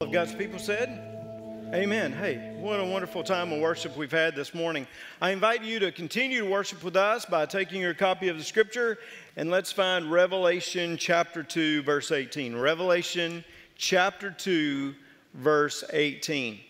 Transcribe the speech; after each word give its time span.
Of 0.00 0.12
God's 0.12 0.32
people 0.32 0.60
said, 0.60 0.90
Amen. 1.74 2.12
Hey, 2.12 2.54
what 2.60 2.78
a 2.78 2.84
wonderful 2.84 3.24
time 3.24 3.52
of 3.52 3.58
worship 3.58 3.96
we've 3.96 4.12
had 4.12 4.36
this 4.36 4.54
morning. 4.54 4.86
I 5.20 5.30
invite 5.30 5.64
you 5.64 5.80
to 5.80 5.90
continue 5.90 6.44
to 6.44 6.48
worship 6.48 6.84
with 6.84 6.94
us 6.94 7.24
by 7.24 7.46
taking 7.46 7.80
your 7.80 7.94
copy 7.94 8.28
of 8.28 8.38
the 8.38 8.44
scripture 8.44 8.98
and 9.36 9.50
let's 9.50 9.72
find 9.72 10.08
Revelation 10.08 10.98
chapter 10.98 11.42
2, 11.42 11.82
verse 11.82 12.12
18. 12.12 12.54
Revelation 12.54 13.44
chapter 13.74 14.30
2, 14.30 14.94
verse 15.34 15.82
18. 15.92 16.60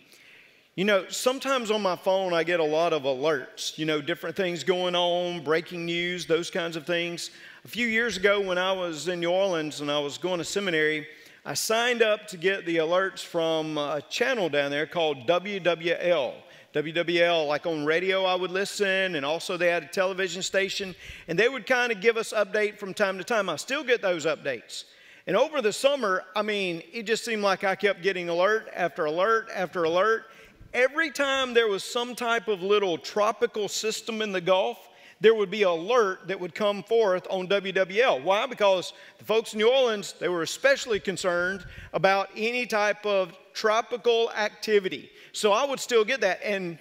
You 0.77 0.87
know, 0.87 1.07
sometimes 1.11 1.71
on 1.71 1.83
my 1.83 1.97
phone 1.97 2.33
I 2.33 2.45
get 2.45 2.61
a 2.61 2.65
lot 2.65 2.95
of 2.95 3.03
alerts, 3.03 3.77
you 3.77 3.85
know, 3.85 4.01
different 4.01 4.37
things 4.37 4.65
going 4.65 4.95
on, 4.95 5.45
breaking 5.45 5.85
news, 5.85 6.25
those 6.25 6.51
kinds 6.51 6.77
of 6.77 6.87
things. 6.87 7.31
A 7.67 7.69
few 7.69 7.89
years 7.89 8.17
ago 8.17 8.41
when 8.41 8.57
I 8.57 8.73
was 8.73 9.07
in 9.07 9.21
New 9.21 9.31
Orleans 9.31 9.83
and 9.83 9.91
I 9.91 9.99
was 9.99 10.17
going 10.17 10.39
to 10.39 10.47
seminary, 10.47 11.07
I 11.49 11.55
signed 11.55 12.03
up 12.03 12.27
to 12.27 12.37
get 12.37 12.67
the 12.67 12.77
alerts 12.77 13.25
from 13.25 13.79
a 13.79 14.03
channel 14.11 14.51
down 14.51 14.71
there 14.71 14.85
called 14.87 15.27
WWL. 15.27 16.35
WWL, 16.75 17.49
like 17.49 17.65
on 17.65 17.87
radio, 17.87 18.25
I 18.25 18.35
would 18.35 18.51
listen, 18.51 19.15
and 19.15 19.25
also 19.25 19.57
they 19.57 19.69
had 19.69 19.85
a 19.85 19.87
television 19.87 20.43
station, 20.43 20.95
and 21.27 21.39
they 21.39 21.49
would 21.49 21.67
kind 21.67 21.91
of 21.91 22.03
give 22.03 22.19
us 22.19 22.35
update 22.35 22.79
from 22.79 22.93
time 22.93 23.17
to 23.17 23.25
time. 23.25 23.49
I 23.49 23.57
still 23.57 23.83
get 23.83 24.03
those 24.03 24.27
updates. 24.27 24.85
And 25.27 25.39
over 25.39 25.63
the 25.63 25.73
summer, 25.73 26.23
I 26.37 26.43
mean, 26.43 26.83
it 26.93 27.05
just 27.05 27.25
seemed 27.25 27.41
like 27.41 27.65
I 27.65 27.77
kept 27.77 28.03
getting 28.03 28.29
alert 28.29 28.69
after 28.75 29.07
alert 29.07 29.49
after 29.55 29.85
alert. 29.85 30.27
Every 30.75 31.11
time 31.11 31.55
there 31.55 31.69
was 31.69 31.83
some 31.83 32.15
type 32.15 32.49
of 32.49 32.61
little 32.61 32.99
tropical 32.99 33.69
system 33.69 34.21
in 34.21 34.33
the 34.33 34.43
Gulf, 34.43 34.87
there 35.21 35.35
would 35.35 35.51
be 35.51 35.63
an 35.63 35.69
alert 35.69 36.29
that 36.29 36.39
would 36.39 36.55
come 36.55 36.83
forth 36.83 37.27
on 37.29 37.49
WWL. 37.49 38.23
Why? 38.23 38.47
Because 38.47 38.93
the 39.19 39.25
folks 39.25 39.53
in 39.53 39.59
New 39.59 39.69
Orleans, 39.69 40.15
they 40.21 40.29
were 40.29 40.43
especially 40.43 41.01
concerned 41.01 41.65
about 41.93 42.29
any 42.37 42.67
type 42.67 43.05
of 43.05 43.33
tropical 43.53 44.31
activity. 44.33 45.11
So 45.33 45.53
I 45.53 45.65
would 45.65 45.81
still 45.81 46.05
get 46.05 46.21
that. 46.21 46.41
And 46.45 46.79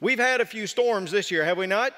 we've 0.00 0.18
had 0.18 0.40
a 0.40 0.44
few 0.44 0.66
storms 0.66 1.10
this 1.10 1.30
year, 1.30 1.44
have 1.44 1.58
we 1.58 1.66
not? 1.66 1.92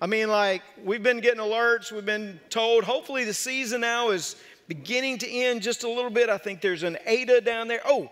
I 0.00 0.06
mean, 0.06 0.28
like, 0.28 0.62
we've 0.84 1.02
been 1.02 1.20
getting 1.20 1.40
alerts, 1.40 1.90
we've 1.90 2.06
been 2.06 2.38
told, 2.50 2.84
hopefully 2.84 3.24
the 3.24 3.34
season 3.34 3.80
now 3.80 4.10
is 4.10 4.36
beginning 4.68 5.18
to 5.18 5.28
end 5.28 5.62
just 5.62 5.82
a 5.82 5.88
little 5.88 6.10
bit. 6.10 6.28
I 6.28 6.38
think 6.38 6.60
there's 6.60 6.84
an 6.84 6.96
Eta 7.04 7.40
down 7.40 7.66
there. 7.66 7.80
Oh, 7.84 8.08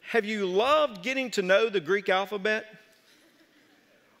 have 0.00 0.24
you 0.24 0.46
loved 0.46 1.04
getting 1.04 1.30
to 1.32 1.42
know 1.42 1.68
the 1.68 1.80
Greek 1.80 2.08
alphabet? 2.08 2.66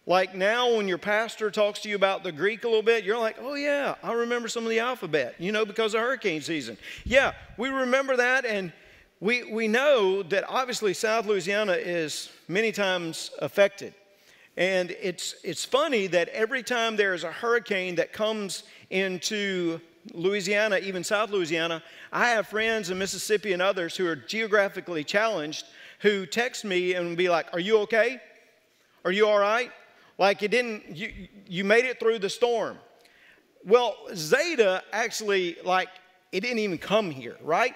Like 0.06 0.34
now, 0.34 0.76
when 0.76 0.88
your 0.88 0.98
pastor 0.98 1.50
talks 1.50 1.80
to 1.82 1.88
you 1.88 1.94
about 1.94 2.24
the 2.24 2.32
Greek 2.32 2.64
a 2.64 2.66
little 2.66 2.82
bit, 2.82 3.04
you're 3.04 3.18
like, 3.18 3.36
oh, 3.40 3.54
yeah, 3.54 3.94
I 4.02 4.12
remember 4.12 4.48
some 4.48 4.64
of 4.64 4.70
the 4.70 4.80
alphabet, 4.80 5.36
you 5.38 5.52
know, 5.52 5.64
because 5.64 5.94
of 5.94 6.00
hurricane 6.00 6.40
season. 6.40 6.76
Yeah, 7.04 7.32
we 7.56 7.68
remember 7.68 8.16
that, 8.16 8.44
and 8.44 8.72
we, 9.20 9.44
we 9.44 9.68
know 9.68 10.24
that 10.24 10.44
obviously 10.48 10.92
South 10.92 11.26
Louisiana 11.26 11.74
is 11.74 12.30
many 12.48 12.72
times 12.72 13.30
affected. 13.38 13.94
And 14.56 14.90
it's, 15.00 15.36
it's 15.44 15.64
funny 15.64 16.08
that 16.08 16.28
every 16.30 16.64
time 16.64 16.96
there's 16.96 17.22
a 17.22 17.30
hurricane 17.30 17.94
that 17.94 18.12
comes 18.12 18.64
into 18.90 19.80
Louisiana, 20.12 20.78
even 20.78 21.04
South 21.04 21.30
Louisiana, 21.30 21.82
I 22.12 22.30
have 22.30 22.48
friends 22.48 22.90
in 22.90 22.98
Mississippi 22.98 23.52
and 23.52 23.62
others 23.62 23.96
who 23.96 24.06
are 24.06 24.16
geographically 24.16 25.04
challenged 25.04 25.64
who 26.00 26.26
text 26.26 26.64
me 26.64 26.94
and 26.94 27.16
be 27.16 27.28
like, 27.28 27.46
Are 27.52 27.60
you 27.60 27.78
okay? 27.78 28.20
Are 29.04 29.12
you 29.12 29.28
all 29.28 29.38
right? 29.38 29.70
Like 30.22 30.44
it 30.44 30.52
didn't, 30.52 30.96
you, 30.96 31.12
you 31.48 31.64
made 31.64 31.84
it 31.84 31.98
through 31.98 32.20
the 32.20 32.30
storm. 32.30 32.78
Well, 33.64 33.96
Zeta 34.14 34.84
actually, 34.92 35.56
like, 35.64 35.88
it 36.30 36.42
didn't 36.42 36.60
even 36.60 36.78
come 36.78 37.10
here, 37.10 37.36
right? 37.42 37.74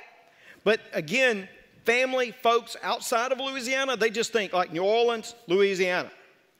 But 0.62 0.78
again, 0.92 1.48
family, 1.82 2.30
folks 2.30 2.76
outside 2.84 3.32
of 3.32 3.40
Louisiana, 3.40 3.96
they 3.96 4.10
just 4.10 4.32
think 4.32 4.52
like 4.52 4.72
New 4.72 4.84
Orleans, 4.84 5.34
Louisiana. 5.48 6.08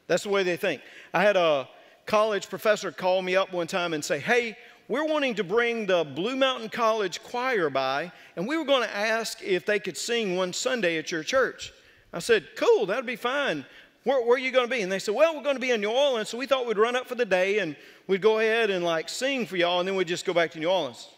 That's 0.08 0.24
the 0.24 0.28
way 0.28 0.42
they 0.42 0.56
think. 0.56 0.80
I 1.14 1.22
had 1.22 1.36
a 1.36 1.68
college 2.04 2.48
professor 2.48 2.90
call 2.90 3.22
me 3.22 3.36
up 3.36 3.52
one 3.52 3.68
time 3.68 3.94
and 3.94 4.04
say, 4.04 4.18
Hey, 4.18 4.58
we're 4.88 5.06
wanting 5.06 5.36
to 5.36 5.44
bring 5.44 5.86
the 5.86 6.02
Blue 6.02 6.34
Mountain 6.34 6.70
College 6.70 7.22
choir 7.22 7.70
by, 7.70 8.10
and 8.34 8.48
we 8.48 8.56
were 8.56 8.64
going 8.64 8.82
to 8.82 8.96
ask 8.96 9.40
if 9.40 9.64
they 9.64 9.78
could 9.78 9.96
sing 9.96 10.34
one 10.34 10.52
Sunday 10.52 10.98
at 10.98 11.12
your 11.12 11.22
church. 11.22 11.72
I 12.12 12.18
said, 12.18 12.48
Cool, 12.56 12.86
that'd 12.86 13.06
be 13.06 13.14
fine. 13.14 13.64
Where, 14.06 14.22
where, 14.22 14.36
are 14.36 14.38
you 14.38 14.52
going 14.52 14.68
to 14.68 14.70
be? 14.72 14.82
And 14.82 14.92
they 14.92 15.00
said, 15.00 15.16
Well, 15.16 15.34
we're 15.34 15.42
going 15.42 15.56
to 15.56 15.60
be 15.60 15.72
in 15.72 15.80
New 15.80 15.90
Orleans. 15.90 16.28
So 16.28 16.38
we 16.38 16.46
thought 16.46 16.64
we'd 16.64 16.78
run 16.78 16.94
up 16.94 17.08
for 17.08 17.16
the 17.16 17.24
day 17.24 17.58
and 17.58 17.74
we'd 18.06 18.22
go 18.22 18.38
ahead 18.38 18.70
and 18.70 18.84
like 18.84 19.08
sing 19.08 19.46
for 19.46 19.56
y'all 19.56 19.80
and 19.80 19.88
then 19.88 19.96
we'd 19.96 20.06
just 20.06 20.24
go 20.24 20.32
back 20.32 20.52
to 20.52 20.60
New 20.60 20.68
Orleans. 20.68 21.08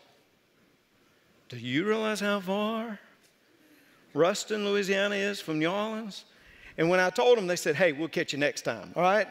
Do 1.50 1.59
you 1.59 1.87
realize 1.87 2.19
how 2.19 2.41
far 2.41 2.98
Ruston, 4.15 4.65
Louisiana 4.65 5.16
is 5.16 5.38
from 5.38 5.59
New 5.59 5.71
Orleans? 5.71 6.25
And 6.78 6.88
when 6.88 6.98
I 6.98 7.10
told 7.10 7.37
them, 7.37 7.47
they 7.47 7.56
said, 7.56 7.77
Hey, 7.77 7.93
we'll 7.93 8.09
catch 8.09 8.32
you 8.32 8.38
next 8.38 8.62
time, 8.62 8.91
all 8.97 9.03
right? 9.03 9.28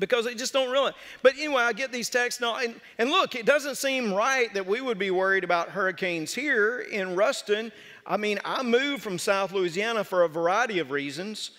Because 0.00 0.24
they 0.24 0.34
just 0.34 0.52
don't 0.52 0.72
realize. 0.72 0.94
But 1.22 1.34
anyway, 1.34 1.62
I 1.62 1.72
get 1.72 1.92
these 1.92 2.10
texts 2.10 2.40
now, 2.40 2.56
and, 2.56 2.74
and 2.98 3.10
look, 3.10 3.36
it 3.36 3.46
doesn't 3.46 3.76
seem 3.76 4.12
right 4.12 4.52
that 4.54 4.66
we 4.66 4.80
would 4.80 4.98
be 4.98 5.12
worried 5.12 5.44
about 5.44 5.68
hurricanes 5.68 6.34
here 6.34 6.80
in 6.80 7.14
Ruston. 7.14 7.70
I 8.04 8.16
mean, 8.16 8.40
I 8.44 8.64
moved 8.64 9.04
from 9.04 9.20
South 9.20 9.52
Louisiana 9.52 10.02
for 10.02 10.24
a 10.24 10.28
variety 10.28 10.80
of 10.80 10.90
reasons. 10.90 11.52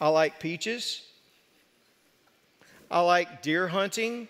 I 0.00 0.08
like 0.08 0.38
peaches. 0.38 1.02
I 2.90 3.00
like 3.00 3.42
deer 3.42 3.68
hunting. 3.68 4.28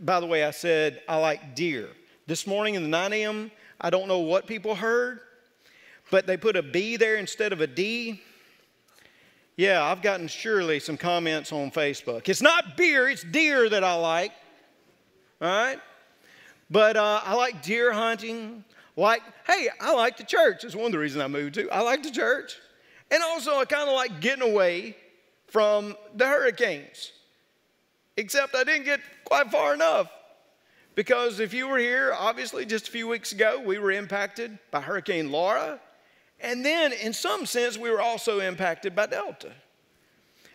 By 0.00 0.20
the 0.20 0.26
way, 0.26 0.44
I 0.44 0.50
said 0.50 1.02
I 1.08 1.16
like 1.16 1.54
deer. 1.54 1.88
This 2.26 2.46
morning 2.46 2.74
in 2.74 2.82
the 2.82 2.88
9 2.88 3.12
a.m., 3.12 3.50
I 3.80 3.90
don't 3.90 4.08
know 4.08 4.18
what 4.18 4.46
people 4.46 4.74
heard, 4.74 5.20
but 6.10 6.26
they 6.26 6.36
put 6.36 6.56
a 6.56 6.62
B 6.62 6.96
there 6.96 7.16
instead 7.16 7.52
of 7.52 7.60
a 7.60 7.66
D. 7.66 8.20
Yeah, 9.56 9.84
I've 9.84 10.02
gotten 10.02 10.28
surely 10.28 10.80
some 10.80 10.96
comments 10.96 11.52
on 11.52 11.70
Facebook. 11.70 12.28
It's 12.28 12.42
not 12.42 12.76
beer, 12.76 13.08
it's 13.08 13.22
deer 13.22 13.68
that 13.68 13.84
I 13.84 13.94
like. 13.94 14.32
All 15.40 15.48
right? 15.48 15.78
But 16.70 16.96
uh, 16.96 17.20
I 17.24 17.34
like 17.34 17.62
deer 17.62 17.92
hunting. 17.92 18.64
Like, 18.96 19.22
hey, 19.46 19.68
I 19.80 19.94
like 19.94 20.16
the 20.16 20.24
church. 20.24 20.62
That's 20.62 20.74
one 20.74 20.86
of 20.86 20.92
the 20.92 20.98
reasons 20.98 21.22
I 21.22 21.28
moved 21.28 21.54
to. 21.54 21.70
I 21.70 21.80
like 21.80 22.02
the 22.02 22.10
church. 22.10 22.56
And 23.12 23.22
also, 23.22 23.58
I 23.58 23.66
kind 23.66 23.90
of 23.90 23.94
like 23.94 24.20
getting 24.20 24.42
away 24.42 24.96
from 25.48 25.94
the 26.16 26.26
hurricanes. 26.26 27.12
Except 28.16 28.54
I 28.54 28.64
didn't 28.64 28.86
get 28.86 29.00
quite 29.24 29.50
far 29.50 29.74
enough. 29.74 30.10
Because 30.94 31.38
if 31.38 31.52
you 31.52 31.68
were 31.68 31.78
here, 31.78 32.14
obviously, 32.18 32.64
just 32.64 32.88
a 32.88 32.90
few 32.90 33.06
weeks 33.06 33.32
ago, 33.32 33.62
we 33.64 33.78
were 33.78 33.92
impacted 33.92 34.58
by 34.70 34.80
Hurricane 34.80 35.30
Laura. 35.30 35.78
And 36.40 36.64
then, 36.64 36.92
in 36.92 37.12
some 37.12 37.44
sense, 37.44 37.76
we 37.76 37.90
were 37.90 38.00
also 38.00 38.40
impacted 38.40 38.96
by 38.96 39.06
Delta. 39.06 39.52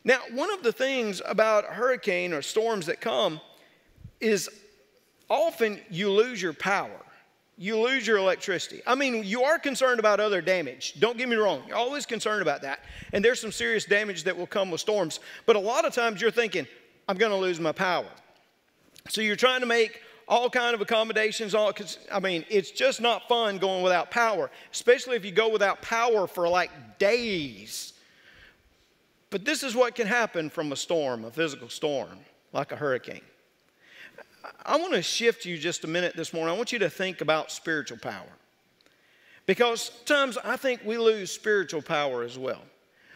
Now, 0.03 0.19
one 0.31 0.51
of 0.51 0.63
the 0.63 0.71
things 0.71 1.21
about 1.25 1.65
hurricane 1.65 2.33
or 2.33 2.41
storms 2.41 2.87
that 2.87 2.99
come 2.99 3.39
is 4.19 4.49
often 5.29 5.79
you 5.91 6.09
lose 6.09 6.41
your 6.41 6.53
power 6.53 7.06
you 7.57 7.79
lose 7.79 8.05
your 8.05 8.17
electricity. 8.17 8.81
I 8.85 8.93
mean, 8.93 9.23
you 9.23 9.43
are 9.43 9.57
concerned 9.57 9.99
about 9.99 10.19
other 10.19 10.41
damage. 10.41 10.99
Don't 10.99 11.17
get 11.17 11.27
me 11.27 11.35
wrong. 11.35 11.63
You're 11.67 11.77
always 11.77 12.05
concerned 12.05 12.43
about 12.43 12.61
that. 12.61 12.81
And 13.13 13.25
there's 13.25 13.41
some 13.41 13.51
serious 13.51 13.85
damage 13.85 14.23
that 14.25 14.37
will 14.37 14.47
come 14.47 14.69
with 14.69 14.79
storms. 14.79 15.19
But 15.47 15.55
a 15.55 15.59
lot 15.59 15.83
of 15.83 15.93
times 15.93 16.21
you're 16.21 16.29
thinking, 16.29 16.67
I'm 17.07 17.17
going 17.17 17.31
to 17.31 17.37
lose 17.37 17.59
my 17.59 17.71
power. 17.71 18.05
So 19.09 19.21
you're 19.21 19.35
trying 19.35 19.61
to 19.61 19.65
make 19.65 20.01
all 20.27 20.49
kind 20.49 20.75
of 20.75 20.81
accommodations 20.81 21.55
all 21.55 21.71
cuz 21.71 21.97
I 22.11 22.19
mean, 22.19 22.45
it's 22.49 22.69
just 22.69 22.99
not 22.99 23.27
fun 23.29 23.57
going 23.57 23.81
without 23.81 24.11
power, 24.11 24.51
especially 24.73 25.15
if 25.15 25.23
you 25.23 25.31
go 25.31 25.47
without 25.49 25.81
power 25.81 26.27
for 26.27 26.49
like 26.49 26.99
days. 26.99 27.93
But 29.29 29.45
this 29.45 29.63
is 29.63 29.73
what 29.73 29.95
can 29.95 30.05
happen 30.05 30.49
from 30.49 30.71
a 30.71 30.75
storm, 30.75 31.25
a 31.25 31.31
physical 31.31 31.69
storm, 31.69 32.19
like 32.53 32.71
a 32.71 32.75
hurricane. 32.75 33.21
I 34.65 34.77
want 34.77 34.93
to 34.93 35.01
shift 35.01 35.45
you 35.45 35.57
just 35.57 35.83
a 35.83 35.87
minute 35.87 36.15
this 36.15 36.33
morning. 36.33 36.53
I 36.53 36.57
want 36.57 36.71
you 36.71 36.79
to 36.79 36.89
think 36.89 37.21
about 37.21 37.51
spiritual 37.51 37.97
power. 37.97 38.27
Because 39.45 39.91
sometimes 40.05 40.37
I 40.43 40.57
think 40.57 40.81
we 40.83 40.97
lose 40.97 41.31
spiritual 41.31 41.81
power 41.81 42.23
as 42.23 42.37
well. 42.37 42.61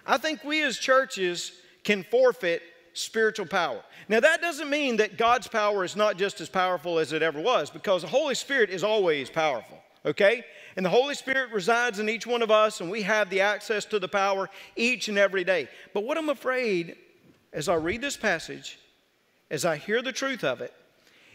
I 0.05 0.17
think 0.17 0.43
we 0.43 0.63
as 0.63 0.77
churches 0.77 1.51
can 1.83 2.03
forfeit 2.03 2.61
spiritual 2.93 3.45
power. 3.45 3.81
Now, 4.07 4.19
that 4.19 4.41
doesn't 4.41 4.69
mean 4.69 4.97
that 4.97 5.17
God's 5.17 5.47
power 5.47 5.83
is 5.83 5.95
not 5.95 6.17
just 6.17 6.41
as 6.41 6.49
powerful 6.49 6.99
as 6.99 7.13
it 7.13 7.21
ever 7.21 7.39
was, 7.39 7.69
because 7.69 8.01
the 8.01 8.07
Holy 8.07 8.35
Spirit 8.35 8.69
is 8.69 8.83
always 8.83 9.29
powerful, 9.29 9.77
okay? 10.05 10.43
And 10.75 10.85
the 10.85 10.89
Holy 10.89 11.15
Spirit 11.15 11.51
resides 11.51 11.99
in 11.99 12.09
each 12.09 12.25
one 12.25 12.41
of 12.41 12.51
us, 12.51 12.81
and 12.81 12.89
we 12.89 13.01
have 13.03 13.29
the 13.29 13.41
access 13.41 13.85
to 13.85 13.99
the 13.99 14.07
power 14.07 14.49
each 14.75 15.09
and 15.09 15.17
every 15.17 15.43
day. 15.43 15.67
But 15.93 16.03
what 16.03 16.17
I'm 16.17 16.29
afraid 16.29 16.95
as 17.53 17.67
I 17.67 17.75
read 17.75 18.01
this 18.01 18.17
passage, 18.17 18.79
as 19.49 19.65
I 19.65 19.75
hear 19.75 20.01
the 20.01 20.13
truth 20.13 20.43
of 20.43 20.61
it, 20.61 20.73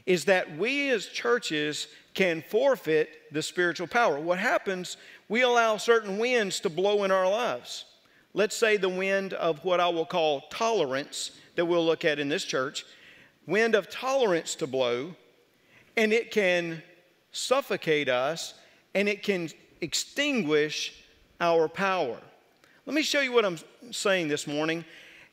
is 0.06 0.24
that 0.26 0.56
we 0.56 0.90
as 0.90 1.06
churches 1.06 1.88
can 2.14 2.42
forfeit 2.48 3.32
the 3.32 3.42
spiritual 3.42 3.86
power. 3.86 4.18
What 4.18 4.38
happens, 4.38 4.96
we 5.28 5.42
allow 5.42 5.76
certain 5.76 6.18
winds 6.18 6.60
to 6.60 6.70
blow 6.70 7.04
in 7.04 7.10
our 7.10 7.28
lives. 7.28 7.84
Let's 8.32 8.56
say 8.56 8.76
the 8.76 8.88
wind 8.88 9.32
of 9.34 9.64
what 9.64 9.80
I 9.80 9.88
will 9.88 10.06
call 10.06 10.42
tolerance 10.50 11.32
that 11.56 11.64
we'll 11.64 11.84
look 11.84 12.04
at 12.04 12.18
in 12.18 12.28
this 12.28 12.44
church, 12.44 12.86
wind 13.46 13.74
of 13.74 13.90
tolerance 13.90 14.54
to 14.56 14.66
blow, 14.66 15.14
and 15.96 16.12
it 16.12 16.30
can 16.30 16.82
suffocate 17.32 18.08
us 18.08 18.54
and 18.94 19.08
it 19.08 19.22
can 19.22 19.48
extinguish 19.80 21.02
our 21.40 21.68
power. 21.68 22.18
Let 22.86 22.94
me 22.94 23.02
show 23.02 23.20
you 23.20 23.32
what 23.32 23.44
I'm 23.44 23.58
saying 23.90 24.28
this 24.28 24.46
morning 24.46 24.84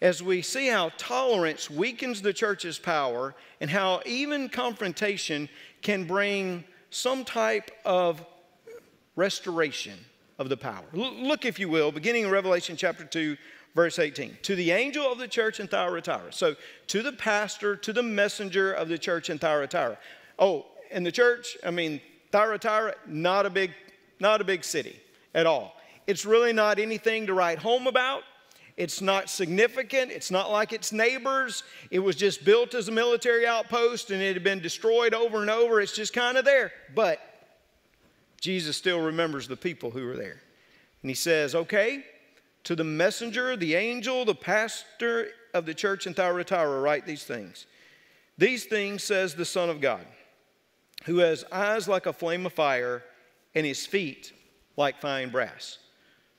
as 0.03 0.21
we 0.21 0.41
see 0.41 0.67
how 0.67 0.91
tolerance 0.97 1.69
weakens 1.69 2.21
the 2.21 2.33
church's 2.33 2.77
power 2.77 3.33
and 3.61 3.69
how 3.69 4.01
even 4.05 4.49
confrontation 4.49 5.47
can 5.81 6.03
bring 6.03 6.65
some 6.89 7.23
type 7.23 7.71
of 7.85 8.23
restoration 9.15 9.97
of 10.37 10.49
the 10.49 10.57
power. 10.57 10.83
L- 10.93 11.15
look, 11.15 11.45
if 11.45 11.57
you 11.57 11.69
will, 11.69 11.89
beginning 11.89 12.25
in 12.25 12.29
Revelation 12.29 12.75
chapter 12.75 13.05
2, 13.05 13.37
verse 13.75 13.97
18. 13.97 14.37
To 14.41 14.55
the 14.55 14.71
angel 14.71 15.09
of 15.09 15.19
the 15.19 15.27
church 15.27 15.61
in 15.61 15.69
Thyatira. 15.69 16.33
So, 16.33 16.57
to 16.87 17.01
the 17.01 17.13
pastor, 17.13 17.77
to 17.77 17.93
the 17.93 18.03
messenger 18.03 18.73
of 18.73 18.89
the 18.89 18.97
church 18.97 19.29
in 19.29 19.39
Thyatira. 19.39 19.97
Oh, 20.37 20.65
and 20.91 21.05
the 21.05 21.13
church, 21.13 21.55
I 21.65 21.71
mean, 21.71 22.01
Thyatira, 22.33 22.95
not 23.07 23.45
a 23.45 23.49
big, 23.49 23.71
not 24.19 24.41
a 24.41 24.43
big 24.43 24.65
city 24.65 24.99
at 25.33 25.45
all. 25.45 25.77
It's 26.07 26.25
really 26.25 26.51
not 26.51 26.77
anything 26.77 27.25
to 27.27 27.33
write 27.33 27.59
home 27.59 27.87
about. 27.87 28.23
It's 28.75 29.01
not 29.01 29.29
significant. 29.29 30.11
It's 30.11 30.31
not 30.31 30.51
like 30.51 30.73
its 30.73 30.91
neighbors. 30.91 31.63
It 31.91 31.99
was 31.99 32.15
just 32.15 32.43
built 32.43 32.73
as 32.73 32.87
a 32.87 32.91
military 32.91 33.45
outpost 33.45 34.09
and 34.09 34.21
it 34.21 34.33
had 34.33 34.43
been 34.43 34.59
destroyed 34.59 35.13
over 35.13 35.41
and 35.41 35.49
over. 35.49 35.79
It's 35.79 35.95
just 35.95 36.13
kind 36.13 36.37
of 36.37 36.45
there. 36.45 36.71
But 36.95 37.19
Jesus 38.41 38.75
still 38.75 38.99
remembers 38.99 39.47
the 39.47 39.55
people 39.55 39.91
who 39.91 40.05
were 40.05 40.17
there. 40.17 40.41
And 41.01 41.09
he 41.09 41.15
says, 41.15 41.53
Okay, 41.53 42.03
to 42.63 42.75
the 42.75 42.83
messenger, 42.83 43.55
the 43.55 43.75
angel, 43.75 44.25
the 44.25 44.33
pastor 44.33 45.27
of 45.53 45.65
the 45.65 45.73
church 45.73 46.07
in 46.07 46.13
Thyatira, 46.13 46.79
write 46.79 47.05
these 47.05 47.23
things. 47.23 47.67
These 48.37 48.65
things 48.65 49.03
says 49.03 49.35
the 49.35 49.45
Son 49.45 49.69
of 49.69 49.81
God, 49.81 50.05
who 51.05 51.17
has 51.17 51.45
eyes 51.51 51.87
like 51.87 52.07
a 52.07 52.13
flame 52.13 52.45
of 52.45 52.53
fire 52.53 53.03
and 53.53 53.65
his 53.65 53.85
feet 53.85 54.33
like 54.75 54.99
fine 54.99 55.29
brass. 55.29 55.77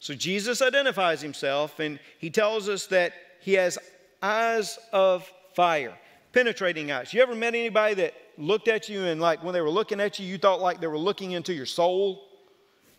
So 0.04 0.12
Jesus 0.12 0.60
identifies 0.60 1.22
himself 1.22 1.80
and 1.80 1.98
he 2.18 2.28
tells 2.28 2.68
us 2.68 2.84
that 2.88 3.14
he 3.40 3.54
has 3.54 3.78
eyes 4.20 4.78
of 4.92 5.26
fire, 5.54 5.94
penetrating 6.30 6.92
eyes. 6.92 7.14
You 7.14 7.22
ever 7.22 7.34
met 7.34 7.54
anybody 7.54 7.94
that 7.94 8.12
looked 8.36 8.68
at 8.68 8.86
you 8.90 9.04
and, 9.04 9.18
like, 9.18 9.42
when 9.42 9.54
they 9.54 9.62
were 9.62 9.70
looking 9.70 10.00
at 10.00 10.18
you, 10.18 10.26
you 10.26 10.36
thought 10.36 10.60
like 10.60 10.78
they 10.78 10.88
were 10.88 10.98
looking 10.98 11.30
into 11.30 11.54
your 11.54 11.64
soul? 11.64 12.28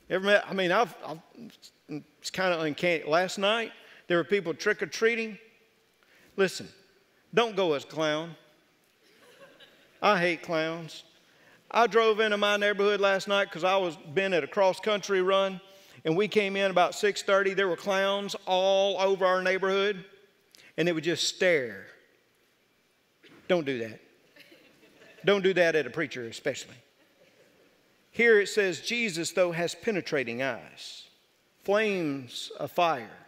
Ever 0.10 0.26
met? 0.26 0.46
I 0.50 0.54
mean, 0.54 0.72
I've, 0.72 0.96
I've 1.06 1.20
it's 1.88 2.32
kind 2.32 2.52
of 2.56 2.62
uncanny. 2.62 3.04
Last 3.06 3.38
night, 3.38 3.72
there 4.08 4.18
were 4.18 4.24
people 4.24 4.56
trick 4.56 4.82
or 4.82 4.88
treating. 4.88 5.38
Listen, 6.38 6.68
don't 7.36 7.56
go 7.56 7.74
as 7.74 7.86
clown. 7.86 8.36
I 10.02 10.20
hate 10.20 10.42
clowns. 10.42 11.04
I 11.70 11.86
drove 11.86 12.20
into 12.20 12.38
my 12.38 12.58
neighborhood 12.58 13.00
last 13.00 13.28
night 13.28 13.46
because 13.46 13.64
I 13.64 13.78
was 13.78 13.96
been 13.96 14.34
at 14.34 14.44
a 14.44 14.48
cross 14.48 14.80
country 14.80 15.22
run 15.22 15.62
and 16.06 16.16
we 16.16 16.28
came 16.28 16.56
in 16.56 16.72
about 16.72 16.94
6:30 16.94 17.56
there 17.56 17.68
were 17.68 17.76
clowns 17.76 18.36
all 18.46 19.02
over 19.02 19.26
our 19.26 19.42
neighborhood 19.42 20.06
and 20.78 20.88
they 20.88 20.94
would 20.94 21.04
just 21.04 21.28
stare. 21.28 21.88
Don't 23.48 23.66
do 23.66 23.80
that. 23.80 24.00
Don't 25.26 25.42
do 25.42 25.54
that 25.56 25.76
at 25.76 25.88
a 25.88 25.90
preacher 25.90 26.26
especially. 26.28 26.76
Here 28.12 28.40
it 28.40 28.48
says 28.48 28.80
jesus 28.80 29.32
though 29.32 29.52
has 29.52 29.76
penetrating 29.76 30.42
eyes 30.42 31.02
flames 31.64 32.52
of 32.60 32.72
fire. 32.72 33.26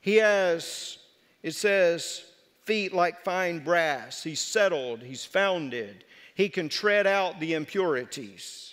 He 0.00 0.16
has 0.16 0.98
it 1.42 1.52
says 1.52 2.24
feet 2.62 2.94
like 2.94 3.24
fine 3.24 3.58
brass. 3.64 4.22
He's 4.22 4.40
settled. 4.40 5.02
He's 5.02 5.24
founded. 5.24 6.04
He 6.34 6.48
can 6.48 6.68
tread 6.68 7.06
out 7.06 7.40
the 7.40 7.54
impurities 7.54 8.69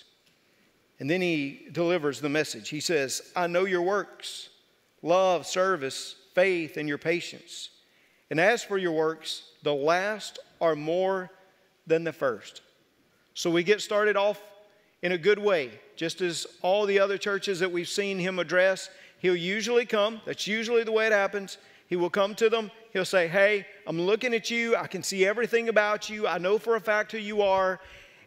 and 1.00 1.08
then 1.08 1.20
he 1.20 1.68
delivers 1.72 2.20
the 2.20 2.28
message. 2.28 2.68
He 2.68 2.80
says, 2.80 3.22
I 3.36 3.46
know 3.46 3.64
your 3.64 3.82
works, 3.82 4.48
love, 5.02 5.46
service, 5.46 6.16
faith, 6.34 6.76
and 6.76 6.88
your 6.88 6.98
patience. 6.98 7.70
And 8.30 8.40
as 8.40 8.62
for 8.62 8.78
your 8.78 8.92
works, 8.92 9.42
the 9.62 9.74
last 9.74 10.38
are 10.60 10.74
more 10.74 11.30
than 11.86 12.04
the 12.04 12.12
first. 12.12 12.62
So 13.34 13.50
we 13.50 13.62
get 13.62 13.80
started 13.80 14.16
off 14.16 14.40
in 15.02 15.12
a 15.12 15.18
good 15.18 15.38
way. 15.38 15.70
Just 15.96 16.20
as 16.20 16.46
all 16.62 16.84
the 16.84 16.98
other 16.98 17.16
churches 17.16 17.60
that 17.60 17.70
we've 17.70 17.88
seen 17.88 18.18
him 18.18 18.38
address, 18.38 18.90
he'll 19.20 19.36
usually 19.36 19.86
come. 19.86 20.20
That's 20.26 20.46
usually 20.46 20.82
the 20.82 20.92
way 20.92 21.06
it 21.06 21.12
happens. 21.12 21.58
He 21.86 21.96
will 21.96 22.10
come 22.10 22.34
to 22.34 22.50
them. 22.50 22.70
He'll 22.92 23.04
say, 23.04 23.28
Hey, 23.28 23.66
I'm 23.86 24.00
looking 24.00 24.34
at 24.34 24.50
you. 24.50 24.76
I 24.76 24.86
can 24.86 25.02
see 25.02 25.24
everything 25.24 25.68
about 25.68 26.10
you. 26.10 26.26
I 26.26 26.38
know 26.38 26.58
for 26.58 26.76
a 26.76 26.80
fact 26.80 27.12
who 27.12 27.18
you 27.18 27.42
are. 27.42 27.80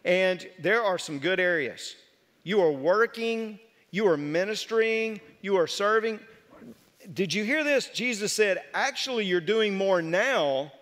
And 0.04 0.46
there 0.58 0.82
are 0.82 0.98
some 0.98 1.18
good 1.18 1.38
areas. 1.38 1.94
You 2.42 2.60
are 2.60 2.72
working, 2.72 3.58
you 3.90 4.08
are 4.08 4.16
ministering, 4.16 5.20
you 5.40 5.56
are 5.56 5.66
serving. 5.66 6.18
Did 7.14 7.34
you 7.34 7.44
hear 7.44 7.64
this? 7.64 7.88
Jesus 7.88 8.32
said, 8.32 8.62
Actually, 8.74 9.24
you're 9.26 9.40
doing 9.40 9.76
more 9.76 10.02
now 10.02 10.72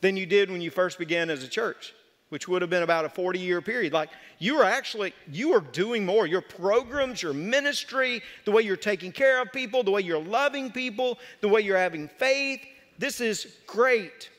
than 0.00 0.16
you 0.16 0.26
did 0.26 0.50
when 0.50 0.60
you 0.60 0.70
first 0.70 0.98
began 0.98 1.30
as 1.30 1.42
a 1.42 1.48
church, 1.48 1.94
which 2.28 2.48
would 2.48 2.62
have 2.62 2.70
been 2.70 2.82
about 2.82 3.04
a 3.04 3.08
40 3.08 3.38
year 3.38 3.60
period. 3.60 3.92
Like, 3.92 4.10
you 4.38 4.58
are 4.58 4.64
actually, 4.64 5.12
you 5.30 5.52
are 5.54 5.60
doing 5.60 6.06
more. 6.06 6.26
Your 6.26 6.40
programs, 6.40 7.22
your 7.22 7.32
ministry, 7.32 8.22
the 8.44 8.50
way 8.50 8.62
you're 8.62 8.76
taking 8.76 9.12
care 9.12 9.42
of 9.42 9.52
people, 9.52 9.82
the 9.82 9.90
way 9.90 10.00
you're 10.00 10.22
loving 10.22 10.70
people, 10.70 11.18
the 11.40 11.48
way 11.48 11.60
you're 11.60 11.78
having 11.78 12.08
faith, 12.08 12.60
this 12.98 13.20
is 13.20 13.46
great. 13.66 14.30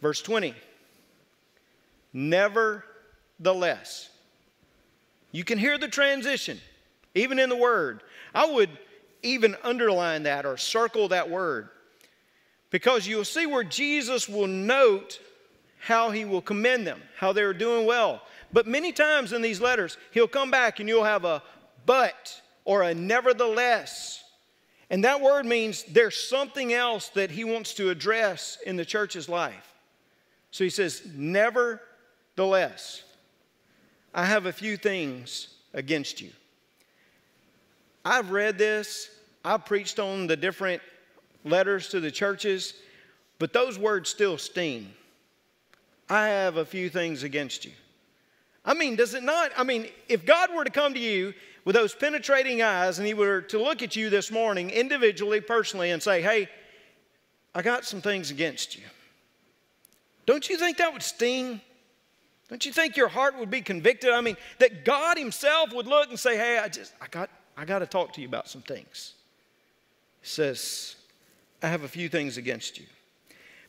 Verse 0.00 0.22
20. 0.22 0.54
Nevertheless, 2.14 4.10
you 5.32 5.44
can 5.44 5.58
hear 5.58 5.78
the 5.78 5.88
transition, 5.88 6.60
even 7.14 7.38
in 7.38 7.48
the 7.48 7.56
word. 7.56 8.02
I 8.34 8.46
would 8.46 8.70
even 9.22 9.56
underline 9.62 10.24
that 10.24 10.46
or 10.46 10.56
circle 10.56 11.08
that 11.08 11.28
word 11.28 11.68
because 12.70 13.06
you'll 13.06 13.24
see 13.24 13.46
where 13.46 13.64
Jesus 13.64 14.28
will 14.28 14.46
note 14.46 15.20
how 15.78 16.10
he 16.10 16.24
will 16.24 16.40
commend 16.40 16.86
them, 16.86 17.00
how 17.16 17.32
they're 17.32 17.52
doing 17.52 17.86
well. 17.86 18.22
But 18.52 18.66
many 18.66 18.92
times 18.92 19.32
in 19.32 19.42
these 19.42 19.60
letters, 19.60 19.96
he'll 20.12 20.28
come 20.28 20.50
back 20.50 20.80
and 20.80 20.88
you'll 20.88 21.04
have 21.04 21.24
a 21.24 21.42
but 21.86 22.40
or 22.64 22.82
a 22.82 22.94
nevertheless. 22.94 24.22
And 24.90 25.04
that 25.04 25.20
word 25.20 25.46
means 25.46 25.84
there's 25.84 26.16
something 26.16 26.72
else 26.72 27.08
that 27.10 27.30
he 27.30 27.44
wants 27.44 27.74
to 27.74 27.90
address 27.90 28.58
in 28.66 28.76
the 28.76 28.84
church's 28.84 29.28
life. 29.28 29.74
So 30.50 30.64
he 30.64 30.70
says, 30.70 31.02
nevertheless. 31.14 33.02
I 34.14 34.26
have 34.26 34.46
a 34.46 34.52
few 34.52 34.76
things 34.76 35.48
against 35.72 36.20
you. 36.20 36.30
I've 38.04 38.30
read 38.30 38.58
this, 38.58 39.10
I've 39.44 39.64
preached 39.64 39.98
on 39.98 40.26
the 40.26 40.36
different 40.36 40.82
letters 41.44 41.88
to 41.88 42.00
the 42.00 42.10
churches, 42.10 42.74
but 43.38 43.52
those 43.52 43.78
words 43.78 44.10
still 44.10 44.38
sting. 44.38 44.92
I 46.08 46.26
have 46.28 46.56
a 46.56 46.64
few 46.64 46.90
things 46.90 47.22
against 47.22 47.64
you. 47.64 47.72
I 48.64 48.74
mean, 48.74 48.96
does 48.96 49.14
it 49.14 49.22
not? 49.22 49.50
I 49.56 49.64
mean, 49.64 49.88
if 50.08 50.24
God 50.24 50.54
were 50.54 50.64
to 50.64 50.70
come 50.70 50.94
to 50.94 51.00
you 51.00 51.32
with 51.64 51.74
those 51.74 51.94
penetrating 51.94 52.62
eyes 52.62 52.98
and 52.98 53.06
He 53.06 53.14
were 53.14 53.40
to 53.42 53.58
look 53.58 53.82
at 53.82 53.96
you 53.96 54.10
this 54.10 54.30
morning 54.30 54.70
individually, 54.70 55.40
personally, 55.40 55.90
and 55.90 56.02
say, 56.02 56.22
hey, 56.22 56.48
I 57.54 57.62
got 57.62 57.84
some 57.84 58.00
things 58.00 58.30
against 58.30 58.76
you, 58.76 58.84
don't 60.26 60.48
you 60.48 60.56
think 60.56 60.78
that 60.78 60.92
would 60.92 61.02
sting? 61.02 61.60
Don't 62.52 62.66
you 62.66 62.72
think 62.72 62.98
your 62.98 63.08
heart 63.08 63.38
would 63.38 63.50
be 63.50 63.62
convicted? 63.62 64.10
I 64.10 64.20
mean, 64.20 64.36
that 64.58 64.84
God 64.84 65.16
Himself 65.16 65.72
would 65.72 65.86
look 65.86 66.10
and 66.10 66.18
say, 66.18 66.36
Hey, 66.36 66.58
I 66.58 66.68
just, 66.68 66.92
I 67.00 67.06
got, 67.06 67.30
I 67.56 67.64
got 67.64 67.78
to 67.78 67.86
talk 67.86 68.12
to 68.12 68.20
you 68.20 68.28
about 68.28 68.46
some 68.46 68.60
things. 68.60 69.14
He 70.20 70.28
says, 70.28 70.96
I 71.62 71.68
have 71.68 71.82
a 71.82 71.88
few 71.88 72.10
things 72.10 72.36
against 72.36 72.78
you. 72.78 72.84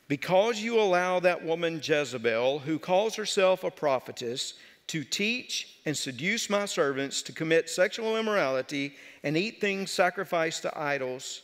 Because 0.10 0.60
you 0.60 0.82
allow 0.82 1.22
that 1.22 1.46
woman 1.46 1.80
Jezebel, 1.82 2.60
who 2.60 2.78
calls 2.78 3.16
herself 3.16 3.64
a 3.64 3.72
prophetess, 3.72 4.56
to 4.88 5.06
teach 5.06 5.78
and 5.86 5.96
seduce 5.96 6.50
my 6.50 6.66
servants 6.66 7.22
to 7.22 7.32
commit 7.32 7.70
sexual 7.70 8.18
immorality 8.18 8.96
and 9.24 9.38
eat 9.38 9.62
things 9.62 9.92
sacrificed 9.92 10.64
to 10.64 10.78
idols. 10.78 11.44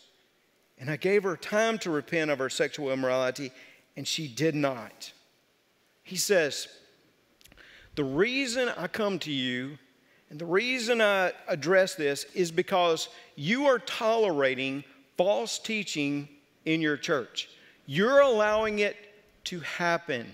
And 0.78 0.92
I 0.92 0.98
gave 0.98 1.24
her 1.24 1.38
time 1.38 1.78
to 1.80 1.90
repent 1.90 2.32
of 2.32 2.40
her 2.40 2.50
sexual 2.50 2.92
immorality, 2.92 3.54
and 3.96 4.06
she 4.06 4.28
did 4.28 4.56
not. 4.56 5.14
He 6.04 6.18
says, 6.18 6.68
the 8.00 8.06
reason 8.06 8.72
I 8.78 8.88
come 8.88 9.20
to 9.20 9.32
you 9.32 9.78
and 10.30 10.40
the 10.40 10.46
reason 10.46 11.02
I 11.02 11.34
address 11.50 11.96
this 11.96 12.24
is 12.34 12.50
because 12.50 13.10
you 13.36 13.66
are 13.66 13.78
tolerating 13.78 14.86
false 15.18 15.60
teaching 15.60 16.30
in 16.64 16.80
your 16.80 16.96
church. 16.96 17.50
You're 17.88 18.22
allowing 18.22 18.80
it 18.80 18.96
to 19.44 19.60
happen. 19.60 20.32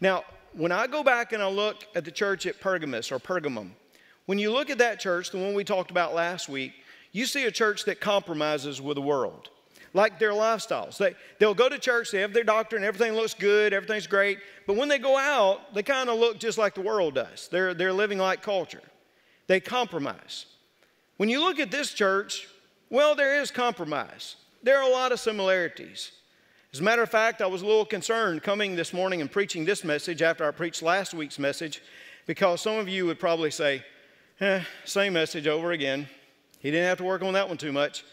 Now, 0.00 0.22
when 0.52 0.70
I 0.70 0.86
go 0.86 1.02
back 1.02 1.32
and 1.32 1.42
I 1.42 1.48
look 1.48 1.84
at 1.96 2.04
the 2.04 2.12
church 2.12 2.46
at 2.46 2.60
Pergamus 2.60 3.10
or 3.10 3.18
Pergamum, 3.18 3.70
when 4.26 4.38
you 4.38 4.52
look 4.52 4.70
at 4.70 4.78
that 4.78 5.00
church, 5.00 5.32
the 5.32 5.38
one 5.38 5.54
we 5.54 5.64
talked 5.64 5.90
about 5.90 6.14
last 6.14 6.48
week, 6.48 6.72
you 7.10 7.26
see 7.26 7.46
a 7.46 7.50
church 7.50 7.84
that 7.86 8.00
compromises 8.00 8.80
with 8.80 8.94
the 8.94 9.02
world 9.02 9.48
like 9.94 10.18
their 10.18 10.32
lifestyles. 10.32 10.96
They, 10.96 11.14
they'll 11.38 11.54
go 11.54 11.68
to 11.68 11.78
church, 11.78 12.10
they 12.10 12.20
have 12.20 12.32
their 12.32 12.44
doctrine, 12.44 12.84
everything 12.84 13.12
looks 13.12 13.34
good, 13.34 13.72
everything's 13.72 14.06
great, 14.06 14.38
but 14.66 14.76
when 14.76 14.88
they 14.88 14.98
go 14.98 15.18
out, 15.18 15.74
they 15.74 15.82
kind 15.82 16.08
of 16.08 16.18
look 16.18 16.38
just 16.38 16.58
like 16.58 16.74
the 16.74 16.80
world 16.80 17.14
does. 17.14 17.48
They're, 17.48 17.74
they're 17.74 17.92
living 17.92 18.18
like 18.18 18.42
culture. 18.42 18.82
They 19.46 19.60
compromise. 19.60 20.46
When 21.16 21.28
you 21.28 21.40
look 21.40 21.60
at 21.60 21.70
this 21.70 21.92
church, 21.92 22.48
well, 22.90 23.14
there 23.14 23.40
is 23.40 23.50
compromise. 23.50 24.36
There 24.62 24.78
are 24.78 24.88
a 24.88 24.92
lot 24.92 25.12
of 25.12 25.20
similarities. 25.20 26.12
As 26.72 26.80
a 26.80 26.82
matter 26.82 27.02
of 27.02 27.10
fact, 27.10 27.42
I 27.42 27.46
was 27.46 27.62
a 27.62 27.66
little 27.66 27.84
concerned 27.84 28.42
coming 28.42 28.76
this 28.76 28.94
morning 28.94 29.20
and 29.20 29.30
preaching 29.30 29.64
this 29.64 29.84
message 29.84 30.22
after 30.22 30.46
I 30.46 30.52
preached 30.52 30.82
last 30.82 31.12
week's 31.12 31.38
message 31.38 31.82
because 32.26 32.62
some 32.62 32.76
of 32.76 32.88
you 32.88 33.04
would 33.06 33.20
probably 33.20 33.50
say, 33.50 33.84
eh, 34.40 34.62
same 34.84 35.12
message 35.12 35.46
over 35.46 35.72
again. 35.72 36.08
He 36.60 36.70
didn't 36.70 36.86
have 36.86 36.98
to 36.98 37.04
work 37.04 37.22
on 37.22 37.34
that 37.34 37.48
one 37.48 37.58
too 37.58 37.72
much. 37.72 38.04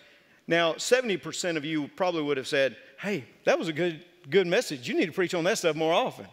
Now, 0.50 0.74
70% 0.74 1.58
of 1.58 1.64
you 1.64 1.90
probably 1.90 2.24
would 2.24 2.38
have 2.38 2.48
said, 2.48 2.76
hey, 3.00 3.24
that 3.44 3.60
was 3.60 3.68
a 3.68 3.74
good, 3.74 4.04
good 4.32 4.48
message. 4.48 4.88
You 4.88 4.96
need 4.96 5.06
to 5.06 5.12
preach 5.12 5.36
on 5.36 5.44
that 5.44 5.60
stuff 5.60 5.76
more 5.76 5.94
often. 5.94 6.26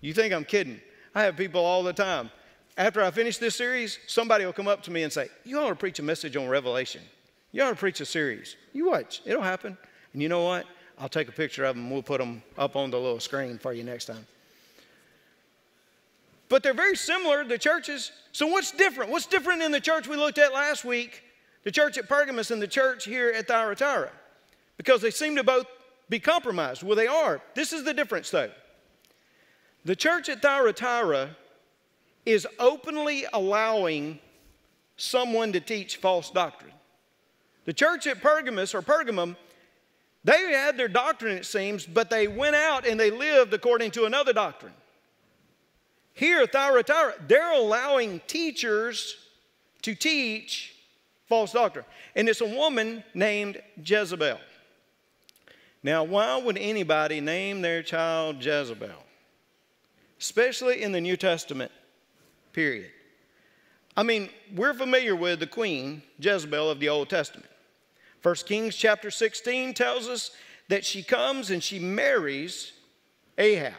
You 0.00 0.14
think 0.14 0.32
I'm 0.32 0.46
kidding. 0.46 0.80
I 1.14 1.24
have 1.24 1.36
people 1.36 1.62
all 1.62 1.82
the 1.82 1.92
time. 1.92 2.30
After 2.78 3.02
I 3.02 3.10
finish 3.10 3.36
this 3.36 3.54
series, 3.54 3.98
somebody 4.06 4.46
will 4.46 4.54
come 4.54 4.66
up 4.66 4.82
to 4.84 4.90
me 4.90 5.02
and 5.02 5.12
say, 5.12 5.28
You 5.44 5.60
ought 5.60 5.68
to 5.68 5.74
preach 5.74 5.98
a 5.98 6.02
message 6.02 6.36
on 6.36 6.48
Revelation. 6.48 7.02
You 7.52 7.64
ought 7.64 7.70
to 7.70 7.76
preach 7.76 8.00
a 8.00 8.06
series. 8.06 8.56
You 8.72 8.86
watch, 8.86 9.20
it'll 9.26 9.42
happen. 9.42 9.76
And 10.14 10.22
you 10.22 10.30
know 10.30 10.44
what? 10.44 10.64
I'll 10.98 11.10
take 11.10 11.28
a 11.28 11.32
picture 11.32 11.66
of 11.66 11.76
them. 11.76 11.90
We'll 11.90 12.02
put 12.02 12.20
them 12.20 12.42
up 12.56 12.76
on 12.76 12.90
the 12.90 12.98
little 12.98 13.20
screen 13.20 13.58
for 13.58 13.74
you 13.74 13.84
next 13.84 14.06
time. 14.06 14.26
But 16.48 16.62
they're 16.62 16.72
very 16.72 16.96
similar, 16.96 17.44
the 17.44 17.58
churches. 17.58 18.10
So, 18.32 18.46
what's 18.46 18.70
different? 18.70 19.10
What's 19.10 19.26
different 19.26 19.60
in 19.60 19.70
the 19.70 19.80
church 19.80 20.08
we 20.08 20.16
looked 20.16 20.38
at 20.38 20.54
last 20.54 20.82
week, 20.82 21.24
the 21.68 21.72
church 21.72 21.98
at 21.98 22.08
Pergamos 22.08 22.50
and 22.50 22.62
the 22.62 22.66
church 22.66 23.04
here 23.04 23.28
at 23.28 23.46
Thyatira? 23.46 24.10
Because 24.78 25.02
they 25.02 25.10
seem 25.10 25.36
to 25.36 25.44
both 25.44 25.66
be 26.08 26.18
compromised. 26.18 26.82
Well, 26.82 26.96
they 26.96 27.06
are. 27.06 27.42
This 27.54 27.74
is 27.74 27.84
the 27.84 27.92
difference, 27.92 28.30
though. 28.30 28.50
The 29.84 29.94
church 29.94 30.30
at 30.30 30.40
Thyatira 30.40 31.36
is 32.24 32.46
openly 32.58 33.26
allowing 33.34 34.18
someone 34.96 35.52
to 35.52 35.60
teach 35.60 35.96
false 35.96 36.30
doctrine. 36.30 36.72
The 37.66 37.74
church 37.74 38.06
at 38.06 38.22
Pergamos 38.22 38.74
or 38.74 38.80
Pergamum 38.80 39.36
they 40.24 40.52
had 40.52 40.78
their 40.78 40.88
doctrine, 40.88 41.36
it 41.36 41.44
seems, 41.44 41.84
but 41.84 42.08
they 42.08 42.28
went 42.28 42.56
out 42.56 42.86
and 42.86 42.98
they 42.98 43.10
lived 43.10 43.52
according 43.52 43.90
to 43.90 44.06
another 44.06 44.32
doctrine. 44.32 44.72
Here 46.14 46.40
at 46.40 46.52
Thyatira, 46.52 47.12
they're 47.26 47.52
allowing 47.52 48.22
teachers 48.26 49.16
to 49.82 49.94
teach 49.94 50.74
false 51.28 51.52
doctrine. 51.52 51.84
And 52.14 52.28
it's 52.28 52.40
a 52.40 52.46
woman 52.46 53.04
named 53.14 53.60
Jezebel. 53.84 54.38
Now, 55.82 56.04
why 56.04 56.36
would 56.38 56.58
anybody 56.58 57.20
name 57.20 57.62
their 57.62 57.82
child 57.82 58.42
Jezebel? 58.44 59.04
Especially 60.18 60.82
in 60.82 60.92
the 60.92 61.00
New 61.00 61.16
Testament 61.16 61.70
period. 62.52 62.90
I 63.96 64.02
mean, 64.02 64.30
we're 64.54 64.74
familiar 64.74 65.14
with 65.14 65.40
the 65.40 65.46
queen, 65.46 66.02
Jezebel, 66.18 66.70
of 66.70 66.80
the 66.80 66.88
Old 66.88 67.08
Testament. 67.08 67.50
1 68.22 68.34
Kings 68.46 68.74
chapter 68.74 69.10
16 69.10 69.74
tells 69.74 70.08
us 70.08 70.32
that 70.68 70.84
she 70.84 71.02
comes 71.02 71.50
and 71.50 71.62
she 71.62 71.78
marries 71.78 72.72
Ahab. 73.36 73.74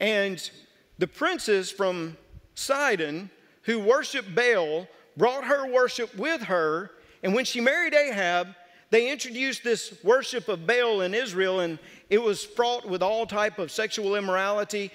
And 0.00 0.50
the 0.98 1.06
princes 1.06 1.70
from 1.70 2.16
Sidon 2.54 3.30
who 3.62 3.78
worship 3.78 4.26
Baal 4.34 4.86
brought 5.16 5.44
her 5.44 5.70
worship 5.70 6.14
with 6.16 6.42
her. 6.42 6.90
And 7.22 7.34
when 7.34 7.44
she 7.44 7.60
married 7.60 7.94
Ahab, 7.94 8.48
they 8.90 9.10
introduced 9.10 9.64
this 9.64 9.94
worship 10.04 10.48
of 10.48 10.66
Baal 10.66 11.00
in 11.00 11.14
Israel, 11.14 11.60
and 11.60 11.78
it 12.10 12.22
was 12.22 12.44
fraught 12.44 12.88
with 12.88 13.02
all 13.02 13.26
type 13.26 13.58
of 13.58 13.72
sexual 13.72 14.14
immorality. 14.14 14.90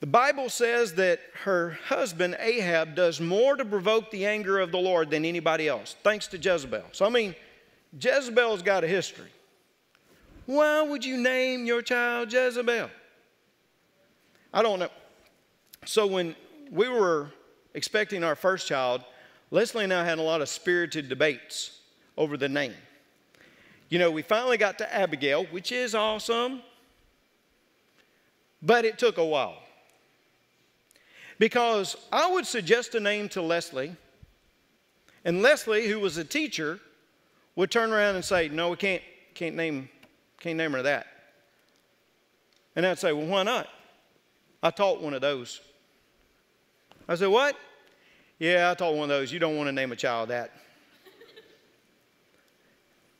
The 0.00 0.06
Bible 0.06 0.48
says 0.48 0.94
that 0.94 1.20
her 1.44 1.78
husband 1.86 2.36
Ahab 2.38 2.94
does 2.94 3.20
more 3.20 3.56
to 3.56 3.64
provoke 3.64 4.10
the 4.10 4.26
anger 4.26 4.58
of 4.58 4.72
the 4.72 4.78
Lord 4.78 5.10
than 5.10 5.24
anybody 5.24 5.68
else, 5.68 5.96
thanks 6.02 6.26
to 6.28 6.38
Jezebel. 6.38 6.84
So, 6.92 7.04
I 7.04 7.08
mean, 7.08 7.34
Jezebel's 7.98 8.62
got 8.62 8.84
a 8.84 8.88
history. 8.88 9.30
Why 10.46 10.82
would 10.82 11.04
you 11.04 11.16
name 11.16 11.64
your 11.64 11.80
child 11.80 12.32
Jezebel? 12.32 12.90
I 14.52 14.62
don't 14.62 14.78
know. 14.78 14.90
So 15.84 16.06
when 16.06 16.36
we 16.70 16.88
were 16.88 17.30
expecting 17.74 18.22
our 18.22 18.34
first 18.34 18.66
child, 18.66 19.04
Leslie 19.54 19.84
and 19.84 19.92
I 19.92 20.04
had 20.04 20.18
a 20.18 20.22
lot 20.22 20.40
of 20.40 20.48
spirited 20.48 21.08
debates 21.08 21.78
over 22.16 22.36
the 22.36 22.48
name. 22.48 22.74
You 23.88 24.00
know, 24.00 24.10
we 24.10 24.20
finally 24.20 24.56
got 24.56 24.78
to 24.78 24.92
Abigail, 24.92 25.44
which 25.44 25.70
is 25.70 25.94
awesome, 25.94 26.60
but 28.60 28.84
it 28.84 28.98
took 28.98 29.16
a 29.16 29.24
while. 29.24 29.58
Because 31.38 31.96
I 32.10 32.28
would 32.32 32.46
suggest 32.46 32.96
a 32.96 33.00
name 33.00 33.28
to 33.28 33.42
Leslie, 33.42 33.94
and 35.24 35.40
Leslie, 35.40 35.86
who 35.86 36.00
was 36.00 36.16
a 36.16 36.24
teacher, 36.24 36.80
would 37.54 37.70
turn 37.70 37.92
around 37.92 38.16
and 38.16 38.24
say, 38.24 38.48
No, 38.48 38.70
we 38.70 38.76
can't, 38.76 39.02
can't, 39.34 39.54
name, 39.54 39.88
can't 40.40 40.56
name 40.56 40.72
her 40.72 40.82
that. 40.82 41.06
And 42.74 42.84
I'd 42.84 42.98
say, 42.98 43.12
Well, 43.12 43.26
why 43.26 43.44
not? 43.44 43.68
I 44.64 44.70
taught 44.70 45.00
one 45.00 45.14
of 45.14 45.20
those. 45.20 45.60
I 47.06 47.14
said, 47.14 47.28
What? 47.28 47.56
Yeah, 48.38 48.70
I 48.70 48.74
taught 48.74 48.94
one 48.94 49.04
of 49.04 49.08
those. 49.16 49.32
You 49.32 49.38
don't 49.38 49.56
want 49.56 49.68
to 49.68 49.72
name 49.72 49.92
a 49.92 49.96
child 49.96 50.30
that. 50.30 50.50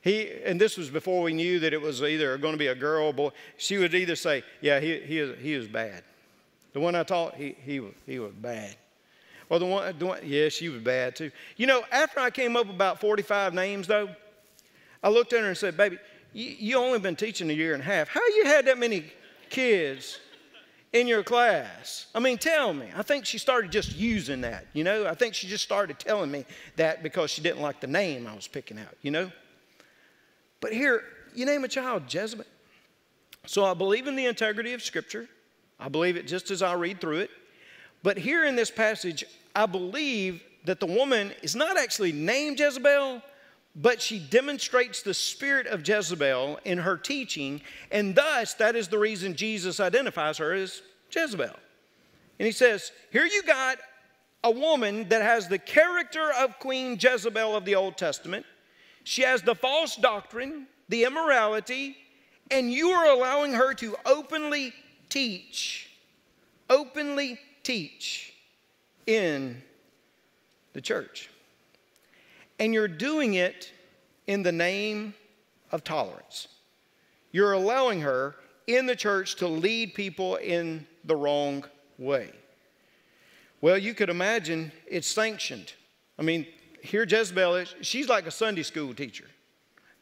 He, 0.01 0.31
and 0.45 0.61
this 0.61 0.77
was 0.77 0.91
before 0.91 1.23
we 1.23 1.33
knew 1.33 1.61
that 1.61 1.73
it 1.73 1.81
was 1.81 2.03
either 2.03 2.37
going 2.37 2.53
to 2.53 2.59
be 2.59 2.67
a 2.67 2.75
girl 2.75 3.07
or 3.07 3.15
boy. 3.15 3.31
She 3.57 3.79
would 3.79 3.95
either 3.95 4.17
say, 4.17 4.45
Yeah, 4.61 4.79
he, 4.79 5.01
he, 5.01 5.19
is, 5.19 5.39
he 5.41 5.55
is 5.55 5.67
bad. 5.67 6.03
The 6.75 6.81
one 6.81 6.95
I 6.95 7.05
taught, 7.05 7.37
he, 7.37 7.57
he, 7.65 7.81
he 8.05 8.19
was 8.19 8.33
bad. 8.33 8.77
Or 9.49 9.59
the 9.59 9.65
one, 9.65 9.99
the 9.99 10.07
one, 10.07 10.19
yeah, 10.23 10.51
she 10.51 10.69
was 10.69 10.83
bad 10.83 11.17
too. 11.17 11.31
You 11.57 11.67
know, 11.67 11.85
after 11.91 12.21
I 12.21 12.31
came 12.31 12.57
up 12.57 12.67
with 12.67 12.75
about 12.75 13.01
45 13.01 13.55
names, 13.55 13.87
though, 13.87 14.11
I 15.03 15.09
looked 15.09 15.33
at 15.33 15.41
her 15.41 15.49
and 15.49 15.57
said, 15.57 15.77
Baby, 15.77 15.99
you, 16.35 16.55
you 16.59 16.77
only 16.77 16.99
been 16.99 17.17
teaching 17.17 17.49
a 17.49 17.55
year 17.55 17.73
and 17.73 17.83
a 17.83 17.87
half. 17.87 18.09
How 18.09 18.27
you 18.37 18.45
had 18.45 18.67
that 18.67 18.79
many 18.79 19.11
kids 19.49 20.19
in 20.95 21.09
your 21.09 21.25
class? 21.25 22.07
I 22.15 22.21
mean, 22.21 22.39
tell 22.39 22.73
me. 22.73 22.89
I 22.97 23.03
think 23.03 23.27
she 23.27 23.37
started 23.37 23.73
just 23.73 23.95
using 23.97 24.41
that, 24.43 24.67
you 24.73 24.85
know? 24.85 25.07
I 25.07 25.15
think 25.15 25.35
she 25.35 25.49
just 25.49 25.65
started 25.65 25.99
telling 25.99 26.31
me 26.31 26.47
that 26.77 27.03
because 27.03 27.31
she 27.31 27.43
didn't 27.43 27.61
like 27.61 27.81
the 27.81 27.89
name 27.89 28.27
I 28.27 28.35
was 28.35 28.47
picking 28.47 28.79
out, 28.79 28.97
you 29.03 29.11
know? 29.11 29.31
But 30.61 30.73
here, 30.73 31.03
you 31.35 31.45
name 31.45 31.65
a 31.65 31.69
child 31.69 32.05
Jezebel. 32.09 32.47
So 33.45 33.65
I 33.65 33.75
believe 33.75 34.07
in 34.07 34.15
the 34.15 34.25
integrity 34.25 34.73
of 34.73 34.83
Scripture. 34.83 35.29
I 35.81 35.89
believe 35.89 36.17
it 36.17 36.29
just 36.29 36.53
as 36.53 36.63
I 36.63 36.75
read 36.75 37.01
through 37.01 37.19
it. 37.19 37.31
But 38.05 38.17
here 38.17 38.45
in 38.45 38.55
this 38.55 38.71
passage, 38.71 39.25
I 39.55 39.67
believe 39.67 40.43
that 40.65 40.79
the 40.79 40.87
woman 40.87 41.33
is 41.43 41.57
not 41.57 41.77
actually 41.77 42.13
named 42.13 42.61
Jezebel, 42.61 43.21
but 43.77 44.01
she 44.01 44.19
demonstrates 44.19 45.03
the 45.03 45.15
spirit 45.15 45.67
of 45.67 45.87
Jezebel 45.87 46.61
in 46.65 46.79
her 46.79 46.97
teaching, 46.97 47.61
and 47.91 48.15
thus 48.15 48.55
that 48.55 48.77
is 48.77 48.89
the 48.89 48.99
reason 48.99 49.35
Jesus 49.35 49.81
identifies 49.81 50.39
her 50.39 50.53
as 50.53 50.83
Jezebel. 51.11 51.57
And 52.39 52.47
he 52.47 52.53
says, 52.53 52.93
Here 53.11 53.27
you 53.27 53.43
got 53.43 53.79
a 54.45 54.51
woman 54.51 55.09
that 55.09 55.23
has 55.23 55.49
the 55.49 55.59
character 55.59 56.31
of 56.39 56.59
Queen 56.59 56.99
Jezebel 57.01 57.57
of 57.57 57.65
the 57.65 57.75
Old 57.75 57.97
Testament. 57.97 58.47
She 59.03 59.23
has 59.23 59.43
the 59.43 59.55
false 59.55 59.97
doctrine, 59.97 60.67
the 60.89 61.05
immorality, 61.05 61.97
and 62.51 62.73
you 62.73 62.91
are 62.91 63.11
allowing 63.11 63.53
her 63.53 63.75
to 63.75 63.97
openly 64.07 64.73
teach, 65.09 65.91
openly 66.71 67.39
teach 67.63 68.35
in 69.07 69.63
the 70.75 70.81
church. 70.81 71.31
And 72.59 72.73
you're 72.73 72.89
doing 72.89 73.35
it 73.35 73.73
in 74.27 74.43
the 74.43 74.53
name 74.53 75.15
of 75.73 75.85
tolerance. 75.85 76.49
You're 77.33 77.53
allowing 77.53 78.01
her 78.03 78.37
in 78.67 78.87
the 78.87 78.97
church 78.97 79.37
to 79.37 79.49
lead 79.49 79.95
people 79.95 80.37
in 80.37 80.87
the 81.05 81.17
wrong 81.17 81.65
way. 81.99 82.31
Well, 83.61 83.79
you 83.79 83.95
could 83.95 84.11
imagine 84.11 84.73
it's 84.87 85.09
sanctioned. 85.09 85.73
I 86.19 86.23
mean, 86.23 86.47
here 86.83 87.05
Jezebel 87.05 87.57
is, 87.57 87.75
she's 87.81 88.09
like 88.09 88.27
a 88.27 88.31
Sunday 88.31 88.63
school 88.63 88.95
teacher. 88.95 89.25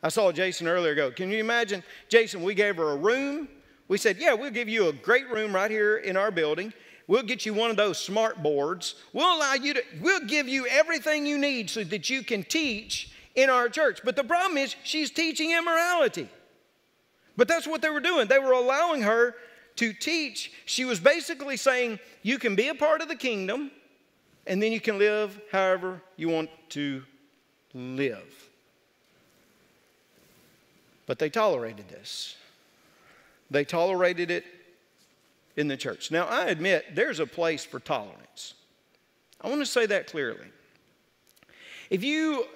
I 0.02 0.08
saw 0.08 0.32
Jason 0.32 0.66
earlier 0.66 0.94
go, 0.94 1.10
Can 1.10 1.30
you 1.30 1.38
imagine? 1.38 1.82
Jason, 2.08 2.42
we 2.42 2.54
gave 2.54 2.76
her 2.76 2.90
a 2.90 2.96
room. 2.96 3.48
We 3.88 3.98
said, 3.98 4.16
Yeah, 4.18 4.34
we'll 4.34 4.50
give 4.50 4.68
you 4.68 4.88
a 4.88 4.92
great 4.92 5.30
room 5.30 5.54
right 5.54 5.70
here 5.70 5.98
in 5.98 6.16
our 6.16 6.30
building. 6.30 6.72
We'll 7.12 7.22
get 7.22 7.44
you 7.44 7.52
one 7.52 7.70
of 7.70 7.76
those 7.76 7.98
smart 7.98 8.42
boards. 8.42 8.94
We'll 9.12 9.36
allow 9.36 9.52
you 9.52 9.74
to, 9.74 9.82
we'll 10.00 10.24
give 10.24 10.48
you 10.48 10.66
everything 10.66 11.26
you 11.26 11.36
need 11.36 11.68
so 11.68 11.84
that 11.84 12.08
you 12.08 12.22
can 12.22 12.42
teach 12.42 13.12
in 13.34 13.50
our 13.50 13.68
church. 13.68 14.00
But 14.02 14.16
the 14.16 14.24
problem 14.24 14.56
is, 14.56 14.74
she's 14.82 15.10
teaching 15.10 15.50
immorality. 15.50 16.26
But 17.36 17.48
that's 17.48 17.66
what 17.66 17.82
they 17.82 17.90
were 17.90 18.00
doing. 18.00 18.28
They 18.28 18.38
were 18.38 18.52
allowing 18.52 19.02
her 19.02 19.34
to 19.76 19.92
teach. 19.92 20.52
She 20.64 20.86
was 20.86 21.00
basically 21.00 21.58
saying, 21.58 21.98
You 22.22 22.38
can 22.38 22.56
be 22.56 22.68
a 22.68 22.74
part 22.74 23.02
of 23.02 23.08
the 23.08 23.16
kingdom, 23.16 23.70
and 24.46 24.62
then 24.62 24.72
you 24.72 24.80
can 24.80 24.98
live 24.98 25.38
however 25.52 26.00
you 26.16 26.30
want 26.30 26.48
to 26.70 27.02
live. 27.74 28.48
But 31.04 31.18
they 31.18 31.28
tolerated 31.28 31.90
this. 31.90 32.36
They 33.50 33.66
tolerated 33.66 34.30
it 34.30 34.46
in 35.56 35.68
the 35.68 35.76
church. 35.76 36.10
Now, 36.10 36.26
I 36.26 36.46
admit 36.46 36.94
there's 36.94 37.20
a 37.20 37.26
place 37.26 37.64
for 37.64 37.80
tolerance. 37.80 38.54
I 39.40 39.48
want 39.48 39.60
to 39.60 39.66
say 39.66 39.86
that 39.86 40.06
clearly. 40.06 40.46
If 41.90 42.04
you 42.04 42.46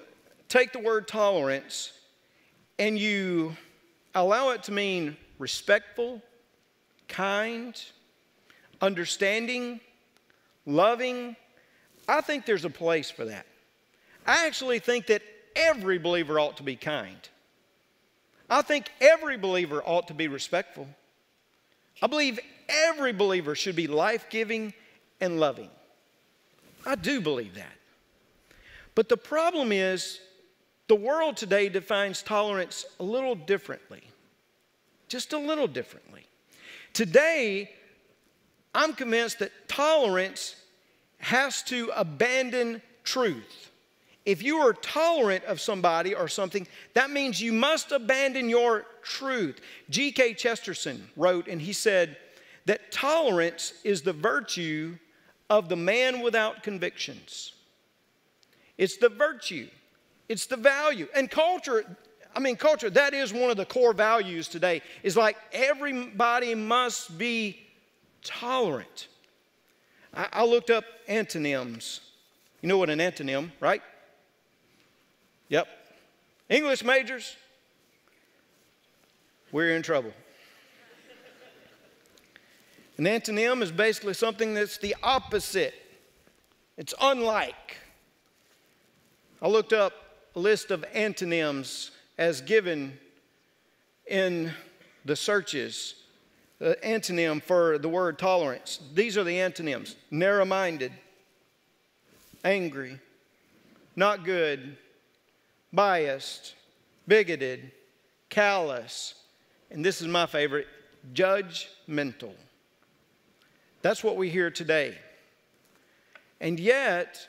take 0.49 0.73
the 0.73 0.79
word 0.79 1.07
tolerance 1.07 1.93
and 2.79 2.97
you 2.97 3.55
allow 4.15 4.49
it 4.49 4.63
to 4.63 4.71
mean 4.71 5.17
respectful, 5.37 6.21
kind, 7.07 7.79
understanding, 8.81 9.79
loving, 10.65 11.35
I 12.07 12.21
think 12.21 12.45
there's 12.45 12.65
a 12.65 12.69
place 12.69 13.11
for 13.11 13.25
that. 13.25 13.45
I 14.25 14.47
actually 14.47 14.79
think 14.79 15.07
that 15.07 15.21
every 15.55 15.99
believer 15.99 16.39
ought 16.39 16.57
to 16.57 16.63
be 16.63 16.75
kind. 16.75 17.17
I 18.49 18.61
think 18.61 18.89
every 19.01 19.37
believer 19.37 19.81
ought 19.85 20.07
to 20.07 20.13
be 20.13 20.27
respectful. 20.27 20.87
I 22.01 22.07
believe 22.07 22.39
every 22.69 23.13
believer 23.13 23.55
should 23.55 23.75
be 23.75 23.87
life 23.87 24.27
giving 24.29 24.73
and 25.19 25.39
loving. 25.39 25.69
I 26.85 26.95
do 26.95 27.21
believe 27.21 27.55
that. 27.55 27.73
But 28.95 29.09
the 29.09 29.17
problem 29.17 29.71
is, 29.71 30.19
the 30.87 30.95
world 30.95 31.37
today 31.37 31.69
defines 31.69 32.23
tolerance 32.23 32.85
a 32.99 33.03
little 33.03 33.35
differently, 33.35 34.01
just 35.09 35.33
a 35.33 35.37
little 35.37 35.67
differently. 35.67 36.25
Today, 36.93 37.69
I'm 38.73 38.93
convinced 38.93 39.39
that 39.39 39.51
tolerance 39.67 40.55
has 41.19 41.61
to 41.63 41.91
abandon 41.95 42.81
truth. 43.03 43.71
If 44.25 44.43
you 44.43 44.57
are 44.57 44.73
tolerant 44.73 45.43
of 45.45 45.61
somebody 45.61 46.13
or 46.13 46.27
something, 46.27 46.67
that 46.93 47.11
means 47.11 47.41
you 47.41 47.53
must 47.53 47.91
abandon 47.91 48.49
your 48.49 48.85
truth. 49.01 49.61
G.K. 49.89 50.33
Chesterton 50.33 51.09
wrote, 51.15 51.47
and 51.47 51.61
he 51.61 51.73
said 51.73 52.17
that 52.67 52.91
tolerance 52.91 53.73
is 53.85 54.01
the 54.01 54.13
virtue 54.13 54.97
of 55.49 55.69
the 55.69 55.75
man 55.75 56.19
without 56.19 56.63
convictions. 56.63 57.53
It's 58.77 58.97
the 58.97 59.09
virtue, 59.09 59.69
it's 60.29 60.45
the 60.45 60.57
value. 60.57 61.07
And 61.15 61.31
culture, 61.31 61.85
I 62.35 62.39
mean, 62.39 62.57
culture, 62.57 62.89
that 62.89 63.13
is 63.13 63.33
one 63.33 63.49
of 63.49 63.57
the 63.57 63.65
core 63.65 63.93
values 63.93 64.49
today, 64.49 64.81
is 65.01 65.15
like 65.15 65.37
everybody 65.53 66.53
must 66.55 67.17
be 67.17 67.65
tolerant. 68.21 69.07
I, 70.13 70.27
I 70.33 70.45
looked 70.45 70.69
up 70.69 70.83
antonyms. 71.07 72.01
You 72.61 72.67
know 72.67 72.77
what 72.77 72.89
an 72.89 72.99
antonym, 72.99 73.51
right? 73.61 73.81
Yep. 75.47 75.67
English 76.49 76.83
majors, 76.83 77.37
we're 79.53 79.73
in 79.73 79.83
trouble. 79.83 80.11
An 82.97 83.05
antonym 83.05 83.61
is 83.61 83.71
basically 83.71 84.15
something 84.15 84.55
that's 84.55 84.79
the 84.79 84.95
opposite, 85.03 85.75
it's 86.77 86.93
unlike. 86.99 87.77
I 89.41 89.47
looked 89.47 89.73
up 89.73 89.93
a 90.35 90.39
list 90.39 90.71
of 90.71 90.83
antonyms 90.93 91.91
as 92.17 92.41
given 92.41 92.97
in 94.07 94.51
the 95.05 95.15
searches. 95.15 95.95
The 96.59 96.75
antonym 96.83 97.43
for 97.43 97.77
the 97.77 97.87
word 97.87 98.17
tolerance. 98.17 98.79
These 98.95 99.15
are 99.15 99.23
the 99.23 99.39
antonyms 99.39 99.95
narrow 100.09 100.43
minded, 100.43 100.91
angry, 102.43 102.99
not 103.95 104.23
good, 104.23 104.75
biased, 105.71 106.55
bigoted, 107.07 107.71
callous, 108.29 109.13
and 109.69 109.85
this 109.85 110.01
is 110.01 110.07
my 110.07 110.25
favorite 110.25 110.67
judgmental. 111.13 112.33
That's 113.81 114.03
what 114.03 114.15
we 114.15 114.29
hear 114.29 114.49
today. 114.49 114.97
And 116.39 116.59
yet, 116.59 117.27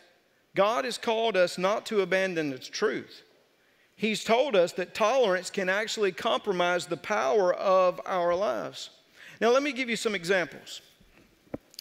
God 0.54 0.84
has 0.84 0.98
called 0.98 1.36
us 1.36 1.58
not 1.58 1.86
to 1.86 2.00
abandon 2.00 2.50
the 2.50 2.58
truth. 2.58 3.22
He's 3.96 4.22
told 4.22 4.54
us 4.54 4.72
that 4.72 4.94
tolerance 4.94 5.50
can 5.50 5.68
actually 5.68 6.12
compromise 6.12 6.86
the 6.86 6.96
power 6.96 7.52
of 7.52 8.00
our 8.06 8.34
lives. 8.34 8.90
Now, 9.40 9.50
let 9.50 9.62
me 9.62 9.72
give 9.72 9.88
you 9.88 9.96
some 9.96 10.14
examples. 10.14 10.82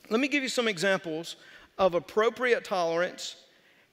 Let 0.10 0.20
me 0.20 0.28
give 0.28 0.44
you 0.44 0.50
some 0.50 0.68
examples 0.68 1.36
of 1.78 1.94
appropriate 1.94 2.64
tolerance 2.64 3.36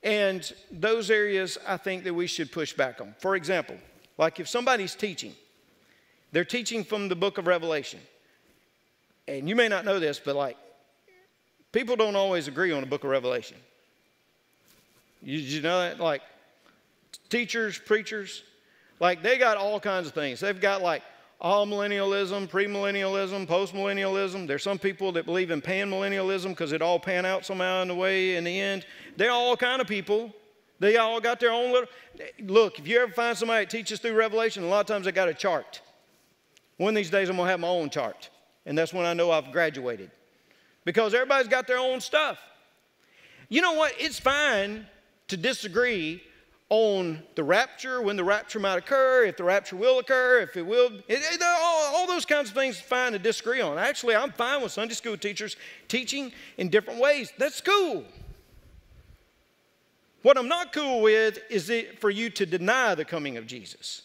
and 0.02 0.52
those 0.70 1.10
areas 1.10 1.56
I 1.66 1.78
think 1.78 2.04
that 2.04 2.14
we 2.14 2.26
should 2.26 2.52
push 2.52 2.74
back 2.74 3.00
on. 3.00 3.14
For 3.18 3.36
example, 3.36 3.76
like 4.18 4.38
if 4.38 4.48
somebody's 4.48 4.94
teaching, 4.94 5.34
they're 6.30 6.44
teaching 6.44 6.84
from 6.84 7.08
the 7.08 7.16
book 7.16 7.38
of 7.38 7.46
Revelation. 7.46 8.00
And 9.26 9.48
you 9.48 9.56
may 9.56 9.68
not 9.68 9.86
know 9.86 9.98
this, 9.98 10.20
but 10.22 10.36
like, 10.36 10.58
people 11.74 11.96
don't 11.96 12.16
always 12.16 12.48
agree 12.48 12.72
on 12.72 12.80
the 12.80 12.86
book 12.86 13.04
of 13.04 13.10
Revelation. 13.10 13.58
You, 15.22 15.38
you 15.38 15.60
know 15.60 15.80
that? 15.80 16.00
Like, 16.00 16.22
teachers, 17.28 17.78
preachers, 17.78 18.42
like, 19.00 19.22
they 19.22 19.36
got 19.36 19.56
all 19.56 19.80
kinds 19.80 20.06
of 20.06 20.14
things. 20.14 20.40
They've 20.40 20.60
got 20.60 20.80
like 20.80 21.02
amillennialism, 21.42 22.48
premillennialism, 22.48 23.46
postmillennialism. 23.46 24.46
There's 24.46 24.62
some 24.62 24.78
people 24.78 25.12
that 25.12 25.26
believe 25.26 25.50
in 25.50 25.60
panmillennialism 25.60 26.48
because 26.48 26.72
it 26.72 26.80
all 26.80 26.98
pan 26.98 27.26
out 27.26 27.44
somehow 27.44 27.82
in 27.82 27.88
the 27.88 27.94
way 27.94 28.36
in 28.36 28.44
the 28.44 28.60
end. 28.60 28.86
They're 29.16 29.32
all 29.32 29.56
kind 29.56 29.82
of 29.82 29.88
people. 29.88 30.32
They 30.80 30.96
all 30.96 31.20
got 31.20 31.40
their 31.40 31.52
own 31.52 31.72
little. 31.72 31.88
Look, 32.40 32.78
if 32.78 32.86
you 32.86 33.00
ever 33.00 33.12
find 33.12 33.36
somebody 33.36 33.64
that 33.64 33.70
teaches 33.70 34.00
through 34.00 34.14
Revelation, 34.14 34.62
a 34.62 34.68
lot 34.68 34.80
of 34.80 34.86
times 34.86 35.06
they 35.06 35.12
got 35.12 35.28
a 35.28 35.34
chart. 35.34 35.80
One 36.76 36.90
of 36.90 36.96
these 36.96 37.10
days 37.10 37.28
I'm 37.28 37.36
gonna 37.36 37.50
have 37.50 37.60
my 37.60 37.68
own 37.68 37.90
chart, 37.90 38.30
and 38.66 38.76
that's 38.76 38.92
when 38.92 39.06
I 39.06 39.12
know 39.12 39.30
I've 39.30 39.52
graduated, 39.52 40.10
because 40.84 41.14
everybody's 41.14 41.48
got 41.48 41.66
their 41.66 41.78
own 41.78 42.00
stuff. 42.00 42.38
You 43.48 43.62
know 43.62 43.74
what? 43.74 43.92
It's 43.98 44.18
fine 44.18 44.86
to 45.28 45.36
disagree 45.36 46.22
on 46.70 47.22
the 47.34 47.44
rapture, 47.44 48.00
when 48.00 48.16
the 48.16 48.24
rapture 48.24 48.58
might 48.58 48.76
occur, 48.76 49.24
if 49.24 49.36
the 49.36 49.44
rapture 49.44 49.76
will 49.76 49.98
occur, 49.98 50.40
if 50.40 50.56
it 50.56 50.66
will. 50.66 50.86
It, 51.06 51.20
it, 51.20 51.42
all, 51.42 51.94
all, 51.94 52.06
those 52.06 52.24
kinds 52.24 52.48
of 52.48 52.56
things 52.56 52.80
fine 52.80 53.12
to 53.12 53.18
disagree 53.18 53.60
on. 53.60 53.78
Actually, 53.78 54.16
I'm 54.16 54.32
fine 54.32 54.62
with 54.62 54.72
Sunday 54.72 54.94
school 54.94 55.16
teachers 55.16 55.56
teaching 55.88 56.32
in 56.56 56.70
different 56.70 57.00
ways. 57.00 57.32
That's 57.38 57.60
cool. 57.60 58.04
What 60.22 60.38
I'm 60.38 60.48
not 60.48 60.72
cool 60.72 61.02
with 61.02 61.38
is 61.50 61.68
it 61.68 62.00
for 62.00 62.08
you 62.08 62.30
to 62.30 62.46
deny 62.46 62.94
the 62.94 63.04
coming 63.04 63.36
of 63.36 63.46
Jesus. 63.46 64.02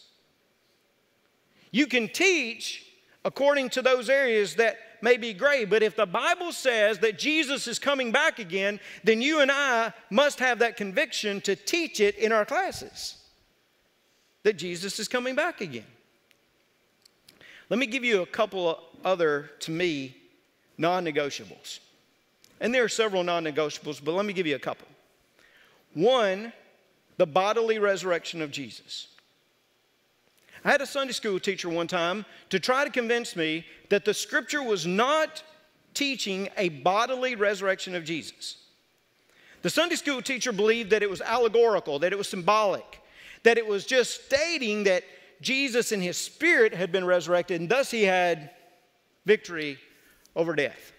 You 1.70 1.86
can 1.86 2.08
teach 2.08 2.86
according 3.24 3.70
to 3.70 3.82
those 3.82 4.10
areas 4.10 4.56
that 4.56 4.76
may 5.02 5.16
be 5.16 5.32
gray, 5.32 5.64
but 5.64 5.82
if 5.82 5.96
the 5.96 6.06
Bible 6.06 6.52
says 6.52 6.98
that 7.00 7.18
Jesus 7.18 7.66
is 7.66 7.78
coming 7.78 8.12
back 8.12 8.38
again, 8.38 8.80
then 9.04 9.22
you 9.22 9.40
and 9.40 9.50
I 9.50 9.92
must 10.10 10.38
have 10.38 10.58
that 10.60 10.76
conviction 10.76 11.40
to 11.42 11.56
teach 11.56 12.00
it 12.00 12.16
in 12.16 12.32
our 12.32 12.44
classes 12.44 13.16
that 14.42 14.54
Jesus 14.54 14.98
is 14.98 15.08
coming 15.08 15.34
back 15.34 15.60
again. 15.60 15.84
Let 17.68 17.78
me 17.78 17.86
give 17.86 18.04
you 18.04 18.22
a 18.22 18.26
couple 18.26 18.68
of 18.68 18.78
other, 19.04 19.50
to 19.60 19.70
me, 19.70 20.16
non 20.76 21.04
negotiables. 21.04 21.78
And 22.60 22.74
there 22.74 22.84
are 22.84 22.88
several 22.88 23.22
non 23.22 23.44
negotiables, 23.44 24.02
but 24.02 24.12
let 24.12 24.24
me 24.24 24.32
give 24.32 24.46
you 24.46 24.56
a 24.56 24.60
couple. 24.60 24.88
One, 25.94 26.52
the 27.16 27.26
bodily 27.26 27.78
resurrection 27.78 28.42
of 28.42 28.50
Jesus. 28.50 29.08
I 30.64 30.70
had 30.70 30.82
a 30.82 30.86
Sunday 30.86 31.12
school 31.12 31.40
teacher 31.40 31.68
one 31.68 31.86
time 31.86 32.26
to 32.50 32.60
try 32.60 32.84
to 32.84 32.90
convince 32.90 33.34
me 33.34 33.64
that 33.88 34.04
the 34.04 34.12
scripture 34.14 34.62
was 34.62 34.86
not 34.86 35.42
teaching 35.94 36.48
a 36.56 36.68
bodily 36.68 37.34
resurrection 37.34 37.94
of 37.94 38.04
Jesus. 38.04 38.58
The 39.62 39.70
Sunday 39.70 39.96
school 39.96 40.22
teacher 40.22 40.52
believed 40.52 40.90
that 40.90 41.02
it 41.02 41.10
was 41.10 41.20
allegorical, 41.20 41.98
that 42.00 42.12
it 42.12 42.16
was 42.16 42.28
symbolic, 42.28 43.00
that 43.42 43.58
it 43.58 43.66
was 43.66 43.84
just 43.84 44.26
stating 44.26 44.84
that 44.84 45.04
Jesus 45.40 45.92
in 45.92 46.00
his 46.00 46.16
spirit 46.16 46.74
had 46.74 46.92
been 46.92 47.04
resurrected 47.04 47.60
and 47.60 47.68
thus 47.68 47.90
he 47.90 48.02
had 48.02 48.50
victory 49.24 49.78
over 50.36 50.54
death. 50.54 50.92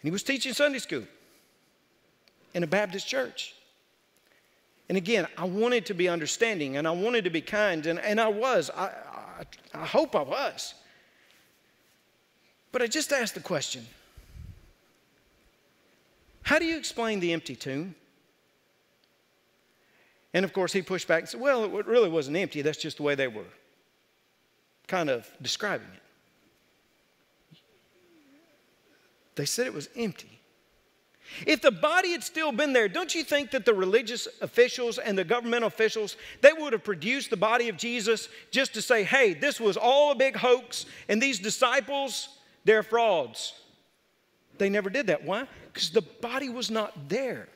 And 0.00 0.08
he 0.08 0.10
was 0.10 0.22
teaching 0.22 0.52
Sunday 0.52 0.78
school 0.78 1.04
in 2.52 2.62
a 2.62 2.66
Baptist 2.66 3.08
church. 3.08 3.54
And 4.88 4.98
again, 4.98 5.26
I 5.38 5.44
wanted 5.44 5.86
to 5.86 5.94
be 5.94 6.08
understanding 6.08 6.76
and 6.76 6.86
I 6.86 6.90
wanted 6.90 7.24
to 7.24 7.30
be 7.30 7.40
kind, 7.40 7.86
and, 7.86 7.98
and 7.98 8.20
I 8.20 8.28
was. 8.28 8.70
I, 8.70 8.86
I, 8.86 9.44
I 9.74 9.86
hope 9.86 10.14
I 10.14 10.22
was. 10.22 10.74
But 12.70 12.82
I 12.82 12.86
just 12.86 13.12
asked 13.12 13.34
the 13.34 13.40
question 13.40 13.86
how 16.44 16.58
do 16.58 16.66
you 16.66 16.76
explain 16.76 17.20
the 17.20 17.32
empty 17.32 17.56
tomb? 17.56 17.94
And 20.34 20.44
of 20.44 20.52
course, 20.52 20.72
he 20.72 20.82
pushed 20.82 21.08
back 21.08 21.20
and 21.20 21.28
said, 21.28 21.40
Well, 21.40 21.64
it 21.64 21.86
really 21.86 22.10
wasn't 22.10 22.36
empty. 22.36 22.60
That's 22.60 22.78
just 22.78 22.98
the 22.98 23.02
way 23.02 23.14
they 23.14 23.28
were 23.28 23.44
kind 24.86 25.08
of 25.08 25.28
describing 25.40 25.88
it. 25.94 27.58
They 29.36 29.46
said 29.46 29.66
it 29.66 29.74
was 29.74 29.88
empty. 29.96 30.38
If 31.46 31.62
the 31.62 31.70
body 31.70 32.12
had 32.12 32.22
still 32.22 32.52
been 32.52 32.72
there, 32.72 32.88
don't 32.88 33.14
you 33.14 33.24
think 33.24 33.50
that 33.52 33.64
the 33.64 33.74
religious 33.74 34.28
officials 34.40 34.98
and 34.98 35.16
the 35.16 35.24
government 35.24 35.64
officials, 35.64 36.16
they 36.42 36.52
would 36.52 36.72
have 36.72 36.84
produced 36.84 37.30
the 37.30 37.36
body 37.36 37.68
of 37.68 37.76
Jesus 37.76 38.28
just 38.50 38.74
to 38.74 38.82
say, 38.82 39.02
hey, 39.02 39.34
this 39.34 39.58
was 39.58 39.76
all 39.76 40.12
a 40.12 40.14
big 40.14 40.36
hoax, 40.36 40.86
and 41.08 41.20
these 41.20 41.38
disciples, 41.38 42.28
they're 42.64 42.82
frauds. 42.82 43.54
They 44.58 44.68
never 44.68 44.90
did 44.90 45.08
that. 45.08 45.24
Why? 45.24 45.48
Because 45.72 45.90
the 45.90 46.02
body 46.02 46.48
was 46.48 46.70
not 46.70 47.08
there. 47.08 47.48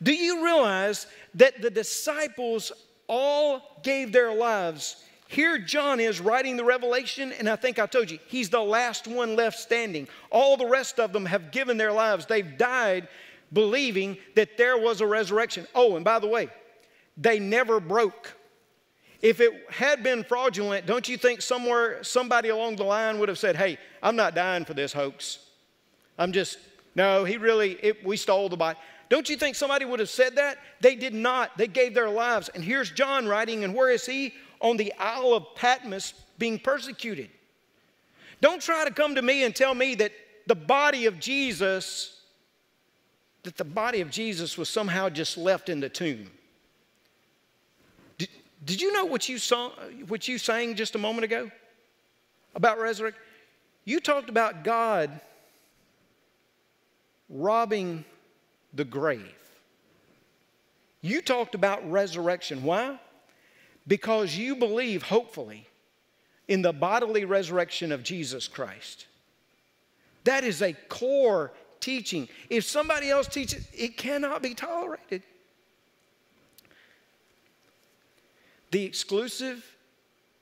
Do 0.00 0.14
you 0.14 0.44
realize 0.44 1.06
that 1.34 1.60
the 1.60 1.70
disciples 1.70 2.70
all 3.08 3.80
gave 3.82 4.12
their 4.12 4.32
lives? 4.32 5.02
Here, 5.30 5.58
John 5.58 6.00
is 6.00 6.20
writing 6.20 6.56
the 6.56 6.64
revelation, 6.64 7.32
and 7.32 7.50
I 7.50 7.56
think 7.56 7.78
I 7.78 7.84
told 7.84 8.10
you, 8.10 8.18
he's 8.28 8.48
the 8.48 8.62
last 8.62 9.06
one 9.06 9.36
left 9.36 9.58
standing. 9.58 10.08
All 10.30 10.56
the 10.56 10.66
rest 10.66 10.98
of 10.98 11.12
them 11.12 11.26
have 11.26 11.52
given 11.52 11.76
their 11.76 11.92
lives. 11.92 12.24
They've 12.24 12.56
died 12.56 13.08
believing 13.52 14.16
that 14.36 14.56
there 14.56 14.78
was 14.78 15.02
a 15.02 15.06
resurrection. 15.06 15.66
Oh, 15.74 15.96
and 15.96 16.04
by 16.04 16.18
the 16.18 16.26
way, 16.26 16.48
they 17.18 17.38
never 17.38 17.78
broke. 17.78 18.34
If 19.20 19.40
it 19.40 19.52
had 19.70 20.02
been 20.02 20.24
fraudulent, 20.24 20.86
don't 20.86 21.06
you 21.06 21.18
think 21.18 21.42
somewhere 21.42 22.02
somebody 22.02 22.48
along 22.48 22.76
the 22.76 22.84
line 22.84 23.18
would 23.18 23.28
have 23.28 23.38
said, 23.38 23.54
Hey, 23.54 23.76
I'm 24.02 24.16
not 24.16 24.34
dying 24.34 24.64
for 24.64 24.72
this 24.72 24.94
hoax? 24.94 25.40
I'm 26.16 26.32
just, 26.32 26.58
no, 26.94 27.24
he 27.24 27.36
really, 27.36 27.72
it, 27.82 28.02
we 28.02 28.16
stole 28.16 28.48
the 28.48 28.56
body. 28.56 28.78
Don't 29.10 29.28
you 29.28 29.36
think 29.36 29.56
somebody 29.56 29.84
would 29.84 30.00
have 30.00 30.08
said 30.08 30.36
that? 30.36 30.58
They 30.80 30.94
did 30.94 31.12
not. 31.12 31.56
They 31.58 31.66
gave 31.66 31.92
their 31.92 32.08
lives. 32.08 32.48
And 32.50 32.64
here's 32.64 32.90
John 32.90 33.26
writing, 33.26 33.64
and 33.64 33.74
where 33.74 33.90
is 33.90 34.06
he? 34.06 34.32
On 34.60 34.76
the 34.76 34.92
Isle 34.98 35.34
of 35.34 35.54
Patmos 35.54 36.14
being 36.38 36.58
persecuted. 36.58 37.30
Don't 38.40 38.62
try 38.62 38.84
to 38.84 38.90
come 38.90 39.14
to 39.14 39.22
me 39.22 39.44
and 39.44 39.54
tell 39.54 39.74
me 39.74 39.94
that 39.96 40.12
the 40.46 40.54
body 40.54 41.06
of 41.06 41.18
Jesus, 41.18 42.20
that 43.42 43.56
the 43.56 43.64
body 43.64 44.00
of 44.00 44.10
Jesus 44.10 44.56
was 44.56 44.68
somehow 44.68 45.08
just 45.08 45.36
left 45.36 45.68
in 45.68 45.80
the 45.80 45.88
tomb. 45.88 46.30
Did, 48.16 48.28
did 48.64 48.80
you 48.80 48.92
know 48.92 49.04
what 49.04 49.28
you, 49.28 49.38
saw, 49.38 49.70
what 50.06 50.28
you 50.28 50.38
sang 50.38 50.74
just 50.74 50.94
a 50.94 50.98
moment 50.98 51.24
ago 51.24 51.50
about 52.54 52.78
resurrection? 52.78 53.20
You 53.84 54.00
talked 54.00 54.28
about 54.28 54.64
God 54.64 55.20
robbing 57.28 58.04
the 58.72 58.84
grave. 58.84 59.34
You 61.00 61.22
talked 61.22 61.54
about 61.54 61.88
resurrection. 61.90 62.62
Why? 62.62 62.98
Because 63.88 64.36
you 64.36 64.54
believe, 64.54 65.02
hopefully, 65.02 65.66
in 66.46 66.62
the 66.62 66.72
bodily 66.72 67.24
resurrection 67.24 67.90
of 67.90 68.02
Jesus 68.02 68.46
Christ. 68.46 69.06
That 70.24 70.44
is 70.44 70.62
a 70.62 70.74
core 70.88 71.52
teaching. 71.80 72.28
If 72.50 72.64
somebody 72.64 73.10
else 73.10 73.26
teaches, 73.28 73.66
it 73.72 73.96
cannot 73.96 74.42
be 74.42 74.54
tolerated. 74.54 75.22
The 78.70 78.84
exclusive 78.84 79.64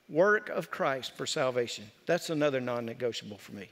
work 0.09 0.48
of 0.48 0.70
Christ 0.70 1.12
for 1.16 1.26
salvation. 1.26 1.85
That's 2.06 2.30
another 2.30 2.61
non 2.61 2.85
negotiable 2.85 3.38
for 3.38 3.52
me. 3.52 3.68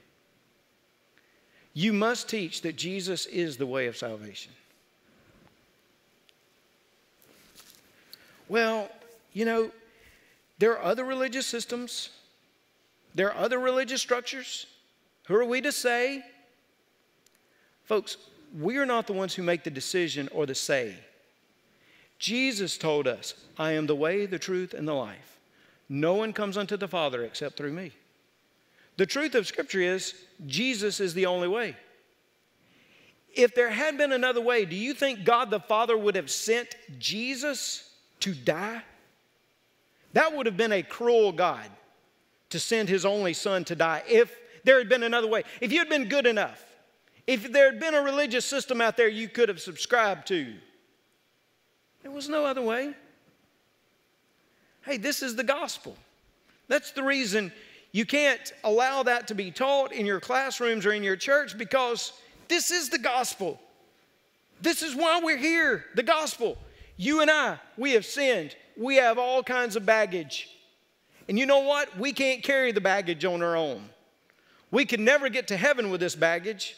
You 1.73 1.91
must 1.91 2.29
teach 2.29 2.61
that 2.61 2.77
Jesus 2.77 3.25
is 3.25 3.57
the 3.57 3.65
way 3.65 3.87
of 3.87 3.97
salvation. 3.97 4.53
Well, 8.47 8.89
you 9.35 9.43
know, 9.43 9.69
there 10.59 10.71
are 10.71 10.81
other 10.81 11.03
religious 11.03 11.45
systems, 11.45 12.09
there 13.13 13.31
are 13.31 13.43
other 13.43 13.59
religious 13.59 14.01
structures. 14.01 14.65
Who 15.27 15.35
are 15.35 15.45
we 15.45 15.59
to 15.59 15.73
say? 15.73 16.23
Folks, 17.83 18.15
we 18.57 18.77
are 18.77 18.85
not 18.85 19.07
the 19.07 19.13
ones 19.13 19.35
who 19.35 19.43
make 19.43 19.65
the 19.65 19.69
decision 19.69 20.29
or 20.31 20.45
the 20.45 20.55
say. 20.55 20.95
Jesus 22.17 22.77
told 22.77 23.07
us, 23.07 23.33
I 23.57 23.73
am 23.73 23.87
the 23.87 23.95
way, 23.95 24.25
the 24.25 24.39
truth, 24.39 24.73
and 24.73 24.87
the 24.87 24.93
life. 24.93 25.37
No 25.89 26.13
one 26.13 26.31
comes 26.31 26.57
unto 26.57 26.77
the 26.77 26.87
Father 26.87 27.23
except 27.25 27.57
through 27.57 27.73
me. 27.73 27.91
The 28.95 29.05
truth 29.05 29.35
of 29.35 29.47
Scripture 29.47 29.81
is 29.81 30.13
Jesus 30.47 31.01
is 31.01 31.13
the 31.13 31.25
only 31.25 31.49
way. 31.49 31.75
If 33.33 33.53
there 33.53 33.69
had 33.69 33.97
been 33.97 34.13
another 34.13 34.39
way, 34.39 34.63
do 34.63 34.77
you 34.77 34.93
think 34.93 35.25
God 35.25 35.49
the 35.49 35.59
Father 35.59 35.97
would 35.97 36.15
have 36.15 36.31
sent 36.31 36.75
Jesus 36.97 37.89
to 38.21 38.33
die? 38.33 38.81
That 40.15 40.33
would 40.33 40.45
have 40.45 40.55
been 40.55 40.71
a 40.71 40.81
cruel 40.81 41.33
God 41.33 41.69
to 42.49 42.57
send 42.57 42.87
his 42.87 43.05
only 43.05 43.33
son 43.33 43.65
to 43.65 43.75
die 43.75 44.01
if 44.07 44.33
there 44.63 44.77
had 44.77 44.87
been 44.87 45.03
another 45.03 45.27
way. 45.27 45.43
If 45.59 45.73
you 45.73 45.79
had 45.79 45.89
been 45.89 46.07
good 46.07 46.25
enough, 46.25 46.63
if 47.27 47.51
there 47.51 47.69
had 47.69 47.81
been 47.81 47.93
a 47.93 48.01
religious 48.01 48.45
system 48.45 48.79
out 48.79 48.95
there 48.95 49.09
you 49.09 49.27
could 49.27 49.49
have 49.49 49.59
subscribed 49.59 50.25
to, 50.27 50.53
there 52.01 52.11
was 52.11 52.29
no 52.29 52.45
other 52.45 52.61
way. 52.61 52.93
Hey, 54.85 54.95
this 54.95 55.21
is 55.21 55.35
the 55.35 55.43
gospel. 55.43 55.97
That's 56.69 56.91
the 56.91 57.03
reason 57.03 57.51
you 57.91 58.05
can't 58.05 58.53
allow 58.63 59.03
that 59.03 59.27
to 59.27 59.35
be 59.35 59.51
taught 59.51 59.91
in 59.91 60.05
your 60.05 60.21
classrooms 60.21 60.85
or 60.85 60.93
in 60.93 61.03
your 61.03 61.17
church 61.17 61.57
because 61.57 62.13
this 62.47 62.71
is 62.71 62.87
the 62.87 62.99
gospel. 62.99 63.59
This 64.61 64.81
is 64.81 64.95
why 64.95 65.19
we're 65.21 65.35
here 65.35 65.83
the 65.95 66.03
gospel. 66.03 66.57
You 66.97 67.21
and 67.21 67.29
I, 67.29 67.59
we 67.77 67.91
have 67.91 68.05
sinned. 68.05 68.55
We 68.77 68.97
have 68.97 69.17
all 69.17 69.43
kinds 69.43 69.75
of 69.75 69.85
baggage. 69.85 70.49
And 71.27 71.37
you 71.37 71.45
know 71.45 71.59
what? 71.59 71.97
We 71.97 72.13
can't 72.13 72.43
carry 72.43 72.71
the 72.71 72.81
baggage 72.81 73.25
on 73.25 73.41
our 73.41 73.55
own. 73.55 73.89
We 74.71 74.85
can 74.85 75.03
never 75.03 75.29
get 75.29 75.47
to 75.49 75.57
heaven 75.57 75.89
with 75.89 75.99
this 75.99 76.15
baggage. 76.15 76.75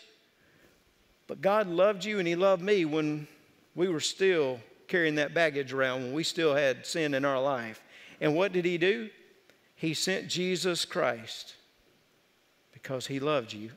But 1.28 1.42
God 1.42 1.68
loved 1.68 2.06
you 2.06 2.20
and 2.20 2.28
He 2.28 2.36
loved 2.36 2.62
me 2.62 2.86
when 2.86 3.28
we 3.76 3.88
were 3.90 4.00
still 4.00 4.60
carrying 4.88 5.16
that 5.16 5.34
baggage 5.34 5.74
around, 5.74 6.04
when 6.04 6.14
we 6.14 6.24
still 6.24 6.56
had 6.56 6.86
sin 6.86 7.14
in 7.14 7.26
our 7.26 7.42
life. 7.42 7.82
And 8.22 8.36
what 8.36 8.54
did 8.54 8.66
He 8.66 8.78
do? 8.78 9.10
He 9.76 9.94
sent 9.94 10.28
Jesus 10.28 10.86
Christ 10.86 11.54
because 12.74 13.06
he 13.06 13.20
loved 13.20 13.54
you. 13.54 13.72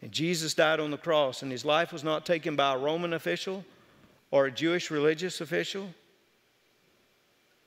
And 0.00 0.12
Jesus 0.12 0.54
died 0.54 0.78
on 0.78 0.92
the 0.92 0.96
cross, 0.96 1.42
and 1.42 1.50
his 1.50 1.64
life 1.64 1.92
was 1.92 2.04
not 2.04 2.24
taken 2.24 2.54
by 2.54 2.74
a 2.74 2.78
Roman 2.78 3.12
official 3.12 3.64
or 4.30 4.46
a 4.46 4.50
Jewish 4.50 4.90
religious 4.90 5.40
official. 5.40 5.88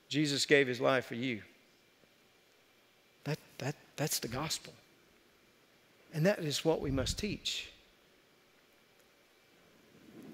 Jesus 0.08 0.46
gave 0.46 0.66
his 0.66 0.80
life 0.80 1.06
for 1.06 1.14
you. 1.14 1.40
That, 3.24 3.38
that, 3.58 3.74
that's 3.96 4.18
the 4.18 4.28
gospel. 4.28 4.72
And 6.14 6.26
that 6.26 6.40
is 6.40 6.64
what 6.64 6.80
we 6.80 6.90
must 6.90 7.18
teach. 7.18 7.70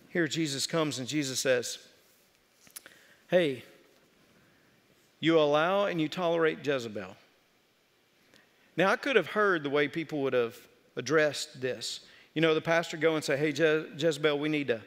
Here 0.08 0.26
Jesus 0.26 0.66
comes 0.66 0.98
and 0.98 1.06
Jesus 1.06 1.38
says, 1.38 1.78
Hey, 3.28 3.62
you 5.20 5.38
allow 5.38 5.86
and 5.86 6.00
you 6.00 6.08
tolerate 6.08 6.66
Jezebel. 6.66 7.16
Now, 8.76 8.90
I 8.90 8.96
could 8.96 9.16
have 9.16 9.26
heard 9.26 9.64
the 9.64 9.70
way 9.70 9.88
people 9.88 10.22
would 10.22 10.32
have 10.32 10.56
addressed 10.96 11.60
this. 11.60 12.00
You 12.34 12.42
know, 12.42 12.54
the 12.54 12.60
pastor 12.60 12.96
go 12.96 13.16
and 13.16 13.24
say, 13.24 13.36
hey, 13.36 13.52
Je- 13.52 13.86
Jezebel, 13.96 14.38
we 14.38 14.48
need, 14.48 14.68
to, 14.68 14.80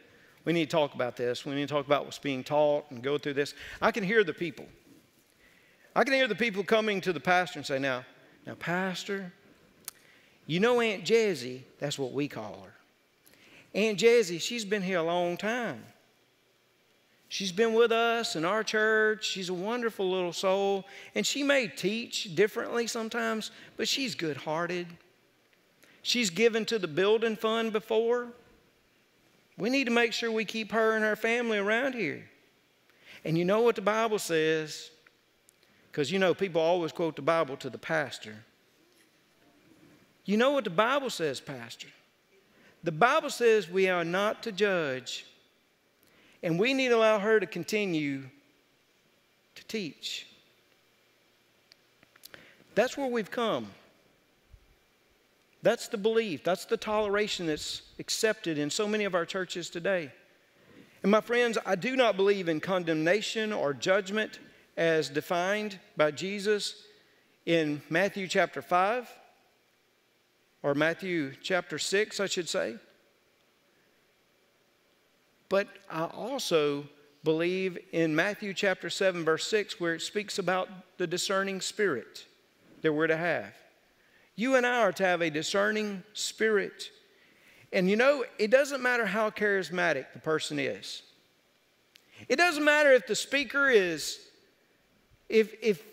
we 0.45 0.53
need 0.53 0.69
to 0.69 0.75
talk 0.75 0.93
about 0.93 1.15
this. 1.15 1.45
We 1.45 1.53
need 1.53 1.67
to 1.67 1.73
talk 1.73 1.85
about 1.85 2.05
what's 2.05 2.17
being 2.17 2.43
taught 2.43 2.89
and 2.89 3.03
go 3.03 3.17
through 3.17 3.33
this. 3.33 3.53
I 3.81 3.91
can 3.91 4.03
hear 4.03 4.23
the 4.23 4.33
people. 4.33 4.65
I 5.95 6.03
can 6.03 6.13
hear 6.13 6.27
the 6.27 6.35
people 6.35 6.63
coming 6.63 7.01
to 7.01 7.13
the 7.13 7.19
pastor 7.19 7.59
and 7.59 7.65
say, 7.65 7.77
now, 7.77 8.05
now, 8.45 8.55
pastor, 8.55 9.31
you 10.47 10.59
know 10.59 10.81
Aunt 10.81 11.03
Jezzy, 11.03 11.61
that's 11.79 11.99
what 11.99 12.13
we 12.13 12.27
call 12.27 12.65
her. 12.65 12.73
Aunt 13.73 13.99
Jezzy, 13.99 14.41
she's 14.41 14.65
been 14.65 14.81
here 14.81 14.97
a 14.97 15.03
long 15.03 15.37
time. 15.37 15.83
She's 17.29 17.53
been 17.53 17.73
with 17.73 17.93
us 17.93 18.35
in 18.35 18.43
our 18.43 18.61
church. 18.61 19.25
She's 19.25 19.47
a 19.47 19.53
wonderful 19.53 20.09
little 20.09 20.33
soul. 20.33 20.85
And 21.15 21.25
she 21.25 21.43
may 21.43 21.67
teach 21.69 22.35
differently 22.35 22.87
sometimes, 22.87 23.51
but 23.77 23.87
she's 23.87 24.15
good 24.15 24.35
hearted. 24.35 24.87
She's 26.01 26.29
given 26.29 26.65
to 26.65 26.77
the 26.77 26.89
building 26.89 27.37
fund 27.37 27.71
before. 27.71 28.27
We 29.57 29.69
need 29.69 29.85
to 29.85 29.91
make 29.91 30.13
sure 30.13 30.31
we 30.31 30.45
keep 30.45 30.71
her 30.71 30.95
and 30.95 31.03
her 31.03 31.15
family 31.15 31.57
around 31.57 31.93
here. 31.93 32.23
And 33.23 33.37
you 33.37 33.45
know 33.45 33.61
what 33.61 33.75
the 33.75 33.81
Bible 33.81 34.19
says? 34.19 34.89
Because 35.91 36.11
you 36.11 36.19
know, 36.19 36.33
people 36.33 36.61
always 36.61 36.91
quote 36.91 37.15
the 37.15 37.21
Bible 37.21 37.57
to 37.57 37.69
the 37.69 37.77
pastor. 37.77 38.35
You 40.25 40.37
know 40.37 40.51
what 40.51 40.63
the 40.63 40.69
Bible 40.69 41.09
says, 41.09 41.39
Pastor? 41.41 41.87
The 42.83 42.91
Bible 42.91 43.29
says 43.29 43.69
we 43.69 43.89
are 43.89 44.05
not 44.05 44.43
to 44.43 44.51
judge 44.51 45.25
and 46.43 46.59
we 46.59 46.73
need 46.73 46.89
to 46.89 46.95
allow 46.95 47.19
her 47.19 47.39
to 47.39 47.45
continue 47.45 48.23
to 49.55 49.65
teach. 49.65 50.27
That's 52.73 52.97
where 52.97 53.07
we've 53.07 53.29
come. 53.29 53.67
That's 55.63 55.87
the 55.87 55.97
belief, 55.97 56.43
that's 56.43 56.65
the 56.65 56.77
toleration 56.77 57.45
that's 57.45 57.83
accepted 57.99 58.57
in 58.57 58.69
so 58.69 58.87
many 58.87 59.03
of 59.03 59.13
our 59.13 59.25
churches 59.25 59.69
today. 59.69 60.11
And 61.03 61.11
my 61.11 61.21
friends, 61.21 61.57
I 61.65 61.75
do 61.75 61.95
not 61.95 62.15
believe 62.15 62.47
in 62.47 62.59
condemnation 62.59 63.53
or 63.53 63.73
judgment 63.73 64.39
as 64.77 65.09
defined 65.09 65.79
by 65.97 66.11
Jesus 66.11 66.83
in 67.45 67.81
Matthew 67.89 68.27
chapter 68.27 68.61
5 68.61 69.09
or 70.63 70.75
Matthew 70.75 71.33
chapter 71.41 71.79
6, 71.79 72.19
I 72.19 72.27
should 72.27 72.47
say. 72.47 72.75
But 75.49 75.67
I 75.89 76.05
also 76.05 76.85
believe 77.23 77.77
in 77.91 78.15
Matthew 78.15 78.53
chapter 78.53 78.89
7, 78.89 79.25
verse 79.25 79.47
6, 79.47 79.79
where 79.79 79.95
it 79.95 80.01
speaks 80.01 80.39
about 80.39 80.69
the 80.97 81.07
discerning 81.07 81.61
spirit 81.61 82.25
that 82.81 82.93
we're 82.93 83.07
to 83.07 83.17
have. 83.17 83.53
You 84.41 84.55
and 84.55 84.65
I 84.65 84.79
are 84.79 84.91
to 84.93 85.03
have 85.03 85.21
a 85.21 85.29
discerning 85.29 86.01
spirit. 86.13 86.89
And 87.71 87.87
you 87.87 87.95
know, 87.95 88.25
it 88.39 88.49
doesn't 88.49 88.81
matter 88.81 89.05
how 89.05 89.29
charismatic 89.29 90.13
the 90.13 90.19
person 90.19 90.57
is. 90.57 91.03
It 92.27 92.37
doesn't 92.37 92.63
matter 92.63 92.91
if 92.91 93.05
the 93.05 93.13
speaker 93.15 93.69
is, 93.69 94.19
if, 95.29 95.53
if 95.61 95.83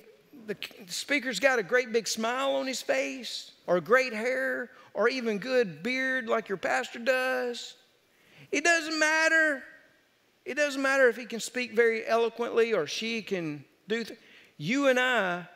the 0.47 0.57
speaker's 0.87 1.39
got 1.39 1.59
a 1.59 1.63
great 1.63 1.93
big 1.93 2.09
smile 2.09 2.53
on 2.55 2.67
his 2.67 2.81
face, 2.81 3.53
or 3.67 3.83
great 3.83 4.15
hair, 4.15 4.71
or 4.95 5.11
even 5.11 5.37
good 5.37 5.83
beard 5.83 6.27
like 6.27 6.49
your 6.49 6.57
pastor 6.57 7.01
does. 7.01 7.75
It 8.51 8.65
doesn't 8.65 8.99
matter. 8.99 9.63
It 10.47 10.55
doesn't 10.55 10.81
matter 10.81 11.11
if 11.11 11.19
he 11.19 11.27
can 11.27 11.41
speak 11.41 11.73
very 11.73 12.07
eloquently 12.07 12.73
or 12.73 12.87
she 12.87 13.21
can 13.21 13.67
do. 13.89 14.05
Th- 14.05 14.19
you 14.57 14.89
and 14.89 14.99
I, 14.99 15.47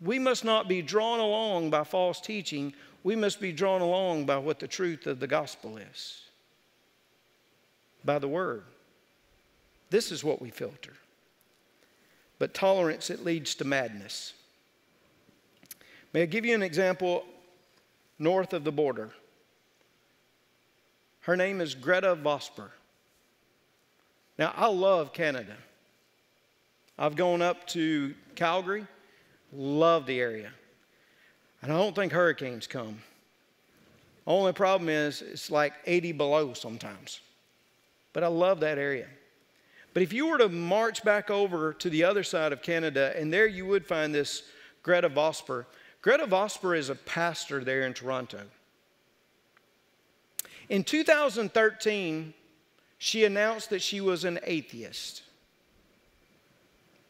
we 0.00 0.18
must 0.18 0.44
not 0.44 0.68
be 0.68 0.82
drawn 0.82 1.20
along 1.20 1.70
by 1.70 1.84
false 1.84 2.20
teaching. 2.20 2.72
We 3.02 3.16
must 3.16 3.40
be 3.40 3.52
drawn 3.52 3.80
along 3.80 4.26
by 4.26 4.38
what 4.38 4.58
the 4.58 4.68
truth 4.68 5.06
of 5.06 5.20
the 5.20 5.26
gospel 5.26 5.76
is, 5.76 6.22
by 8.04 8.18
the 8.18 8.28
word. 8.28 8.64
This 9.90 10.10
is 10.10 10.24
what 10.24 10.40
we 10.40 10.50
filter. 10.50 10.92
But 12.38 12.54
tolerance, 12.54 13.10
it 13.10 13.24
leads 13.24 13.54
to 13.56 13.64
madness. 13.64 14.32
May 16.12 16.22
I 16.22 16.26
give 16.26 16.46
you 16.46 16.54
an 16.54 16.62
example 16.62 17.24
north 18.18 18.52
of 18.52 18.64
the 18.64 18.72
border? 18.72 19.10
Her 21.20 21.36
name 21.36 21.60
is 21.60 21.74
Gretta 21.74 22.16
Vosper. 22.16 22.70
Now, 24.38 24.54
I 24.56 24.68
love 24.68 25.12
Canada. 25.12 25.56
I've 26.98 27.14
gone 27.14 27.42
up 27.42 27.66
to 27.68 28.14
Calgary, 28.34 28.86
love 29.52 30.06
the 30.06 30.20
area. 30.20 30.50
And 31.62 31.72
I 31.72 31.76
don't 31.76 31.94
think 31.94 32.12
hurricanes 32.12 32.66
come. 32.66 32.98
Only 34.26 34.52
problem 34.52 34.88
is 34.88 35.22
it's 35.22 35.50
like 35.50 35.74
80 35.86 36.12
below 36.12 36.52
sometimes. 36.52 37.20
But 38.12 38.24
I 38.24 38.28
love 38.28 38.60
that 38.60 38.78
area. 38.78 39.06
But 39.92 40.02
if 40.02 40.12
you 40.12 40.28
were 40.28 40.38
to 40.38 40.48
march 40.48 41.02
back 41.02 41.30
over 41.30 41.72
to 41.74 41.90
the 41.90 42.04
other 42.04 42.22
side 42.22 42.52
of 42.52 42.62
Canada, 42.62 43.12
and 43.16 43.32
there 43.32 43.46
you 43.46 43.66
would 43.66 43.86
find 43.86 44.14
this 44.14 44.44
Gretta 44.82 45.10
Vosper. 45.10 45.66
Gretta 46.00 46.26
Vosper 46.26 46.76
is 46.76 46.88
a 46.88 46.94
pastor 46.94 47.64
there 47.64 47.82
in 47.82 47.92
Toronto. 47.92 48.42
In 50.68 50.84
2013, 50.84 52.32
she 52.98 53.24
announced 53.24 53.70
that 53.70 53.82
she 53.82 54.00
was 54.00 54.24
an 54.24 54.38
atheist, 54.44 55.22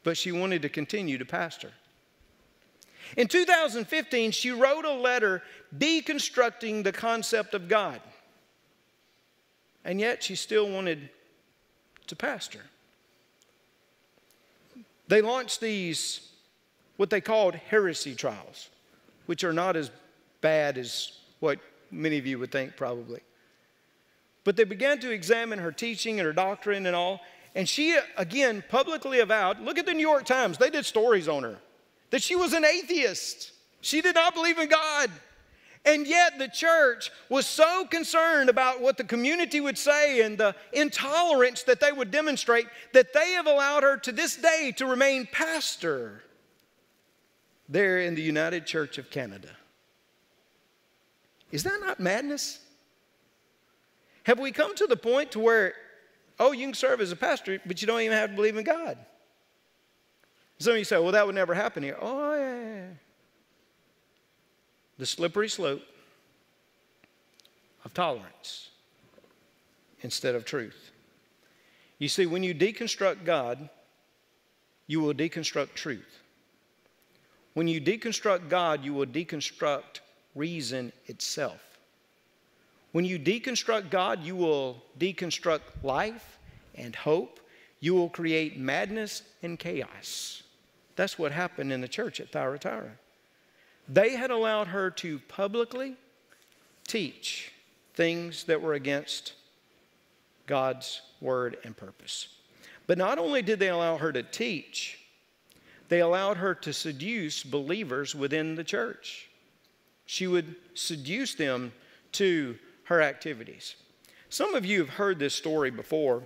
but 0.03 0.16
she 0.16 0.33
wanted 0.33 0.62
to 0.62 0.68
continue 0.68 1.18
to 1.18 1.24
pastor. 1.24 1.72
In 3.16 3.27
2015, 3.27 4.31
she 4.31 4.51
wrote 4.51 4.85
a 4.85 4.92
letter 4.92 5.42
deconstructing 5.77 6.85
the 6.85 6.92
concept 6.92 7.55
of 7.55 7.68
God, 7.68 8.01
and 9.85 10.01
yet 10.01 10.23
she 10.23 10.37
still 10.37 10.70
wanted 10.70 11.09
to 12.07 12.16
pastor. 12.16 12.61
They 15.09 15.23
launched 15.23 15.61
these, 15.61 16.29
what 16.96 17.11
they 17.11 17.20
called 17.20 17.55
heresy 17.55 18.14
trials, 18.14 18.68
which 19.27 19.42
are 19.42 19.53
not 19.53 19.77
as 19.77 19.90
bad 20.40 20.79
as 20.79 21.12
what 21.40 21.59
many 21.90 22.18
of 22.18 22.27
you 22.27 22.38
would 22.38 22.53
think, 22.53 22.77
probably. 22.77 23.20
But 24.44 24.57
they 24.57 24.64
began 24.64 25.01
to 25.01 25.11
examine 25.11 25.59
her 25.59 25.73
teaching 25.73 26.20
and 26.20 26.27
her 26.27 26.33
doctrine 26.33 26.87
and 26.87 26.94
all. 26.94 27.20
And 27.55 27.68
she, 27.68 27.99
again, 28.16 28.62
publicly 28.68 29.18
avowed 29.18 29.61
look 29.61 29.79
at 29.79 29.87
the 29.87 29.92
New 29.92 30.07
York 30.07 30.25
Times, 30.25 30.59
they 30.59 30.70
did 30.70 30.87
stories 30.87 31.29
on 31.29 31.42
her 31.42 31.59
that 32.11 32.23
she 32.23 32.37
was 32.37 32.53
an 32.53 32.64
atheist. 32.64 33.53
She 33.81 34.01
did 34.01 34.14
not 34.14 34.35
believe 34.35 34.59
in 34.59 34.68
God. 34.68 35.11
And 35.85 36.07
yet, 36.07 36.38
the 36.38 36.49
church 36.49 37.11
was 37.31 37.46
so 37.46 37.87
concerned 37.87 38.51
about 38.51 38.83
what 38.83 38.99
the 38.99 39.05
community 39.05 39.61
would 39.61 39.79
say 39.79 40.20
and 40.20 40.37
the 40.37 40.55
intolerance 40.75 41.62
that 41.62 41.81
they 41.81 41.90
would 41.90 42.11
demonstrate 42.11 42.66
that 42.92 43.14
they 43.14 43.33
have 43.33 43.46
allowed 43.46 43.83
her 43.83 43.96
to 43.96 44.12
this 44.12 44.37
day 44.37 44.75
to 44.77 44.85
remain 44.85 45.27
pastor 45.33 46.23
there 47.66 48.01
in 48.01 48.14
the 48.14 48.20
United 48.20 48.66
Church 48.66 48.99
of 48.99 49.11
Canada. 49.11 49.49
Is 51.51 51.62
that 51.62 51.81
not 51.81 51.99
madness? 51.99 52.61
Have 54.25 54.38
we 54.38 54.53
come 54.53 54.75
to 54.77 54.87
the 54.87 54.96
point 54.96 55.33
to 55.33 55.40
where, 55.40 55.73
oh, 56.38 56.53
you 56.53 56.66
can 56.66 56.75
serve 56.75 57.01
as 57.01 57.11
a 57.11 57.16
pastor, 57.16 57.59
but 57.64 57.81
you 57.81 57.87
don't 57.87 58.01
even 58.03 58.16
have 58.16 58.31
to 58.31 58.37
believe 58.37 58.57
in 58.57 58.64
God? 58.64 58.99
Some 60.61 60.75
of 60.75 60.79
you 60.79 60.85
say, 60.85 60.99
well, 60.99 61.12
that 61.12 61.25
would 61.25 61.35
never 61.35 61.55
happen 61.55 61.83
here. 61.83 61.96
Oh, 61.99 62.35
yeah. 62.35 62.85
The 64.99 65.07
slippery 65.07 65.49
slope 65.49 65.81
of 67.83 67.94
tolerance 67.94 68.68
instead 70.03 70.35
of 70.35 70.44
truth. 70.44 70.90
You 71.99 72.09
see, 72.09 72.27
when 72.27 72.42
you 72.42 72.55
deconstruct 72.55 73.25
God, 73.25 73.70
you 74.87 75.01
will 75.01 75.14
deconstruct 75.14 75.73
truth. 75.73 76.20
When 77.55 77.66
you 77.66 77.81
deconstruct 77.81 78.51
God, 78.51 78.85
you 78.85 78.92
will 78.92 79.07
deconstruct 79.07 80.01
reason 80.35 80.92
itself. 81.07 81.79
When 82.92 83.07
you 83.07 83.18
deconstruct 83.18 83.88
God, 83.88 84.23
you 84.23 84.37
will 84.37 84.83
deconstruct 84.99 85.62
life 85.83 86.38
and 86.75 86.94
hope. 86.94 87.40
You 87.81 87.94
will 87.94 88.11
create 88.11 88.59
madness 88.59 89.23
and 89.42 89.59
chaos. 89.59 90.42
That's 91.00 91.18
what 91.18 91.32
happened 91.32 91.72
in 91.72 91.80
the 91.80 91.88
church 91.88 92.20
at 92.20 92.30
Thyatira. 92.30 92.90
They 93.88 94.16
had 94.16 94.30
allowed 94.30 94.66
her 94.66 94.90
to 94.90 95.18
publicly 95.28 95.96
teach 96.86 97.52
things 97.94 98.44
that 98.44 98.60
were 98.60 98.74
against 98.74 99.32
God's 100.46 101.00
word 101.22 101.56
and 101.64 101.74
purpose. 101.74 102.28
But 102.86 102.98
not 102.98 103.18
only 103.18 103.40
did 103.40 103.58
they 103.58 103.70
allow 103.70 103.96
her 103.96 104.12
to 104.12 104.22
teach, 104.22 104.98
they 105.88 106.00
allowed 106.00 106.36
her 106.36 106.54
to 106.56 106.70
seduce 106.74 107.44
believers 107.44 108.14
within 108.14 108.54
the 108.54 108.62
church. 108.62 109.30
She 110.04 110.26
would 110.26 110.54
seduce 110.74 111.34
them 111.34 111.72
to 112.12 112.58
her 112.84 113.00
activities. 113.00 113.74
Some 114.28 114.54
of 114.54 114.66
you 114.66 114.80
have 114.80 114.90
heard 114.90 115.18
this 115.18 115.34
story 115.34 115.70
before. 115.70 116.24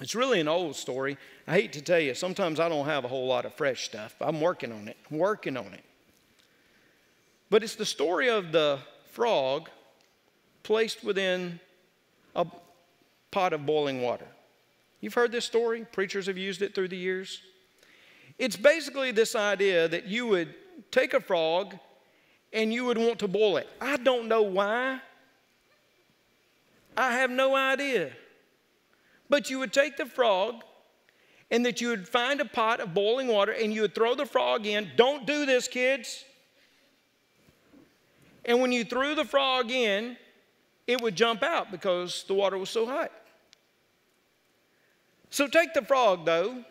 It's 0.00 0.14
really 0.14 0.40
an 0.40 0.48
old 0.48 0.74
story. 0.74 1.16
I 1.46 1.52
hate 1.52 1.72
to 1.74 1.82
tell 1.82 2.00
you, 2.00 2.14
sometimes 2.14 2.58
I 2.58 2.68
don't 2.68 2.86
have 2.86 3.04
a 3.04 3.08
whole 3.08 3.26
lot 3.26 3.44
of 3.44 3.54
fresh 3.54 3.84
stuff. 3.84 4.16
I'm 4.20 4.40
working 4.40 4.72
on 4.72 4.88
it, 4.88 4.96
I'm 5.10 5.18
working 5.18 5.56
on 5.56 5.72
it. 5.72 5.84
But 7.50 7.62
it's 7.62 7.76
the 7.76 7.86
story 7.86 8.28
of 8.28 8.50
the 8.50 8.78
frog 9.12 9.68
placed 10.62 11.04
within 11.04 11.60
a 12.34 12.46
pot 13.30 13.52
of 13.52 13.64
boiling 13.66 14.02
water. 14.02 14.26
You've 15.00 15.14
heard 15.14 15.30
this 15.30 15.44
story, 15.44 15.84
preachers 15.92 16.26
have 16.26 16.38
used 16.38 16.62
it 16.62 16.74
through 16.74 16.88
the 16.88 16.96
years. 16.96 17.42
It's 18.38 18.56
basically 18.56 19.12
this 19.12 19.36
idea 19.36 19.86
that 19.86 20.06
you 20.06 20.26
would 20.26 20.54
take 20.90 21.14
a 21.14 21.20
frog 21.20 21.78
and 22.52 22.72
you 22.72 22.84
would 22.86 22.98
want 22.98 23.18
to 23.20 23.28
boil 23.28 23.58
it. 23.58 23.68
I 23.80 23.96
don't 23.98 24.26
know 24.26 24.42
why. 24.42 25.00
I 26.96 27.12
have 27.12 27.30
no 27.30 27.54
idea. 27.54 28.12
But 29.34 29.50
you 29.50 29.58
would 29.58 29.72
take 29.72 29.96
the 29.96 30.06
frog 30.06 30.62
and 31.50 31.66
that 31.66 31.80
you 31.80 31.88
would 31.88 32.06
find 32.06 32.40
a 32.40 32.44
pot 32.44 32.78
of 32.78 32.94
boiling 32.94 33.26
water 33.26 33.50
and 33.50 33.74
you 33.74 33.80
would 33.80 33.92
throw 33.92 34.14
the 34.14 34.26
frog 34.26 34.64
in. 34.64 34.92
Don't 34.94 35.26
do 35.26 35.44
this, 35.44 35.66
kids. 35.66 36.24
And 38.44 38.60
when 38.60 38.70
you 38.70 38.84
threw 38.84 39.16
the 39.16 39.24
frog 39.24 39.72
in, 39.72 40.16
it 40.86 41.00
would 41.00 41.16
jump 41.16 41.42
out 41.42 41.72
because 41.72 42.22
the 42.28 42.34
water 42.34 42.56
was 42.56 42.70
so 42.70 42.86
hot. 42.86 43.10
So 45.30 45.48
take 45.48 45.74
the 45.74 45.82
frog, 45.82 46.24
though, 46.24 46.62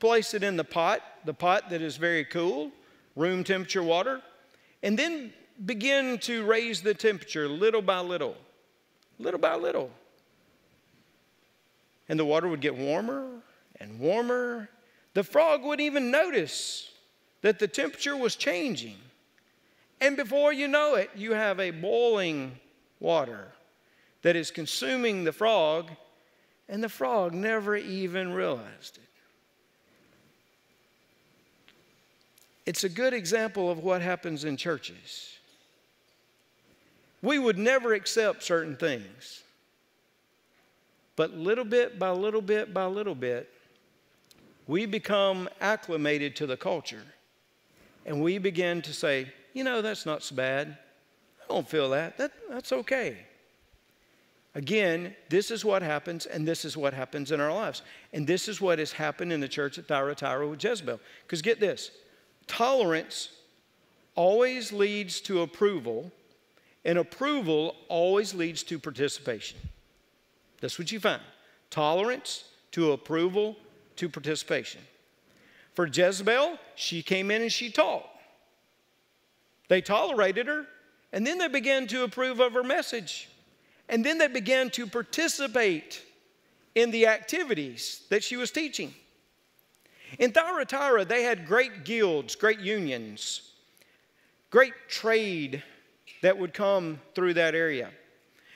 place 0.00 0.32
it 0.32 0.42
in 0.42 0.56
the 0.56 0.64
pot, 0.64 1.02
the 1.26 1.34
pot 1.34 1.68
that 1.68 1.82
is 1.82 1.98
very 1.98 2.24
cool, 2.24 2.72
room 3.14 3.44
temperature 3.44 3.82
water, 3.82 4.22
and 4.82 4.98
then 4.98 5.34
begin 5.66 6.16
to 6.20 6.46
raise 6.46 6.80
the 6.80 6.94
temperature 6.94 7.46
little 7.46 7.82
by 7.82 8.00
little, 8.00 8.38
little 9.18 9.38
by 9.38 9.54
little. 9.54 9.90
And 12.08 12.18
the 12.18 12.24
water 12.24 12.48
would 12.48 12.60
get 12.60 12.76
warmer 12.76 13.26
and 13.80 13.98
warmer. 14.00 14.68
The 15.14 15.24
frog 15.24 15.62
wouldn't 15.62 15.84
even 15.84 16.10
notice 16.10 16.90
that 17.42 17.58
the 17.58 17.68
temperature 17.68 18.16
was 18.16 18.36
changing. 18.36 18.96
And 20.00 20.16
before 20.16 20.52
you 20.52 20.68
know 20.68 20.94
it, 20.94 21.10
you 21.16 21.32
have 21.32 21.60
a 21.60 21.70
boiling 21.70 22.58
water 23.00 23.48
that 24.22 24.36
is 24.36 24.50
consuming 24.50 25.24
the 25.24 25.32
frog, 25.32 25.90
and 26.68 26.82
the 26.82 26.88
frog 26.88 27.34
never 27.34 27.76
even 27.76 28.32
realized 28.32 28.96
it. 28.96 29.02
It's 32.66 32.84
a 32.84 32.88
good 32.88 33.14
example 33.14 33.70
of 33.70 33.78
what 33.78 34.02
happens 34.02 34.44
in 34.44 34.56
churches. 34.56 35.38
We 37.22 37.38
would 37.38 37.58
never 37.58 37.94
accept 37.94 38.42
certain 38.42 38.76
things, 38.76 39.42
but 41.18 41.36
little 41.36 41.64
bit 41.64 41.98
by 41.98 42.10
little 42.10 42.40
bit 42.40 42.72
by 42.72 42.84
little 42.84 43.16
bit, 43.16 43.50
we 44.68 44.86
become 44.86 45.48
acclimated 45.60 46.36
to 46.36 46.46
the 46.46 46.56
culture 46.56 47.02
and 48.06 48.22
we 48.22 48.38
begin 48.38 48.80
to 48.82 48.92
say, 48.92 49.26
you 49.52 49.64
know, 49.64 49.82
that's 49.82 50.06
not 50.06 50.22
so 50.22 50.36
bad. 50.36 50.78
I 51.42 51.52
don't 51.52 51.68
feel 51.68 51.90
that. 51.90 52.18
that 52.18 52.30
that's 52.48 52.70
okay. 52.70 53.16
Again, 54.54 55.16
this 55.28 55.50
is 55.50 55.64
what 55.64 55.82
happens, 55.82 56.24
and 56.26 56.46
this 56.46 56.64
is 56.64 56.76
what 56.76 56.94
happens 56.94 57.32
in 57.32 57.40
our 57.40 57.52
lives. 57.52 57.82
And 58.12 58.24
this 58.24 58.46
is 58.46 58.60
what 58.60 58.78
has 58.78 58.92
happened 58.92 59.32
in 59.32 59.40
the 59.40 59.48
church 59.48 59.76
at 59.76 59.88
Thyatira 59.88 60.46
with 60.46 60.62
Jezebel. 60.62 61.00
Because 61.24 61.42
get 61.42 61.58
this 61.58 61.90
tolerance 62.46 63.30
always 64.14 64.72
leads 64.72 65.20
to 65.22 65.42
approval, 65.42 66.12
and 66.84 66.96
approval 66.96 67.74
always 67.88 68.34
leads 68.34 68.62
to 68.64 68.78
participation. 68.78 69.58
That's 70.60 70.78
what 70.78 70.90
you 70.90 71.00
find 71.00 71.22
tolerance 71.70 72.44
to 72.72 72.92
approval 72.92 73.56
to 73.96 74.08
participation. 74.08 74.80
For 75.74 75.86
Jezebel, 75.86 76.58
she 76.74 77.02
came 77.02 77.30
in 77.30 77.42
and 77.42 77.52
she 77.52 77.70
taught. 77.70 78.08
They 79.68 79.80
tolerated 79.80 80.46
her, 80.46 80.66
and 81.12 81.26
then 81.26 81.38
they 81.38 81.48
began 81.48 81.86
to 81.88 82.04
approve 82.04 82.40
of 82.40 82.54
her 82.54 82.62
message. 82.62 83.28
And 83.88 84.04
then 84.04 84.18
they 84.18 84.28
began 84.28 84.70
to 84.70 84.86
participate 84.86 86.02
in 86.74 86.90
the 86.90 87.06
activities 87.06 88.02
that 88.10 88.24
she 88.24 88.36
was 88.36 88.50
teaching. 88.50 88.94
In 90.18 90.32
Thyatira, 90.32 91.04
they 91.04 91.22
had 91.22 91.46
great 91.46 91.84
guilds, 91.84 92.34
great 92.34 92.60
unions, 92.60 93.52
great 94.50 94.74
trade 94.88 95.62
that 96.22 96.38
would 96.38 96.54
come 96.54 97.00
through 97.14 97.34
that 97.34 97.54
area. 97.54 97.90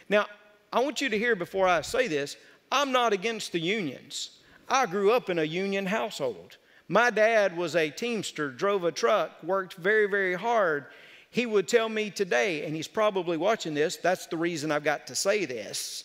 Now, 0.08 0.26
I 0.72 0.80
want 0.80 1.00
you 1.00 1.08
to 1.08 1.18
hear 1.18 1.36
before 1.36 1.68
I 1.68 1.82
say 1.82 2.08
this 2.08 2.36
I'm 2.70 2.92
not 2.92 3.12
against 3.12 3.52
the 3.52 3.60
unions. 3.60 4.38
I 4.68 4.86
grew 4.86 5.12
up 5.12 5.28
in 5.28 5.38
a 5.38 5.44
union 5.44 5.86
household. 5.86 6.56
My 6.88 7.10
dad 7.10 7.56
was 7.56 7.76
a 7.76 7.90
teamster, 7.90 8.50
drove 8.50 8.84
a 8.84 8.92
truck, 8.92 9.42
worked 9.42 9.74
very, 9.74 10.06
very 10.06 10.34
hard. 10.34 10.86
He 11.30 11.46
would 11.46 11.68
tell 11.68 11.88
me 11.88 12.10
today, 12.10 12.64
and 12.64 12.74
he's 12.74 12.88
probably 12.88 13.36
watching 13.36 13.74
this, 13.74 13.96
that's 13.96 14.26
the 14.26 14.36
reason 14.36 14.70
I've 14.70 14.84
got 14.84 15.06
to 15.06 15.14
say 15.14 15.44
this. 15.44 16.04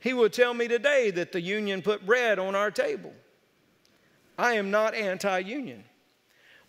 He 0.00 0.12
would 0.12 0.32
tell 0.32 0.54
me 0.54 0.68
today 0.68 1.10
that 1.12 1.32
the 1.32 1.40
union 1.40 1.82
put 1.82 2.04
bread 2.04 2.38
on 2.38 2.54
our 2.54 2.70
table. 2.70 3.12
I 4.38 4.54
am 4.54 4.70
not 4.70 4.94
anti 4.94 5.38
union. 5.38 5.84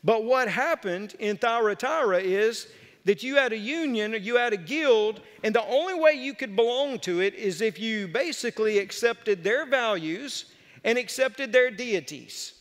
But 0.03 0.23
what 0.23 0.47
happened 0.47 1.15
in 1.19 1.37
Thyatira 1.37 2.19
is 2.19 2.67
that 3.05 3.23
you 3.23 3.35
had 3.35 3.53
a 3.53 3.57
union 3.57 4.13
or 4.13 4.17
you 4.17 4.35
had 4.35 4.51
a 4.51 4.57
guild, 4.57 5.21
and 5.43 5.55
the 5.55 5.65
only 5.65 5.93
way 5.93 6.13
you 6.13 6.33
could 6.33 6.55
belong 6.55 6.99
to 6.99 7.21
it 7.21 7.35
is 7.35 7.61
if 7.61 7.79
you 7.79 8.07
basically 8.07 8.79
accepted 8.79 9.43
their 9.43 9.65
values 9.65 10.45
and 10.83 10.97
accepted 10.97 11.53
their 11.53 11.71
deities. 11.71 12.53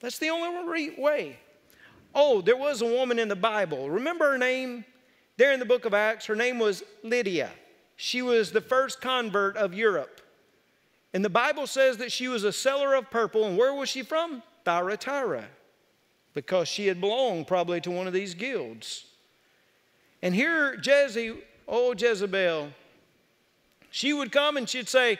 That's 0.00 0.18
the 0.18 0.30
only 0.30 0.90
way. 0.98 1.38
Oh, 2.14 2.40
there 2.40 2.56
was 2.56 2.82
a 2.82 2.86
woman 2.86 3.18
in 3.18 3.28
the 3.28 3.36
Bible. 3.36 3.88
Remember 3.90 4.32
her 4.32 4.38
name? 4.38 4.84
There 5.36 5.52
in 5.52 5.60
the 5.60 5.66
book 5.66 5.84
of 5.84 5.94
Acts, 5.94 6.26
her 6.26 6.34
name 6.34 6.58
was 6.58 6.82
Lydia. 7.02 7.50
She 7.96 8.22
was 8.22 8.50
the 8.50 8.60
first 8.60 9.00
convert 9.00 9.56
of 9.56 9.74
Europe. 9.74 10.20
And 11.12 11.24
the 11.24 11.30
Bible 11.30 11.66
says 11.66 11.98
that 11.98 12.12
she 12.12 12.28
was 12.28 12.44
a 12.44 12.52
seller 12.52 12.94
of 12.94 13.10
purple. 13.10 13.44
And 13.44 13.58
where 13.58 13.74
was 13.74 13.88
she 13.88 14.02
from? 14.02 14.42
Thyatira. 14.64 15.44
Because 16.32 16.68
she 16.68 16.86
had 16.86 17.00
belonged 17.00 17.46
probably 17.46 17.80
to 17.82 17.90
one 17.90 18.06
of 18.06 18.12
these 18.12 18.34
guilds. 18.34 19.06
And 20.22 20.34
here, 20.34 20.76
Jeze, 20.76 21.36
oh 21.66 21.94
Jezebel, 21.96 22.70
she 23.90 24.12
would 24.12 24.30
come 24.30 24.56
and 24.56 24.68
she'd 24.68 24.88
say, 24.88 25.18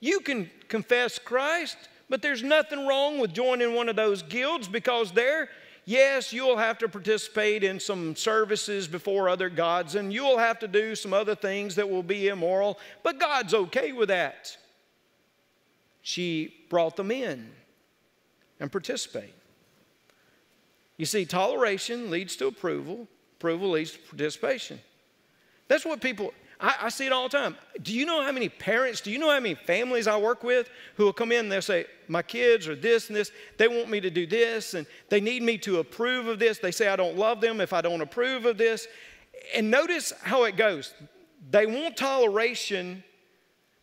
You 0.00 0.20
can 0.20 0.50
confess 0.68 1.18
Christ, 1.18 1.76
but 2.08 2.22
there's 2.22 2.42
nothing 2.42 2.86
wrong 2.86 3.18
with 3.18 3.32
joining 3.32 3.74
one 3.74 3.88
of 3.88 3.96
those 3.96 4.22
guilds 4.22 4.68
because 4.68 5.12
there, 5.12 5.48
yes, 5.84 6.32
you'll 6.32 6.56
have 6.56 6.78
to 6.78 6.88
participate 6.88 7.64
in 7.64 7.78
some 7.78 8.16
services 8.16 8.88
before 8.88 9.28
other 9.28 9.50
gods 9.50 9.94
and 9.94 10.12
you'll 10.12 10.38
have 10.38 10.58
to 10.60 10.68
do 10.68 10.94
some 10.94 11.12
other 11.12 11.34
things 11.34 11.74
that 11.74 11.88
will 11.88 12.02
be 12.02 12.28
immoral, 12.28 12.78
but 13.02 13.18
God's 13.18 13.54
okay 13.54 13.92
with 13.92 14.08
that. 14.08 14.56
She 16.00 16.54
brought 16.70 16.96
them 16.96 17.10
in 17.10 17.50
and 18.60 18.72
participate. 18.72 19.34
You 20.96 21.04
see, 21.04 21.26
toleration 21.26 22.10
leads 22.10 22.34
to 22.36 22.46
approval, 22.46 23.06
Approval 23.38 23.70
leads 23.70 23.92
to 23.92 23.98
participation. 24.00 24.80
That's 25.68 25.84
what 25.84 26.00
people, 26.00 26.32
I, 26.58 26.74
I, 26.82 26.88
see 26.88 27.06
it 27.06 27.12
all 27.12 27.28
the 27.28 27.38
time. 27.38 27.56
Do 27.82 27.94
you 27.94 28.04
know 28.04 28.20
how 28.22 28.32
many 28.32 28.48
parents, 28.48 29.00
do 29.00 29.12
you 29.12 29.18
know 29.18 29.30
how 29.30 29.38
many 29.38 29.54
families 29.54 30.08
I 30.08 30.16
work 30.16 30.42
with 30.42 30.68
who 30.96 31.04
will 31.04 31.12
come 31.12 31.30
in 31.30 31.40
and 31.40 31.52
they'll 31.52 31.62
say, 31.62 31.86
My 32.08 32.22
kids 32.22 32.66
are 32.66 32.74
this 32.74 33.08
and 33.08 33.16
this, 33.16 33.30
they 33.58 33.68
want 33.68 33.88
me 33.88 34.00
to 34.00 34.10
do 34.10 34.26
this, 34.26 34.74
and 34.74 34.86
they 35.08 35.20
need 35.20 35.42
me 35.42 35.56
to 35.58 35.78
approve 35.78 36.26
of 36.26 36.40
this. 36.40 36.58
They 36.58 36.72
say 36.72 36.88
I 36.88 36.96
don't 36.96 37.16
love 37.16 37.40
them 37.40 37.60
if 37.60 37.72
I 37.72 37.80
don't 37.80 38.00
approve 38.00 38.44
of 38.44 38.58
this. 38.58 38.88
And 39.54 39.70
notice 39.70 40.12
how 40.22 40.44
it 40.44 40.56
goes. 40.56 40.94
They 41.50 41.66
want 41.66 41.96
toleration 41.96 43.04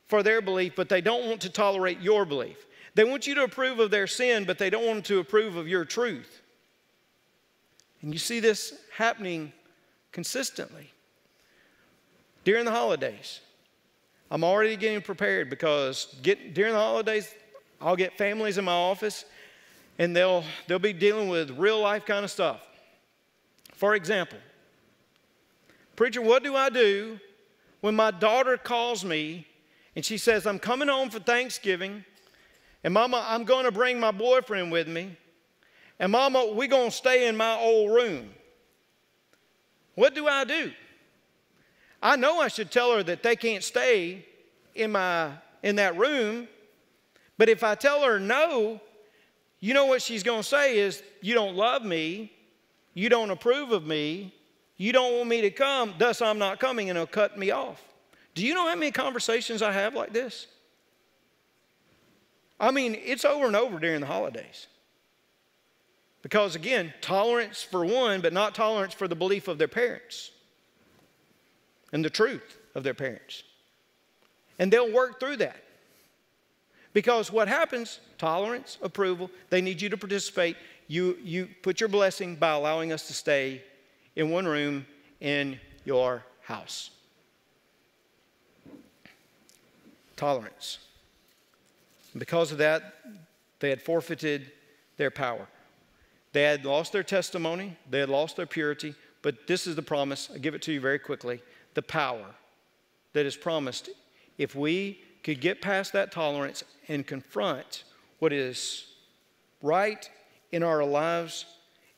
for 0.08 0.22
their 0.22 0.42
belief, 0.42 0.74
but 0.76 0.90
they 0.90 1.02
don't 1.02 1.28
want 1.28 1.42
to 1.42 1.50
tolerate 1.50 2.02
your 2.02 2.26
belief. 2.26 2.66
They 2.94 3.06
want 3.06 3.26
you 3.26 3.36
to 3.36 3.44
approve 3.44 3.80
of 3.80 3.92
their 3.92 4.08
sin, 4.08 4.44
but 4.44 4.58
they 4.58 4.70
don't 4.70 4.86
want 4.86 5.06
to 5.06 5.20
approve 5.20 5.56
of 5.56 5.68
your 5.68 5.86
truth. 5.86 6.42
And 8.06 8.14
you 8.14 8.20
see 8.20 8.40
this 8.40 8.76
happening 8.96 9.52
consistently. 10.12 10.92
During 12.44 12.64
the 12.64 12.72
holidays, 12.72 13.40
I'm 14.30 14.44
already 14.44 14.76
getting 14.76 15.02
prepared 15.02 15.50
because 15.50 16.16
get, 16.22 16.54
during 16.54 16.74
the 16.74 16.80
holidays, 16.80 17.34
I'll 17.82 17.96
get 17.96 18.16
families 18.16 18.60
in 18.60 18.66
my 18.66 18.74
office 18.74 19.26
and 19.98 20.16
they'll, 20.16 20.44
they'll 20.68 20.78
be 20.78 20.94
dealing 20.94 21.30
with 21.30 21.50
real 21.58 21.82
life 21.82 22.06
kind 22.06 22.24
of 22.24 22.30
stuff. 22.30 22.62
For 23.74 23.96
example, 23.96 24.38
preacher, 25.96 26.22
what 26.22 26.44
do 26.44 26.56
I 26.56 26.70
do 26.70 27.20
when 27.82 27.96
my 27.96 28.12
daughter 28.12 28.56
calls 28.56 29.04
me 29.04 29.48
and 29.96 30.06
she 30.06 30.20
says, 30.20 30.46
I'm 30.46 30.60
coming 30.60 30.90
home 30.90 31.10
for 31.10 31.20
Thanksgiving 31.20 32.06
and 32.84 32.94
mama, 32.94 33.26
I'm 33.28 33.46
going 33.46 33.66
to 33.66 33.72
bring 33.72 34.00
my 34.00 34.12
boyfriend 34.12 34.72
with 34.72 34.88
me 34.88 35.18
and 36.00 36.12
mama, 36.12 36.52
we're 36.54 36.68
going 36.68 36.90
to 36.90 36.96
stay 36.96 37.28
in 37.28 37.38
my 37.38 37.56
old 37.56 37.92
room. 37.92 38.30
What 39.96 40.14
do 40.14 40.28
I 40.28 40.44
do? 40.44 40.72
I 42.02 42.16
know 42.18 42.40
I 42.40 42.50
should 42.50 42.70
tell 42.70 42.94
her 42.96 43.04
that 43.04 43.24
they 43.24 43.36
can't 43.36 43.64
stay 43.64 44.26
in, 44.76 44.92
my, 44.92 45.32
in 45.64 45.78
that 45.78 45.98
room, 45.98 46.48
but 47.38 47.50
if 47.50 47.64
I 47.64 47.76
tell 47.76 48.04
her 48.04 48.20
no, 48.20 48.80
you 49.60 49.74
know 49.74 49.86
what 49.86 50.02
she's 50.02 50.22
going 50.22 50.42
to 50.42 50.48
say 50.48 50.78
is, 50.78 51.02
You 51.22 51.34
don't 51.34 51.56
love 51.56 51.84
me, 51.84 52.32
you 52.94 53.10
don't 53.10 53.32
approve 53.32 53.72
of 53.72 53.86
me, 53.86 54.34
you 54.78 54.92
don't 54.92 55.14
want 55.18 55.30
me 55.30 55.42
to 55.42 55.50
come, 55.50 55.94
thus 55.98 56.22
I'm 56.22 56.38
not 56.38 56.60
coming, 56.60 56.90
and 56.90 56.98
it'll 56.98 57.08
cut 57.08 57.38
me 57.38 57.52
off. 57.52 57.82
Do 58.34 58.46
you 58.46 58.54
know 58.54 58.68
how 58.68 58.76
many 58.76 58.92
conversations 58.92 59.62
I 59.62 59.72
have 59.72 59.96
like 59.96 60.12
this? 60.12 60.48
I 62.60 62.72
mean, 62.72 62.96
it's 63.04 63.26
over 63.26 63.48
and 63.48 63.56
over 63.56 63.80
during 63.80 64.02
the 64.02 64.08
holidays. 64.08 64.68
Because 66.26 66.56
again, 66.56 66.92
tolerance 67.02 67.62
for 67.62 67.86
one, 67.86 68.20
but 68.20 68.34
not 68.34 68.56
tolerance 68.56 68.96
for 68.96 69.08
the 69.08 69.14
belief 69.14 69.48
of 69.48 69.60
their 69.60 69.68
parents 69.68 70.32
and 71.94 72.04
the 72.04 72.10
truth 72.10 72.58
of 72.74 72.82
their 72.82 72.96
parents. 72.96 73.44
And 74.58 74.74
they'll 74.74 74.92
work 74.92 75.20
through 75.20 75.38
that. 75.38 75.64
Because 76.94 77.32
what 77.32 77.48
happens, 77.48 78.00
tolerance, 78.18 78.80
approval, 78.82 79.30
they 79.52 79.62
need 79.62 79.80
you 79.80 79.88
to 79.90 79.98
participate. 79.98 80.58
You, 80.88 81.16
you 81.24 81.48
put 81.62 81.80
your 81.80 81.90
blessing 81.90 82.38
by 82.38 82.54
allowing 82.54 82.92
us 82.92 83.06
to 83.06 83.14
stay 83.14 83.62
in 84.16 84.32
one 84.32 84.48
room 84.48 84.88
in 85.22 85.60
your 85.84 86.24
house. 86.42 86.90
Tolerance. 90.16 90.80
because 92.18 92.52
of 92.52 92.58
that, 92.58 92.96
they 93.60 93.70
had 93.70 93.80
forfeited 93.80 94.52
their 94.98 95.12
power. 95.12 95.48
They 96.36 96.44
had 96.44 96.66
lost 96.66 96.92
their 96.92 97.02
testimony, 97.02 97.78
they 97.90 98.00
had 98.00 98.10
lost 98.10 98.36
their 98.36 98.46
purity, 98.46 98.94
but 99.22 99.48
this 99.48 99.68
is 99.68 99.78
the 99.78 99.82
promise. 99.82 100.30
I 100.36 100.38
give 100.38 100.54
it 100.54 100.62
to 100.64 100.74
you 100.74 100.82
very 100.82 101.00
quickly 101.00 101.42
the 101.76 101.82
power 101.82 102.26
that 103.14 103.26
is 103.26 103.38
promised 103.38 103.90
if 104.38 104.54
we 104.54 105.00
could 105.24 105.40
get 105.40 105.62
past 105.62 105.94
that 105.94 106.12
tolerance 106.12 106.66
and 106.90 107.08
confront 107.08 107.86
what 108.20 108.34
is 108.34 108.86
right 109.62 110.10
in 110.52 110.62
our 110.62 110.84
lives 110.84 111.46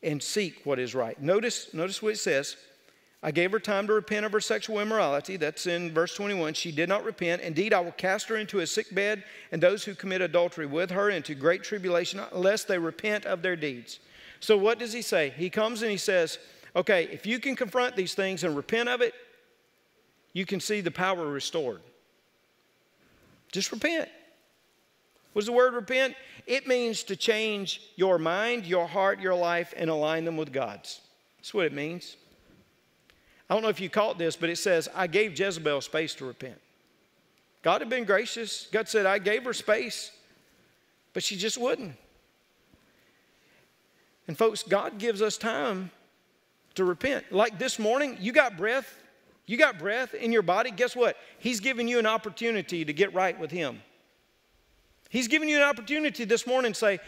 and 0.04 0.22
seek 0.22 0.64
what 0.68 0.78
is 0.78 0.94
right. 0.94 1.20
Notice, 1.20 1.74
notice 1.74 2.04
what 2.04 2.14
it 2.14 2.20
says. 2.20 2.58
I 3.24 3.32
gave 3.32 3.52
her 3.54 3.60
time 3.60 3.88
to 3.88 3.94
repent 3.94 4.24
of 4.24 4.34
her 4.34 4.40
sexual 4.40 4.80
immorality. 4.80 5.38
That's 5.38 5.66
in 5.66 5.96
verse 5.96 6.14
21. 6.14 6.54
She 6.54 6.72
did 6.72 6.90
not 6.90 7.04
repent. 7.04 7.42
Indeed, 7.42 7.74
I 7.74 7.80
will 7.80 7.92
cast 7.92 8.30
her 8.30 8.38
into 8.38 8.60
a 8.60 8.68
sick 8.68 8.94
bed 8.94 9.24
and 9.52 9.64
those 9.64 9.84
who 9.84 9.96
commit 9.96 10.22
adultery 10.22 10.68
with 10.68 10.92
her 10.92 11.10
into 11.10 11.34
great 11.34 11.64
tribulation, 11.64 12.22
unless 12.32 12.66
they 12.66 12.78
repent 12.78 13.26
of 13.26 13.42
their 13.42 13.56
deeds. 13.56 14.00
So, 14.40 14.58
what 14.58 14.80
does 14.80 14.94
he 14.94 15.02
say? 15.02 15.34
He 15.36 15.50
comes 15.50 15.82
and 15.82 15.92
he 15.92 15.98
says, 15.98 16.40
Okay, 16.76 17.10
if 17.12 17.26
you 17.26 17.40
can 17.40 17.56
confront 17.56 17.96
these 17.96 18.14
things 18.14 18.44
and 18.44 18.56
repent 18.56 18.88
of 18.88 19.02
it, 19.02 19.14
you 20.34 20.46
can 20.46 20.60
see 20.60 20.82
the 20.82 20.92
power 20.92 21.26
restored. 21.28 21.82
Just 23.52 23.72
repent. 23.72 24.10
What's 25.34 25.48
the 25.48 25.54
word 25.54 25.74
repent? 25.74 26.16
It 26.46 26.68
means 26.68 27.04
to 27.04 27.16
change 27.16 27.82
your 27.96 28.18
mind, 28.18 28.66
your 28.66 28.88
heart, 28.88 29.20
your 29.20 29.34
life, 29.34 29.74
and 29.76 29.90
align 29.90 30.26
them 30.26 30.38
with 30.38 30.54
God's. 30.54 31.02
That's 31.38 31.54
what 31.54 31.66
it 31.66 31.74
means. 31.74 32.16
I 33.50 33.54
don't 33.54 33.64
know 33.64 33.70
if 33.70 33.80
you 33.80 33.90
caught 33.90 34.18
this, 34.18 34.36
but 34.36 34.50
it 34.50 34.58
says, 34.58 34.90
I 34.94 35.08
gave 35.08 35.40
Jezebel 35.40 35.82
space 35.82 36.14
to 36.16 36.26
repent. 36.26 36.60
God 37.64 37.82
had 37.82 37.90
been 37.90 38.04
gracious. 38.04 38.68
God 38.72 38.88
said, 38.88 39.06
I 39.06 39.20
gave 39.20 39.44
her 39.46 39.54
space, 39.54 40.12
but 41.14 41.24
she 41.24 41.36
just 41.36 41.58
wouldn't. 41.58 41.96
And 44.28 44.38
folks, 44.38 44.64
God 44.64 44.98
gives 44.98 45.22
us 45.22 45.38
time 45.38 45.92
to 46.76 46.84
repent. 46.84 47.32
Like 47.32 47.58
this 47.60 47.80
morning, 47.80 48.18
you 48.20 48.32
got 48.32 48.58
breath. 48.58 49.02
You 49.46 49.58
got 49.58 49.80
breath 49.80 50.14
in 50.14 50.32
your 50.32 50.42
body. 50.42 50.72
Guess 50.72 50.96
what? 50.96 51.18
He's 51.40 51.60
giving 51.60 51.88
you 51.88 52.00
an 52.00 52.06
opportunity 52.06 52.84
to 52.84 52.94
get 52.94 53.14
right 53.14 53.40
with 53.40 53.50
Him. 53.50 53.82
He's 55.10 55.30
giving 55.30 55.48
you 55.48 55.58
an 55.58 55.64
opportunity 55.64 56.26
this 56.26 56.46
morning 56.46 56.74
to 56.74 56.78
say, 56.78 57.00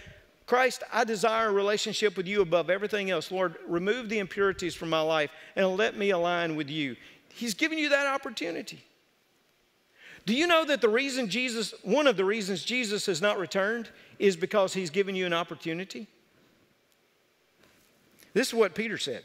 Christ, 0.45 0.83
I 0.91 1.03
desire 1.03 1.49
a 1.49 1.51
relationship 1.51 2.17
with 2.17 2.27
you 2.27 2.41
above 2.41 2.69
everything 2.69 3.11
else. 3.11 3.29
Lord, 3.29 3.57
remove 3.67 4.09
the 4.09 4.19
impurities 4.19 4.73
from 4.73 4.89
my 4.89 5.01
life 5.01 5.29
and 5.55 5.75
let 5.75 5.95
me 5.95 6.09
align 6.09 6.55
with 6.55 6.69
you. 6.69 6.95
He's 7.27 7.53
giving 7.53 7.77
you 7.77 7.89
that 7.89 8.07
opportunity. 8.07 8.83
Do 10.25 10.33
you 10.33 10.47
know 10.47 10.65
that 10.65 10.81
the 10.81 10.89
reason 10.89 11.29
Jesus, 11.29 11.73
one 11.83 12.07
of 12.07 12.17
the 12.17 12.25
reasons 12.25 12.63
Jesus 12.63 13.05
has 13.05 13.21
not 13.21 13.37
returned 13.37 13.89
is 14.17 14.35
because 14.35 14.73
he's 14.73 14.89
given 14.89 15.15
you 15.15 15.25
an 15.25 15.33
opportunity? 15.33 16.07
This 18.33 18.47
is 18.47 18.53
what 18.53 18.75
Peter 18.75 18.97
said. 18.97 19.23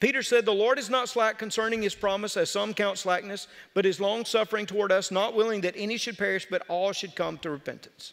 Peter 0.00 0.22
said, 0.22 0.44
The 0.44 0.52
Lord 0.52 0.78
is 0.78 0.90
not 0.90 1.08
slack 1.08 1.38
concerning 1.38 1.82
his 1.82 1.94
promise, 1.94 2.36
as 2.36 2.50
some 2.50 2.72
count 2.72 2.98
slackness, 2.98 3.48
but 3.74 3.86
is 3.86 4.00
long 4.00 4.24
suffering 4.24 4.66
toward 4.66 4.92
us, 4.92 5.10
not 5.10 5.34
willing 5.34 5.62
that 5.62 5.74
any 5.76 5.96
should 5.96 6.18
perish, 6.18 6.46
but 6.48 6.62
all 6.68 6.92
should 6.92 7.16
come 7.16 7.38
to 7.38 7.50
repentance. 7.50 8.12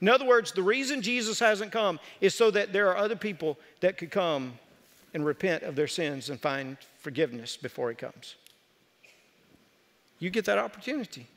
In 0.00 0.08
other 0.08 0.26
words, 0.26 0.50
the 0.50 0.64
reason 0.64 1.00
Jesus 1.00 1.38
hasn't 1.38 1.70
come 1.70 2.00
is 2.20 2.34
so 2.34 2.50
that 2.50 2.72
there 2.72 2.88
are 2.88 2.96
other 2.96 3.14
people 3.14 3.56
that 3.80 3.96
could 3.96 4.10
come 4.10 4.58
and 5.14 5.24
repent 5.24 5.62
of 5.62 5.76
their 5.76 5.86
sins 5.86 6.28
and 6.28 6.40
find 6.40 6.76
forgiveness 6.98 7.56
before 7.56 7.88
he 7.88 7.94
comes. 7.94 8.34
You 10.18 10.30
get 10.30 10.44
that 10.46 10.58
opportunity. 10.58 11.28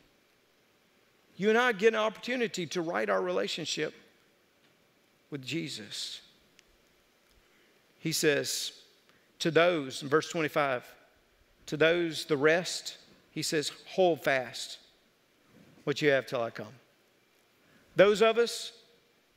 You 1.38 1.50
and 1.50 1.58
I 1.58 1.74
get 1.74 1.94
an 1.94 2.00
opportunity 2.00 2.66
to 2.68 2.82
right 2.82 3.10
our 3.10 3.22
relationship 3.22 3.94
with 5.30 5.46
Jesus. 5.46 6.22
He 8.06 8.12
says, 8.12 8.72
to 9.40 9.50
those, 9.50 10.04
in 10.04 10.10
verse 10.10 10.30
25, 10.30 10.86
to 11.66 11.76
those, 11.76 12.26
the 12.26 12.38
rest, 12.38 13.00
he 13.32 13.42
says, 13.42 13.72
hold 13.88 14.24
fast 14.24 14.78
what 15.86 16.04
you 16.04 16.12
have 16.12 16.28
till 16.28 16.40
I 16.40 16.52
come. 16.52 16.76
Those 17.96 18.22
of 18.22 18.38
us 18.38 18.74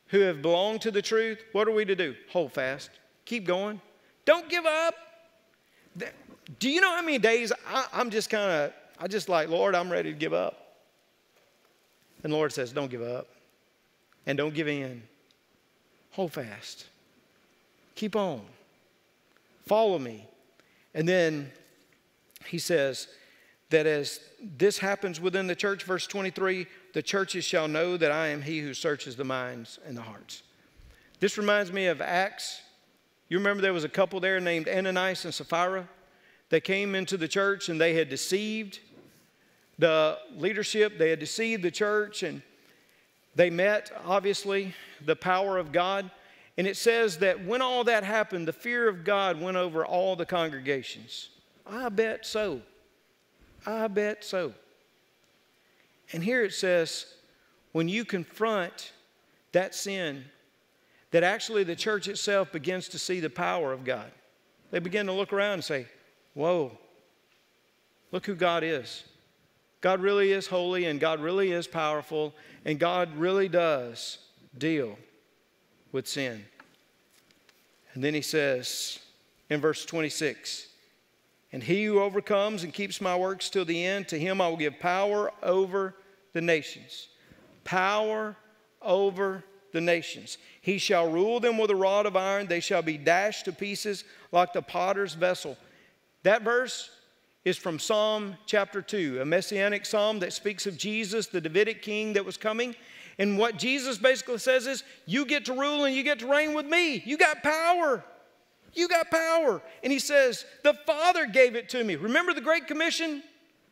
who 0.08 0.20
have 0.20 0.42
belonged 0.42 0.82
to 0.82 0.90
the 0.90 1.00
truth, 1.00 1.42
what 1.52 1.66
are 1.66 1.70
we 1.70 1.86
to 1.86 1.96
do? 1.96 2.14
Hold 2.30 2.52
fast. 2.52 2.90
Keep 3.24 3.46
going. 3.46 3.80
Don't 4.26 4.50
give 4.50 4.66
up. 4.66 4.94
Do 6.58 6.68
you 6.68 6.82
know 6.82 6.94
how 6.94 7.00
many 7.00 7.16
days 7.16 7.50
I, 7.66 7.86
am 7.94 8.10
just 8.10 8.28
kind 8.28 8.50
of, 8.50 8.72
I 8.98 9.08
just 9.08 9.30
like, 9.30 9.48
Lord, 9.48 9.74
I'm 9.74 9.90
ready 9.90 10.12
to 10.12 10.18
give 10.18 10.34
up. 10.34 10.76
And 12.22 12.34
Lord 12.34 12.52
says, 12.52 12.70
don't 12.70 12.90
give 12.90 13.00
up 13.00 13.28
and 14.26 14.36
don't 14.36 14.52
give 14.52 14.68
in. 14.68 15.04
Hold 16.10 16.34
fast. 16.34 16.84
Keep 17.94 18.14
on. 18.14 18.42
Follow 19.68 19.98
me. 19.98 20.26
And 20.94 21.06
then 21.06 21.52
he 22.46 22.58
says 22.58 23.08
that 23.70 23.86
as 23.86 24.20
this 24.40 24.78
happens 24.78 25.20
within 25.20 25.46
the 25.46 25.54
church, 25.54 25.84
verse 25.84 26.06
23, 26.06 26.66
the 26.94 27.02
churches 27.02 27.44
shall 27.44 27.68
know 27.68 27.96
that 27.96 28.10
I 28.10 28.28
am 28.28 28.42
he 28.42 28.60
who 28.60 28.72
searches 28.72 29.14
the 29.14 29.24
minds 29.24 29.78
and 29.86 29.96
the 29.96 30.02
hearts. 30.02 30.42
This 31.20 31.36
reminds 31.36 31.72
me 31.72 31.86
of 31.86 32.00
Acts. 32.00 32.62
You 33.28 33.38
remember 33.38 33.60
there 33.60 33.74
was 33.74 33.84
a 33.84 33.88
couple 33.88 34.20
there 34.20 34.40
named 34.40 34.68
Ananias 34.68 35.24
and 35.24 35.34
Sapphira. 35.34 35.86
They 36.48 36.60
came 36.60 36.94
into 36.94 37.18
the 37.18 37.28
church 37.28 37.68
and 37.68 37.78
they 37.78 37.94
had 37.94 38.08
deceived 38.08 38.78
the 39.78 40.18
leadership, 40.34 40.98
they 40.98 41.10
had 41.10 41.20
deceived 41.20 41.62
the 41.62 41.70
church, 41.70 42.22
and 42.22 42.42
they 43.36 43.50
met, 43.50 43.92
obviously, 44.04 44.74
the 45.04 45.14
power 45.14 45.58
of 45.58 45.70
God. 45.70 46.10
And 46.58 46.66
it 46.66 46.76
says 46.76 47.18
that 47.18 47.44
when 47.44 47.62
all 47.62 47.84
that 47.84 48.02
happened, 48.02 48.48
the 48.48 48.52
fear 48.52 48.88
of 48.88 49.04
God 49.04 49.40
went 49.40 49.56
over 49.56 49.86
all 49.86 50.16
the 50.16 50.26
congregations. 50.26 51.30
I 51.64 51.88
bet 51.88 52.26
so. 52.26 52.62
I 53.64 53.86
bet 53.86 54.24
so. 54.24 54.52
And 56.12 56.22
here 56.22 56.42
it 56.42 56.52
says, 56.52 57.06
when 57.70 57.88
you 57.88 58.04
confront 58.04 58.92
that 59.52 59.72
sin, 59.72 60.24
that 61.12 61.22
actually 61.22 61.62
the 61.62 61.76
church 61.76 62.08
itself 62.08 62.50
begins 62.50 62.88
to 62.88 62.98
see 62.98 63.20
the 63.20 63.30
power 63.30 63.72
of 63.72 63.84
God. 63.84 64.10
They 64.72 64.80
begin 64.80 65.06
to 65.06 65.12
look 65.12 65.32
around 65.32 65.54
and 65.54 65.64
say, 65.64 65.86
Whoa, 66.34 66.76
look 68.12 68.26
who 68.26 68.34
God 68.34 68.62
is. 68.62 69.04
God 69.80 70.00
really 70.00 70.32
is 70.32 70.46
holy 70.46 70.86
and 70.86 71.00
God 71.00 71.20
really 71.20 71.52
is 71.52 71.66
powerful 71.66 72.34
and 72.64 72.78
God 72.78 73.16
really 73.16 73.48
does 73.48 74.18
deal 74.56 74.98
with 75.92 76.06
sin. 76.06 76.44
And 77.94 78.04
then 78.04 78.14
he 78.14 78.22
says 78.22 78.98
in 79.50 79.60
verse 79.60 79.84
26 79.84 80.68
And 81.52 81.62
he 81.62 81.84
who 81.84 82.00
overcomes 82.00 82.64
and 82.64 82.72
keeps 82.72 83.00
my 83.00 83.16
works 83.16 83.50
till 83.50 83.64
the 83.64 83.84
end, 83.84 84.08
to 84.08 84.18
him 84.18 84.40
I 84.40 84.48
will 84.48 84.56
give 84.56 84.78
power 84.78 85.32
over 85.42 85.94
the 86.32 86.40
nations. 86.40 87.08
Power 87.64 88.36
over 88.82 89.44
the 89.72 89.80
nations. 89.80 90.38
He 90.60 90.78
shall 90.78 91.10
rule 91.10 91.40
them 91.40 91.58
with 91.58 91.70
a 91.70 91.76
rod 91.76 92.06
of 92.06 92.16
iron, 92.16 92.46
they 92.46 92.60
shall 92.60 92.82
be 92.82 92.98
dashed 92.98 93.44
to 93.46 93.52
pieces 93.52 94.04
like 94.32 94.52
the 94.52 94.62
potter's 94.62 95.14
vessel. 95.14 95.56
That 96.22 96.42
verse 96.42 96.90
is 97.44 97.56
from 97.56 97.78
Psalm 97.78 98.36
chapter 98.46 98.82
2, 98.82 99.20
a 99.20 99.24
messianic 99.24 99.86
psalm 99.86 100.18
that 100.18 100.32
speaks 100.32 100.66
of 100.66 100.76
Jesus, 100.76 101.26
the 101.26 101.40
Davidic 101.40 101.82
king 101.82 102.12
that 102.14 102.24
was 102.24 102.36
coming. 102.36 102.74
And 103.18 103.36
what 103.36 103.58
Jesus 103.58 103.98
basically 103.98 104.38
says 104.38 104.66
is, 104.66 104.84
You 105.06 105.24
get 105.26 105.46
to 105.46 105.52
rule 105.52 105.84
and 105.84 105.94
you 105.94 106.02
get 106.02 106.20
to 106.20 106.26
reign 106.26 106.54
with 106.54 106.66
me. 106.66 107.02
You 107.04 107.16
got 107.16 107.42
power. 107.42 108.04
You 108.74 108.88
got 108.88 109.10
power. 109.10 109.60
And 109.82 109.92
he 109.92 109.98
says, 109.98 110.44
The 110.62 110.74
Father 110.86 111.26
gave 111.26 111.56
it 111.56 111.68
to 111.70 111.82
me. 111.82 111.96
Remember 111.96 112.32
the 112.32 112.40
Great 112.40 112.66
Commission? 112.66 113.22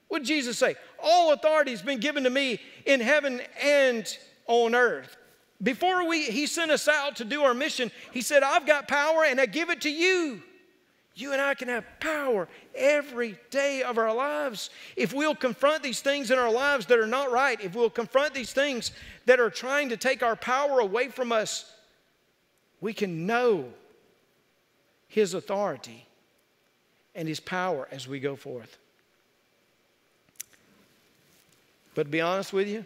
What 0.08 0.20
did 0.20 0.28
Jesus 0.28 0.58
say? 0.58 0.76
All 1.02 1.32
authority 1.32 1.72
has 1.72 1.82
been 1.82 2.00
given 2.00 2.24
to 2.24 2.30
me 2.30 2.60
in 2.84 3.00
heaven 3.00 3.40
and 3.62 4.06
on 4.46 4.74
earth. 4.74 5.16
Before 5.62 6.06
we, 6.06 6.24
he 6.24 6.46
sent 6.46 6.70
us 6.70 6.86
out 6.86 7.16
to 7.16 7.24
do 7.24 7.42
our 7.42 7.54
mission, 7.54 7.90
he 8.12 8.20
said, 8.20 8.42
I've 8.42 8.66
got 8.66 8.88
power 8.88 9.24
and 9.24 9.40
I 9.40 9.46
give 9.46 9.70
it 9.70 9.80
to 9.82 9.90
you. 9.90 10.42
You 11.16 11.32
and 11.32 11.40
I 11.40 11.54
can 11.54 11.68
have 11.68 11.86
power 11.98 12.46
every 12.74 13.38
day 13.50 13.82
of 13.82 13.96
our 13.96 14.14
lives. 14.14 14.68
If 14.96 15.14
we'll 15.14 15.34
confront 15.34 15.82
these 15.82 16.02
things 16.02 16.30
in 16.30 16.38
our 16.38 16.52
lives 16.52 16.84
that 16.86 16.98
are 16.98 17.06
not 17.06 17.32
right, 17.32 17.58
if 17.62 17.74
we'll 17.74 17.88
confront 17.88 18.34
these 18.34 18.52
things 18.52 18.90
that 19.24 19.40
are 19.40 19.48
trying 19.48 19.88
to 19.88 19.96
take 19.96 20.22
our 20.22 20.36
power 20.36 20.78
away 20.78 21.08
from 21.08 21.32
us, 21.32 21.72
we 22.82 22.92
can 22.92 23.24
know 23.24 23.64
His 25.08 25.32
authority 25.32 26.06
and 27.14 27.26
His 27.26 27.40
power 27.40 27.88
as 27.90 28.06
we 28.06 28.20
go 28.20 28.36
forth. 28.36 28.76
But 31.94 32.02
to 32.04 32.10
be 32.10 32.20
honest 32.20 32.52
with 32.52 32.68
you, 32.68 32.84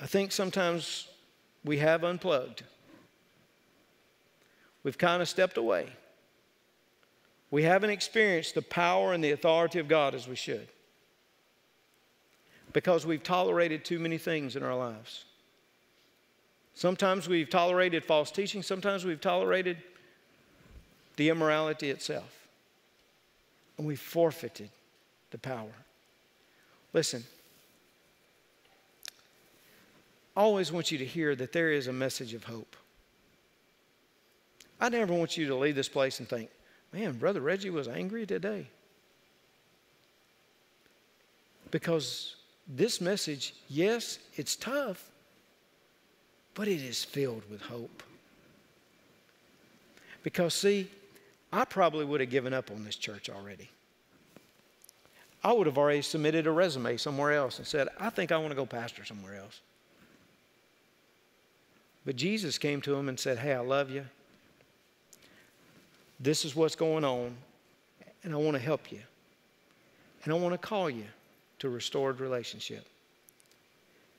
I 0.00 0.06
think 0.06 0.32
sometimes 0.32 1.06
we 1.64 1.78
have 1.78 2.02
unplugged. 2.02 2.64
We've 4.82 4.98
kind 4.98 5.22
of 5.22 5.28
stepped 5.28 5.56
away 5.56 5.86
we 7.52 7.62
haven't 7.62 7.90
experienced 7.90 8.54
the 8.56 8.62
power 8.62 9.12
and 9.12 9.22
the 9.22 9.30
authority 9.30 9.78
of 9.78 9.86
God 9.86 10.14
as 10.16 10.26
we 10.26 10.34
should 10.34 10.66
because 12.72 13.04
we've 13.04 13.22
tolerated 13.22 13.84
too 13.84 13.98
many 13.98 14.16
things 14.16 14.56
in 14.56 14.62
our 14.62 14.74
lives. 14.74 15.26
Sometimes 16.74 17.28
we've 17.28 17.50
tolerated 17.50 18.04
false 18.04 18.30
teaching, 18.30 18.62
sometimes 18.62 19.04
we've 19.04 19.20
tolerated 19.20 19.76
the 21.16 21.28
immorality 21.28 21.90
itself. 21.90 22.48
And 23.76 23.86
we've 23.86 24.00
forfeited 24.00 24.70
the 25.30 25.38
power. 25.38 25.74
Listen, 26.94 27.22
I 30.34 30.40
always 30.40 30.72
want 30.72 30.90
you 30.90 30.96
to 30.98 31.04
hear 31.04 31.36
that 31.36 31.52
there 31.52 31.70
is 31.70 31.86
a 31.86 31.92
message 31.92 32.32
of 32.32 32.44
hope. 32.44 32.76
I 34.80 34.88
never 34.88 35.12
want 35.12 35.36
you 35.36 35.46
to 35.48 35.54
leave 35.54 35.74
this 35.74 35.88
place 35.88 36.18
and 36.18 36.28
think, 36.28 36.48
Man, 36.92 37.12
Brother 37.14 37.40
Reggie 37.40 37.70
was 37.70 37.88
angry 37.88 38.26
today. 38.26 38.66
Because 41.70 42.36
this 42.68 43.00
message, 43.00 43.54
yes, 43.68 44.18
it's 44.36 44.56
tough, 44.56 45.08
but 46.54 46.68
it 46.68 46.82
is 46.82 47.02
filled 47.02 47.42
with 47.50 47.62
hope. 47.62 48.02
Because, 50.22 50.54
see, 50.54 50.88
I 51.52 51.64
probably 51.64 52.04
would 52.04 52.20
have 52.20 52.30
given 52.30 52.52
up 52.52 52.70
on 52.70 52.84
this 52.84 52.96
church 52.96 53.30
already. 53.30 53.70
I 55.42 55.52
would 55.52 55.66
have 55.66 55.78
already 55.78 56.02
submitted 56.02 56.46
a 56.46 56.50
resume 56.50 56.96
somewhere 56.96 57.32
else 57.32 57.58
and 57.58 57.66
said, 57.66 57.88
I 57.98 58.10
think 58.10 58.30
I 58.30 58.36
want 58.36 58.50
to 58.50 58.54
go 58.54 58.66
pastor 58.66 59.04
somewhere 59.04 59.36
else. 59.36 59.60
But 62.04 62.16
Jesus 62.16 62.58
came 62.58 62.80
to 62.82 62.94
him 62.94 63.08
and 63.08 63.18
said, 63.18 63.38
Hey, 63.38 63.52
I 63.52 63.60
love 63.60 63.90
you. 63.90 64.04
This 66.22 66.44
is 66.44 66.54
what's 66.54 66.76
going 66.76 67.04
on, 67.04 67.34
and 68.22 68.32
I 68.32 68.36
want 68.36 68.54
to 68.54 68.62
help 68.62 68.92
you. 68.92 69.00
And 70.22 70.32
I 70.32 70.36
want 70.36 70.54
to 70.54 70.58
call 70.58 70.88
you 70.88 71.04
to 71.58 71.68
restored 71.68 72.20
relationship. 72.20 72.86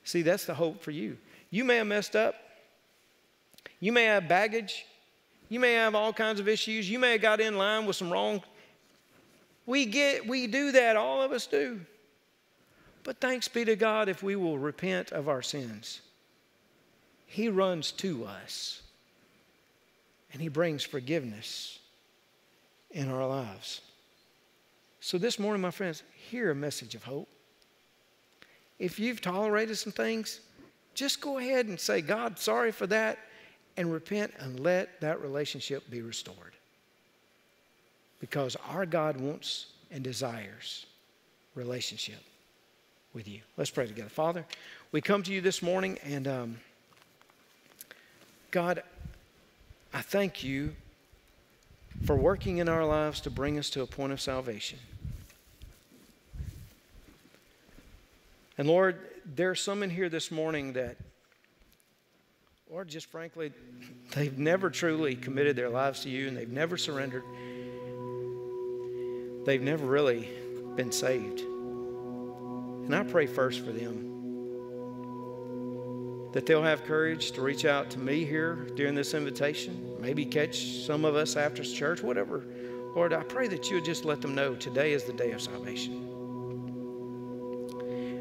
See, 0.04 0.20
that's 0.20 0.44
the 0.44 0.52
hope 0.52 0.82
for 0.82 0.90
you. 0.90 1.16
You 1.50 1.64
may 1.64 1.76
have 1.76 1.86
messed 1.86 2.14
up. 2.14 2.34
You 3.80 3.90
may 3.90 4.04
have 4.04 4.28
baggage. 4.28 4.84
You 5.48 5.60
may 5.60 5.72
have 5.72 5.94
all 5.94 6.12
kinds 6.12 6.40
of 6.40 6.48
issues. 6.48 6.90
You 6.90 6.98
may 6.98 7.12
have 7.12 7.22
got 7.22 7.40
in 7.40 7.56
line 7.56 7.86
with 7.86 7.96
some 7.96 8.12
wrong. 8.12 8.42
We 9.64 9.86
get, 9.86 10.26
we 10.26 10.46
do 10.46 10.72
that. 10.72 10.96
All 10.96 11.22
of 11.22 11.32
us 11.32 11.46
do. 11.46 11.80
But 13.02 13.18
thanks 13.18 13.48
be 13.48 13.64
to 13.64 13.76
God 13.76 14.10
if 14.10 14.22
we 14.22 14.36
will 14.36 14.58
repent 14.58 15.10
of 15.12 15.26
our 15.26 15.40
sins. 15.42 16.02
He 17.26 17.48
runs 17.48 17.92
to 17.92 18.26
us 18.26 18.82
and 20.32 20.42
He 20.42 20.48
brings 20.48 20.84
forgiveness 20.84 21.78
in 22.94 23.10
our 23.10 23.26
lives. 23.26 23.82
So, 25.00 25.18
this 25.18 25.38
morning, 25.38 25.60
my 25.60 25.70
friends, 25.70 26.02
hear 26.30 26.50
a 26.50 26.54
message 26.54 26.94
of 26.94 27.04
hope. 27.04 27.28
If 28.78 28.98
you've 28.98 29.20
tolerated 29.20 29.76
some 29.76 29.92
things, 29.92 30.40
just 30.94 31.20
go 31.20 31.38
ahead 31.38 31.66
and 31.66 31.78
say, 31.78 32.00
God, 32.00 32.38
sorry 32.38 32.72
for 32.72 32.86
that, 32.86 33.18
and 33.76 33.92
repent 33.92 34.32
and 34.38 34.60
let 34.60 35.00
that 35.00 35.20
relationship 35.20 35.90
be 35.90 36.00
restored. 36.00 36.54
Because 38.20 38.56
our 38.68 38.86
God 38.86 39.20
wants 39.20 39.66
and 39.90 40.02
desires 40.02 40.86
relationship 41.54 42.20
with 43.12 43.28
you. 43.28 43.40
Let's 43.56 43.70
pray 43.70 43.86
together. 43.86 44.08
Father, 44.08 44.46
we 44.92 45.00
come 45.00 45.22
to 45.24 45.32
you 45.32 45.40
this 45.40 45.60
morning, 45.60 45.98
and 46.04 46.26
um, 46.26 46.56
God, 48.50 48.82
I 49.92 50.00
thank 50.00 50.42
you 50.42 50.74
for 52.04 52.16
working 52.16 52.58
in 52.58 52.68
our 52.68 52.84
lives 52.84 53.20
to 53.22 53.30
bring 53.30 53.58
us 53.58 53.70
to 53.70 53.82
a 53.82 53.86
point 53.86 54.12
of 54.12 54.20
salvation. 54.20 54.78
And 58.58 58.68
Lord, 58.68 58.98
there 59.24 59.50
are 59.50 59.54
some 59.54 59.82
in 59.82 59.90
here 59.90 60.08
this 60.08 60.30
morning 60.30 60.74
that, 60.74 60.96
Lord, 62.70 62.88
just 62.88 63.06
frankly, 63.06 63.52
they've 64.14 64.38
never 64.38 64.70
truly 64.70 65.16
committed 65.16 65.56
their 65.56 65.70
lives 65.70 66.00
to 66.00 66.10
you 66.10 66.28
and 66.28 66.36
they've 66.36 66.48
never 66.48 66.76
surrendered. 66.76 67.24
They've 69.44 69.62
never 69.62 69.84
really 69.84 70.28
been 70.76 70.92
saved. 70.92 71.40
And 71.40 72.94
I 72.94 73.02
pray 73.02 73.26
first 73.26 73.64
for 73.64 73.72
them 73.72 74.13
that 76.34 76.44
they'll 76.46 76.62
have 76.64 76.84
courage 76.84 77.30
to 77.30 77.40
reach 77.40 77.64
out 77.64 77.88
to 77.90 77.98
me 78.00 78.24
here 78.24 78.66
during 78.74 78.92
this 78.96 79.14
invitation, 79.14 79.96
maybe 80.00 80.26
catch 80.26 80.84
some 80.84 81.04
of 81.04 81.14
us 81.14 81.36
after 81.36 81.62
church, 81.62 82.02
whatever. 82.02 82.42
Lord, 82.96 83.12
I 83.12 83.22
pray 83.22 83.46
that 83.46 83.70
you 83.70 83.76
would 83.76 83.84
just 83.84 84.04
let 84.04 84.20
them 84.20 84.34
know 84.34 84.56
today 84.56 84.94
is 84.94 85.04
the 85.04 85.12
day 85.12 85.30
of 85.30 85.40
salvation. 85.40 86.10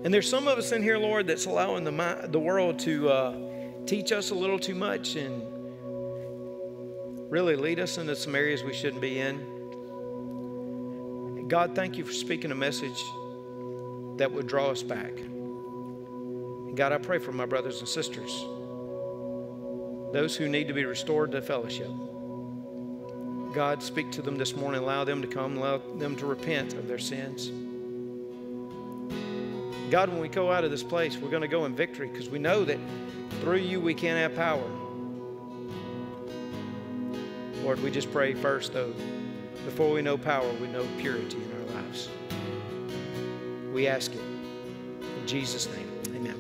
And 0.03 0.13
there's 0.13 0.29
some 0.29 0.47
of 0.47 0.59
us 0.59 0.71
in 0.71 0.83
here, 0.83 0.99
Lord, 0.99 1.25
that's 1.25 1.47
allowing 1.47 1.83
the, 1.85 2.27
the 2.29 2.39
world 2.39 2.77
to 2.79 3.09
uh, 3.09 3.35
teach 3.87 4.11
us 4.11 4.29
a 4.29 4.35
little 4.35 4.59
too 4.59 4.75
much 4.75 5.15
and 5.15 5.41
really 7.31 7.55
lead 7.55 7.79
us 7.79 7.97
into 7.97 8.15
some 8.15 8.35
areas 8.35 8.63
we 8.63 8.75
shouldn't 8.75 9.01
be 9.01 9.17
in. 9.17 9.39
God, 11.47 11.73
thank 11.73 11.97
you 11.97 12.03
for 12.03 12.13
speaking 12.13 12.51
a 12.51 12.55
message 12.55 13.03
that 14.17 14.31
would 14.31 14.45
draw 14.45 14.69
us 14.69 14.83
back. 14.83 15.13
God, 16.75 16.91
I 16.91 16.97
pray 16.97 17.19
for 17.19 17.31
my 17.31 17.45
brothers 17.45 17.79
and 17.79 17.87
sisters, 17.87 18.45
those 20.11 20.35
who 20.35 20.49
need 20.49 20.67
to 20.67 20.73
be 20.73 20.85
restored 20.85 21.31
to 21.33 21.41
fellowship. 21.41 21.89
God, 23.53 23.83
speak 23.83 24.11
to 24.13 24.23
them 24.23 24.35
this 24.37 24.55
morning. 24.55 24.81
Allow 24.81 25.03
them 25.03 25.21
to 25.21 25.27
come, 25.27 25.57
allow 25.57 25.77
them 25.77 26.15
to 26.15 26.25
repent 26.25 26.73
of 26.73 26.87
their 26.87 26.97
sins. 26.97 27.51
God, 29.91 30.09
when 30.09 30.19
we 30.19 30.27
go 30.27 30.51
out 30.51 30.63
of 30.63 30.71
this 30.71 30.81
place, 30.81 31.17
we're 31.17 31.29
going 31.29 31.43
to 31.43 31.47
go 31.47 31.65
in 31.65 31.75
victory 31.75 32.07
because 32.07 32.27
we 32.29 32.39
know 32.39 32.65
that 32.65 32.79
through 33.41 33.57
you 33.57 33.79
we 33.79 33.93
can 33.93 34.17
have 34.17 34.35
power. 34.35 34.67
Lord, 37.61 37.79
we 37.83 37.91
just 37.91 38.11
pray 38.11 38.33
first, 38.33 38.73
though, 38.73 38.91
before 39.65 39.93
we 39.93 40.01
know 40.01 40.17
power, 40.17 40.51
we 40.53 40.67
know 40.67 40.87
purity 40.97 41.37
in 41.37 41.51
our 41.51 41.81
lives. 41.81 42.09
We 43.71 43.87
ask 43.87 44.11
it 44.11 44.19
in 44.19 45.27
Jesus' 45.27 45.67
name. 45.67 45.92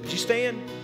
Would 0.03 0.11
you 0.11 0.17
stand? 0.17 0.82